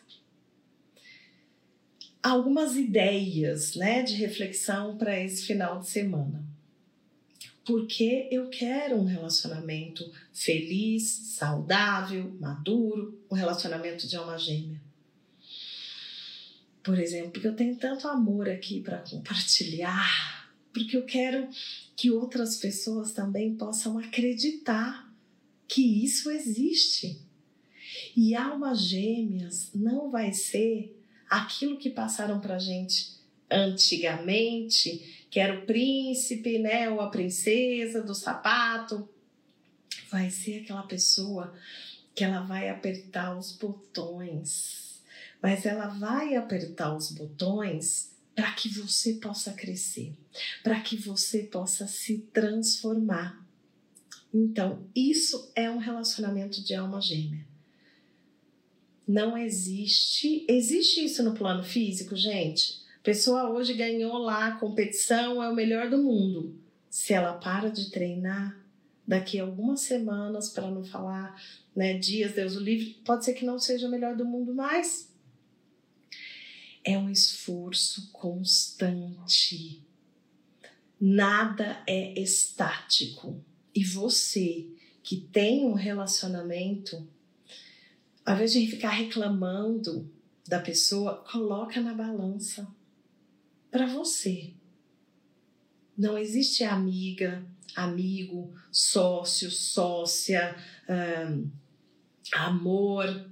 Algumas 2.22 2.76
ideias 2.76 3.74
né, 3.74 4.04
de 4.04 4.14
reflexão 4.14 4.96
para 4.96 5.18
esse 5.18 5.44
final 5.44 5.80
de 5.80 5.88
semana. 5.88 6.46
Porque 7.64 8.28
eu 8.30 8.48
quero 8.48 8.94
um 8.94 9.04
relacionamento 9.04 10.08
feliz, 10.32 11.34
saudável, 11.36 12.32
maduro, 12.38 13.20
um 13.28 13.34
relacionamento 13.34 14.06
de 14.06 14.16
alma 14.16 14.38
gêmea 14.38 14.89
por 16.82 16.98
exemplo, 16.98 17.32
porque 17.32 17.46
eu 17.46 17.56
tenho 17.56 17.76
tanto 17.76 18.08
amor 18.08 18.48
aqui 18.48 18.80
para 18.80 18.98
compartilhar, 18.98 20.50
porque 20.72 20.96
eu 20.96 21.04
quero 21.04 21.48
que 21.96 22.10
outras 22.10 22.56
pessoas 22.56 23.12
também 23.12 23.54
possam 23.54 23.98
acreditar 23.98 25.12
que 25.68 26.04
isso 26.04 26.30
existe. 26.30 27.20
E 28.16 28.34
almas 28.34 28.82
gêmeas 28.82 29.70
não 29.74 30.10
vai 30.10 30.32
ser 30.32 30.96
aquilo 31.28 31.76
que 31.76 31.90
passaram 31.90 32.40
para 32.40 32.58
gente 32.58 33.20
antigamente, 33.50 35.26
que 35.30 35.38
era 35.38 35.58
o 35.58 35.66
príncipe, 35.66 36.58
né, 36.58 36.88
ou 36.88 37.00
a 37.00 37.10
princesa 37.10 38.02
do 38.02 38.14
sapato. 38.14 39.08
Vai 40.10 40.30
ser 40.30 40.62
aquela 40.62 40.84
pessoa 40.84 41.52
que 42.14 42.24
ela 42.24 42.40
vai 42.40 42.68
apertar 42.68 43.36
os 43.36 43.52
botões 43.52 44.89
mas 45.42 45.64
ela 45.64 45.88
vai 45.88 46.36
apertar 46.36 46.94
os 46.94 47.10
botões 47.10 48.10
para 48.34 48.52
que 48.52 48.68
você 48.68 49.14
possa 49.14 49.52
crescer, 49.52 50.14
para 50.62 50.80
que 50.80 50.96
você 50.96 51.44
possa 51.44 51.86
se 51.86 52.18
transformar. 52.32 53.44
Então, 54.32 54.86
isso 54.94 55.50
é 55.54 55.70
um 55.70 55.78
relacionamento 55.78 56.62
de 56.62 56.74
alma 56.74 57.00
gêmea. 57.00 57.44
Não 59.06 59.36
existe. 59.36 60.46
Existe 60.48 61.04
isso 61.04 61.22
no 61.22 61.34
plano 61.34 61.64
físico, 61.64 62.14
gente? 62.14 62.80
A 63.00 63.02
pessoa 63.02 63.50
hoje 63.50 63.74
ganhou 63.74 64.18
lá 64.18 64.46
a 64.46 64.56
competição, 64.58 65.42
é 65.42 65.48
o 65.48 65.54
melhor 65.54 65.90
do 65.90 65.98
mundo. 65.98 66.54
Se 66.88 67.12
ela 67.12 67.32
para 67.32 67.70
de 67.70 67.90
treinar, 67.90 68.56
daqui 69.06 69.40
a 69.40 69.42
algumas 69.42 69.80
semanas, 69.80 70.50
para 70.50 70.70
não 70.70 70.84
falar 70.84 71.34
né, 71.74 71.98
dias, 71.98 72.32
Deus 72.32 72.54
o 72.54 72.60
livre, 72.60 73.00
pode 73.04 73.24
ser 73.24 73.34
que 73.34 73.44
não 73.44 73.58
seja 73.58 73.88
o 73.88 73.90
melhor 73.90 74.14
do 74.14 74.24
mundo 74.24 74.54
mais. 74.54 75.09
É 76.84 76.96
um 76.96 77.10
esforço 77.10 78.10
constante. 78.12 79.82
Nada 81.00 81.82
é 81.86 82.18
estático. 82.20 83.42
E 83.74 83.84
você 83.84 84.68
que 85.02 85.16
tem 85.16 85.64
um 85.64 85.74
relacionamento, 85.74 87.08
ao 88.24 88.34
invés 88.34 88.52
de 88.52 88.66
ficar 88.66 88.90
reclamando 88.90 90.10
da 90.46 90.60
pessoa, 90.60 91.24
coloca 91.30 91.80
na 91.80 91.94
balança 91.94 92.66
para 93.70 93.86
você. 93.86 94.52
Não 95.96 96.18
existe 96.18 96.64
amiga, 96.64 97.44
amigo, 97.74 98.52
sócio, 98.70 99.50
sócia, 99.50 100.56
amor, 102.32 103.30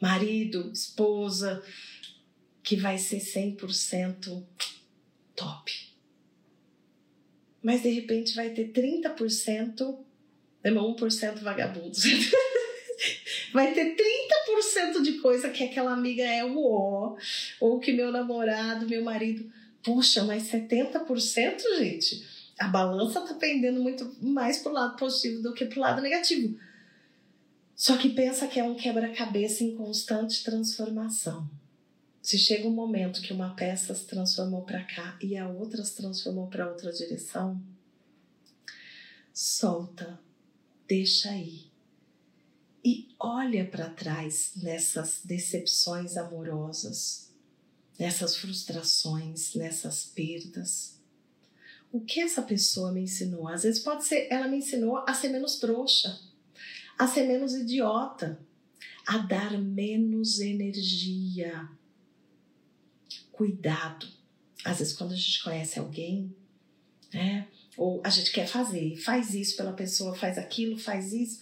marido, 0.00 0.70
esposa, 0.72 1.62
que 2.68 2.76
vai 2.76 2.98
ser 2.98 3.16
100% 3.16 4.44
top. 5.34 5.72
Mas 7.62 7.80
de 7.80 7.88
repente 7.88 8.34
vai 8.34 8.50
ter 8.50 8.72
30%, 8.72 9.96
1% 10.62 11.38
vagabundos. 11.38 12.02
vai 13.54 13.72
ter 13.72 13.96
30% 13.96 15.00
de 15.00 15.12
coisa 15.14 15.48
que 15.48 15.64
aquela 15.64 15.94
amiga 15.94 16.22
é 16.22 16.44
o 16.44 16.62
ó, 16.62 17.16
ou 17.58 17.80
que 17.80 17.90
meu 17.90 18.12
namorado, 18.12 18.86
meu 18.86 19.02
marido. 19.02 19.50
Puxa, 19.82 20.24
mas 20.24 20.52
70%, 20.52 21.62
gente, 21.78 22.22
a 22.58 22.68
balança 22.68 23.22
tá 23.22 23.32
pendendo 23.32 23.80
muito 23.80 24.14
mais 24.20 24.58
pro 24.58 24.72
lado 24.72 24.94
positivo 24.98 25.40
do 25.40 25.54
que 25.54 25.64
pro 25.64 25.80
lado 25.80 26.02
negativo. 26.02 26.54
Só 27.74 27.96
que 27.96 28.10
pensa 28.10 28.46
que 28.46 28.60
é 28.60 28.64
um 28.64 28.74
quebra-cabeça 28.74 29.64
em 29.64 29.74
constante 29.74 30.44
transformação. 30.44 31.48
Se 32.28 32.36
chega 32.36 32.68
um 32.68 32.72
momento 32.72 33.22
que 33.22 33.32
uma 33.32 33.54
peça 33.54 33.94
se 33.94 34.04
transformou 34.04 34.60
para 34.60 34.84
cá 34.84 35.18
e 35.18 35.34
a 35.34 35.48
outra 35.48 35.82
se 35.82 35.96
transformou 35.96 36.46
para 36.46 36.68
outra 36.68 36.92
direção, 36.92 37.58
solta, 39.32 40.20
deixa 40.86 41.30
aí 41.30 41.70
e 42.84 43.08
olha 43.18 43.64
para 43.64 43.88
trás 43.88 44.52
nessas 44.56 45.22
decepções 45.24 46.18
amorosas, 46.18 47.32
nessas 47.98 48.36
frustrações, 48.36 49.54
nessas 49.54 50.04
perdas. 50.04 51.00
O 51.90 51.98
que 51.98 52.20
essa 52.20 52.42
pessoa 52.42 52.92
me 52.92 53.00
ensinou? 53.00 53.48
Às 53.48 53.62
vezes 53.62 53.82
pode 53.82 54.04
ser, 54.04 54.28
ela 54.30 54.48
me 54.48 54.58
ensinou 54.58 54.98
a 55.08 55.14
ser 55.14 55.30
menos 55.30 55.56
trouxa, 55.56 56.20
a 56.98 57.08
ser 57.08 57.26
menos 57.26 57.54
idiota, 57.54 58.38
a 59.06 59.16
dar 59.16 59.56
menos 59.58 60.40
energia. 60.40 61.77
Cuidado. 63.38 64.06
Às 64.64 64.80
vezes, 64.80 64.92
quando 64.92 65.12
a 65.12 65.16
gente 65.16 65.42
conhece 65.42 65.78
alguém, 65.78 66.34
né? 67.14 67.48
Ou 67.76 68.02
a 68.04 68.10
gente 68.10 68.32
quer 68.32 68.48
fazer, 68.48 68.96
faz 68.96 69.32
isso 69.32 69.56
pela 69.56 69.72
pessoa, 69.72 70.14
faz 70.14 70.36
aquilo, 70.36 70.76
faz 70.76 71.12
isso 71.12 71.40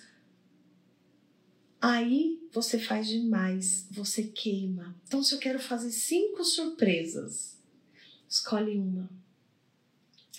Aí 1.81 2.41
você 2.53 2.79
faz 2.79 3.07
demais, 3.07 3.87
você 3.91 4.25
queima. 4.25 4.97
Então, 5.07 5.23
se 5.23 5.35
eu 5.35 5.39
quero 5.39 5.61
fazer 5.61 5.93
cinco 5.93 6.43
surpresas, 6.43 7.59
escolhe 8.29 8.77
uma 8.77 9.09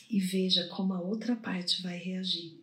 e 0.09 0.19
veja 0.19 0.67
como 0.67 0.93
a 0.93 0.99
outra 0.99 1.35
parte 1.35 1.81
vai 1.81 1.97
reagir. 1.97 2.59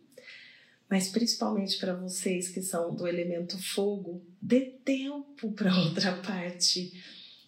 Mas 0.89 1.07
principalmente 1.07 1.79
para 1.79 1.95
vocês 1.95 2.49
que 2.49 2.61
são 2.61 2.93
do 2.93 3.07
elemento 3.07 3.57
fogo, 3.57 4.23
dê 4.41 4.61
tempo 4.85 5.51
para 5.53 5.75
outra 5.75 6.17
parte 6.21 6.93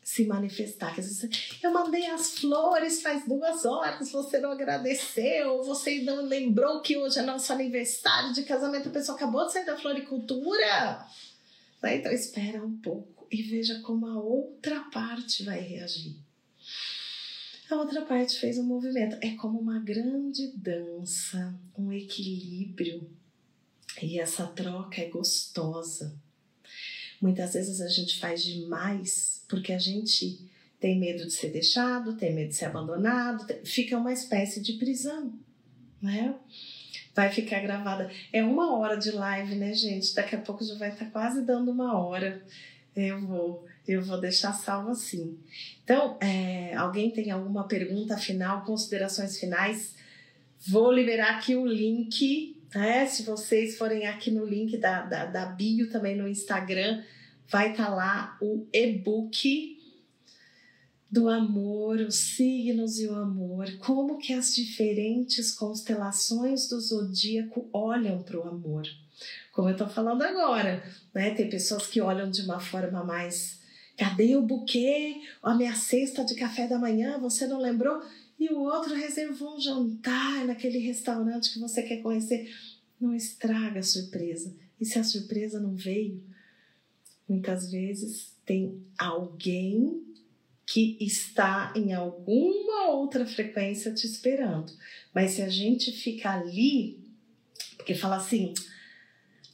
se 0.08 0.26
manifestar. 0.26 0.96
Eu 1.62 1.74
mandei 1.74 2.06
as 2.06 2.40
flores 2.40 3.02
faz 3.02 3.28
duas 3.28 3.66
horas, 3.66 4.10
você 4.10 4.40
não 4.40 4.52
agradeceu, 4.52 5.62
você 5.64 6.00
não 6.02 6.22
lembrou 6.22 6.82
que 6.82 6.96
hoje 6.96 7.20
é 7.20 7.24
nosso 7.24 7.52
aniversário 7.52 8.34
de 8.34 8.44
casamento, 8.44 8.88
a 8.88 8.92
pessoa 8.94 9.18
acabou 9.18 9.46
de 9.46 9.52
sair 9.52 9.66
da 9.66 9.76
floricultura. 9.76 11.06
Né? 11.84 11.98
Então 11.98 12.10
espera 12.10 12.66
um 12.66 12.78
pouco 12.78 13.28
e 13.30 13.44
veja 13.44 13.82
como 13.82 14.08
a 14.08 14.18
outra 14.18 14.80
parte 14.94 15.44
vai 15.44 15.60
reagir. 15.60 16.16
A 17.70 17.76
outra 17.76 18.04
parte 18.04 18.40
fez 18.40 18.58
um 18.58 18.64
movimento. 18.64 19.18
É 19.20 19.36
como 19.36 19.60
uma 19.60 19.78
grande 19.78 20.54
dança, 20.56 21.54
um 21.78 21.92
equilíbrio. 21.92 23.12
E 24.02 24.22
essa 24.22 24.48
troca 24.48 25.02
é 25.02 25.10
gostosa. 25.10 26.18
Muitas 27.22 27.56
vezes 27.56 27.82
a 27.82 27.90
gente 27.90 28.18
faz 28.22 28.42
demais 28.42 29.37
porque 29.48 29.74
a 29.74 29.80
gente 29.80 30.40
tem 30.80 31.00
medo 31.00 31.26
de 31.26 31.32
ser 31.32 31.50
deixado, 31.50 32.16
tem 32.16 32.34
medo 32.34 32.50
de 32.50 32.56
ser 32.56 32.66
abandonado, 32.66 33.46
fica 33.64 33.98
uma 33.98 34.14
espécie 34.14 34.62
de 34.62 34.74
prisão, 34.74 35.34
né? 36.02 36.36
Vai 37.16 37.32
ficar 37.32 37.62
gravada. 37.62 38.12
É 38.32 38.44
uma 38.44 38.78
hora 38.78 38.96
de 38.96 39.12
live, 39.12 39.56
né, 39.56 39.74
gente? 39.74 40.14
Daqui 40.14 40.36
a 40.36 40.40
pouco 40.40 40.64
já 40.64 40.76
vai 40.76 40.90
estar 40.90 41.06
quase 41.08 41.42
dando 41.44 41.72
uma 41.72 41.98
hora. 41.98 42.44
Eu 42.96 43.20
vou, 43.22 43.66
eu 43.88 44.04
vou 44.04 44.22
deixar 44.22 44.54
salvo 44.54 44.92
assim. 44.92 45.38
Então, 45.84 46.18
é, 46.22 46.76
alguém 46.76 47.10
tem 47.10 47.32
alguma 47.32 47.68
pergunta 47.68 48.18
final, 48.18 48.64
considerações 48.64 49.40
finais? 49.40 49.96
Vou 50.68 50.92
liberar 50.92 51.38
aqui 51.38 51.56
o 51.56 51.66
link 51.66 52.58
né? 52.74 53.06
Se 53.06 53.24
vocês 53.24 53.78
forem 53.78 54.06
aqui 54.08 54.32
no 54.32 54.46
link 54.46 54.78
da, 54.78 55.02
da, 55.02 55.26
da 55.26 55.46
bio 55.46 55.90
também 55.90 56.16
no 56.16 56.28
Instagram, 56.28 57.02
vai 57.48 57.72
estar 57.72 57.88
tá 57.88 57.96
lá 57.96 58.38
o 58.42 58.68
e-book 58.74 59.78
do 61.10 61.30
amor, 61.30 62.00
os 62.00 62.16
signos 62.16 63.00
e 63.00 63.08
o 63.08 63.16
amor, 63.16 63.72
como 63.78 64.18
que 64.18 64.34
as 64.34 64.54
diferentes 64.54 65.52
constelações 65.52 66.68
do 66.68 66.80
zodíaco 66.80 67.70
olham 67.72 68.22
para 68.22 68.40
o 68.40 68.48
amor. 68.48 68.84
Como 69.54 69.70
eu 69.70 69.72
estou 69.72 69.88
falando 69.88 70.22
agora, 70.22 70.84
né? 71.14 71.32
Tem 71.32 71.50
pessoas 71.50 71.88
que 71.88 72.02
olham 72.02 72.30
de 72.30 72.42
uma 72.42 72.60
forma 72.60 73.04
mais 73.04 73.58
cadê 73.98 74.36
o 74.36 74.42
buquê? 74.42 75.22
A 75.42 75.56
minha 75.56 75.76
cesta 75.76 76.24
de 76.24 76.36
café 76.36 76.68
da 76.68 76.78
manhã, 76.78 77.18
você 77.18 77.48
não 77.48 77.60
lembrou? 77.60 78.04
e 78.40 78.50
o 78.50 78.60
outro 78.60 78.94
reservou 78.94 79.58
um 79.58 79.60
jantar 79.60 80.46
naquele 80.46 80.78
restaurante 80.78 81.52
que 81.52 81.60
você 81.60 81.82
quer 81.82 82.02
conhecer. 82.02 82.54
Não 83.00 83.14
estraga 83.16 83.80
a 83.80 83.84
surpresa. 83.84 84.56
E 84.80 84.86
se 84.86 85.00
a 85.00 85.04
surpresa 85.04 85.60
não 85.60 85.76
veio, 85.76 86.24
muitas 87.28 87.72
vezes 87.72 88.36
tem 88.46 88.86
alguém 88.98 90.04
que 90.66 90.98
está 91.00 91.74
em 91.76 91.94
alguma 91.94 92.90
outra 92.90 93.26
frequência 93.26 93.94
te 93.94 94.06
esperando. 94.06 94.72
Mas 95.14 95.32
se 95.32 95.42
a 95.42 95.50
gente 95.50 95.92
fica 95.92 96.32
ali, 96.32 97.00
porque 97.78 97.96
fala 97.96 98.18
assim, 98.18 98.54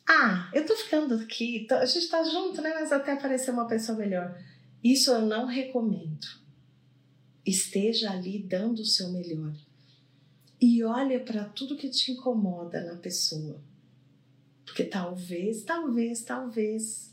ah, 0.08 0.50
eu 0.54 0.66
tô 0.66 0.76
ficando 0.76 1.16
aqui, 1.16 1.68
a 1.70 1.86
gente 1.86 2.10
tá 2.10 2.24
junto, 2.24 2.62
né? 2.62 2.74
Mas 2.74 2.92
até 2.92 3.14
aparecer 3.14 3.52
uma 3.52 3.68
pessoa 3.68 3.98
melhor. 3.98 4.38
Isso 4.84 5.12
eu 5.12 5.22
não 5.22 5.46
recomendo 5.46 6.44
esteja 7.46 8.12
ali 8.12 8.40
dando 8.40 8.80
o 8.80 8.86
seu 8.86 9.12
melhor. 9.12 9.54
E 10.60 10.84
olha 10.84 11.20
para 11.20 11.44
tudo 11.46 11.76
que 11.76 11.90
te 11.90 12.12
incomoda 12.12 12.82
na 12.86 12.96
pessoa. 12.96 13.62
Porque 14.66 14.86
talvez, 14.86 15.64
talvez, 15.64 16.24
talvez 16.24 17.13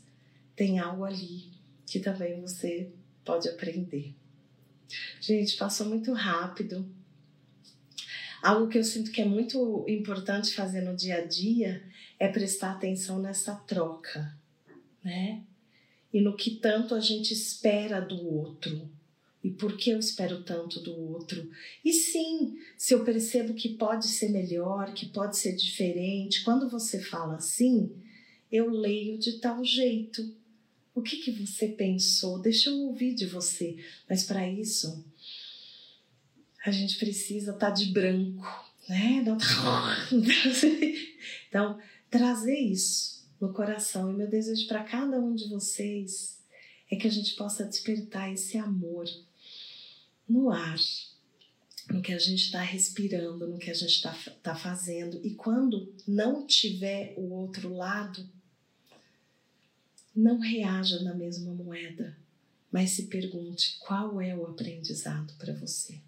tem 0.61 0.77
algo 0.77 1.03
ali 1.03 1.45
que 1.87 1.99
também 1.99 2.39
você 2.39 2.93
pode 3.25 3.49
aprender. 3.49 4.13
Gente, 5.19 5.57
passou 5.57 5.87
muito 5.87 6.13
rápido. 6.13 6.87
Algo 8.43 8.67
que 8.67 8.77
eu 8.77 8.83
sinto 8.83 9.11
que 9.11 9.21
é 9.21 9.25
muito 9.25 9.83
importante 9.89 10.53
fazer 10.53 10.81
no 10.81 10.95
dia 10.95 11.15
a 11.15 11.25
dia 11.25 11.83
é 12.19 12.27
prestar 12.27 12.73
atenção 12.73 13.19
nessa 13.19 13.55
troca, 13.55 14.37
né? 15.03 15.43
E 16.13 16.21
no 16.21 16.37
que 16.37 16.51
tanto 16.57 16.93
a 16.93 16.99
gente 16.99 17.33
espera 17.33 17.99
do 17.99 18.23
outro 18.23 18.87
e 19.43 19.49
por 19.49 19.75
que 19.75 19.89
eu 19.89 19.97
espero 19.97 20.43
tanto 20.43 20.79
do 20.79 20.95
outro? 20.95 21.49
E 21.83 21.91
sim, 21.91 22.55
se 22.77 22.93
eu 22.93 23.03
percebo 23.03 23.55
que 23.55 23.69
pode 23.69 24.07
ser 24.07 24.29
melhor, 24.29 24.93
que 24.93 25.07
pode 25.07 25.37
ser 25.37 25.55
diferente, 25.55 26.43
quando 26.43 26.69
você 26.69 27.01
fala 27.01 27.37
assim, 27.37 27.91
eu 28.51 28.69
leio 28.69 29.17
de 29.17 29.39
tal 29.39 29.65
jeito. 29.65 30.39
O 30.93 31.01
que, 31.01 31.17
que 31.17 31.31
você 31.31 31.69
pensou? 31.69 32.41
Deixa 32.41 32.69
eu 32.69 32.77
ouvir 32.87 33.15
de 33.15 33.25
você. 33.25 33.77
Mas 34.09 34.23
para 34.23 34.47
isso, 34.47 35.05
a 36.65 36.71
gente 36.71 36.97
precisa 36.97 37.51
estar 37.51 37.67
tá 37.67 37.71
de 37.71 37.87
branco, 37.87 38.45
né? 38.87 39.23
Não... 39.25 39.37
Então, 41.47 41.77
trazer 42.09 42.57
isso 42.57 43.27
no 43.39 43.51
coração. 43.51 44.11
E 44.11 44.15
meu 44.15 44.29
desejo 44.29 44.67
para 44.67 44.83
cada 44.83 45.19
um 45.19 45.35
de 45.35 45.49
vocês 45.49 46.39
é 46.89 46.95
que 46.95 47.07
a 47.07 47.11
gente 47.11 47.35
possa 47.35 47.65
despertar 47.65 48.31
esse 48.31 48.57
amor 48.57 49.05
no 50.27 50.49
ar, 50.49 50.77
no 51.89 52.01
que 52.01 52.13
a 52.13 52.19
gente 52.19 52.45
está 52.45 52.61
respirando, 52.61 53.47
no 53.47 53.57
que 53.57 53.69
a 53.69 53.73
gente 53.73 53.95
está 53.95 54.13
tá 54.41 54.55
fazendo. 54.55 55.19
E 55.25 55.35
quando 55.35 55.93
não 56.07 56.45
tiver 56.45 57.13
o 57.17 57.33
outro 57.33 57.73
lado, 57.73 58.29
não 60.15 60.39
reaja 60.39 61.01
na 61.03 61.13
mesma 61.13 61.53
moeda, 61.53 62.15
mas 62.71 62.91
se 62.91 63.03
pergunte 63.03 63.77
qual 63.79 64.19
é 64.21 64.35
o 64.35 64.45
aprendizado 64.45 65.33
para 65.37 65.53
você. 65.53 65.99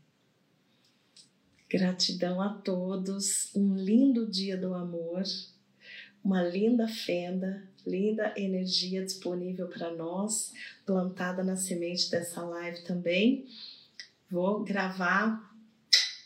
Gratidão 1.70 2.41
a 2.41 2.49
todos, 2.49 3.49
um 3.56 3.76
lindo 3.76 4.30
dia 4.30 4.58
do 4.58 4.74
amor, 4.74 5.24
uma 6.24 6.43
linda 6.43 6.88
fenda, 6.88 7.68
linda 7.86 8.34
energia 8.38 9.04
disponível 9.04 9.68
para 9.68 9.93
nós, 9.93 10.54
plantada 10.86 11.43
na 11.43 11.56
semente 11.56 12.12
dessa 12.12 12.43
live 12.43 12.84
também. 12.84 13.47
Vou 14.30 14.64
gravar 14.64 15.51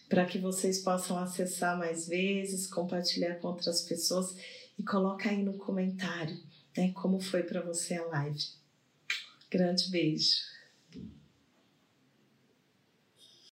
para 0.10 0.26
que 0.26 0.38
vocês 0.38 0.80
possam 0.80 1.18
acessar 1.18 1.78
mais 1.78 2.08
vezes, 2.08 2.68
compartilhar 2.68 3.36
com 3.36 3.48
outras 3.48 3.82
pessoas 3.82 4.36
e 4.78 4.84
coloca 4.84 5.30
aí 5.30 5.44
no 5.44 5.54
comentário 5.54 6.38
né, 6.78 6.92
como 6.94 7.20
foi 7.20 7.44
para 7.44 7.62
você 7.62 7.96
a 7.96 8.06
live. 8.06 8.44
Grande 9.50 9.90
beijo. 9.90 10.38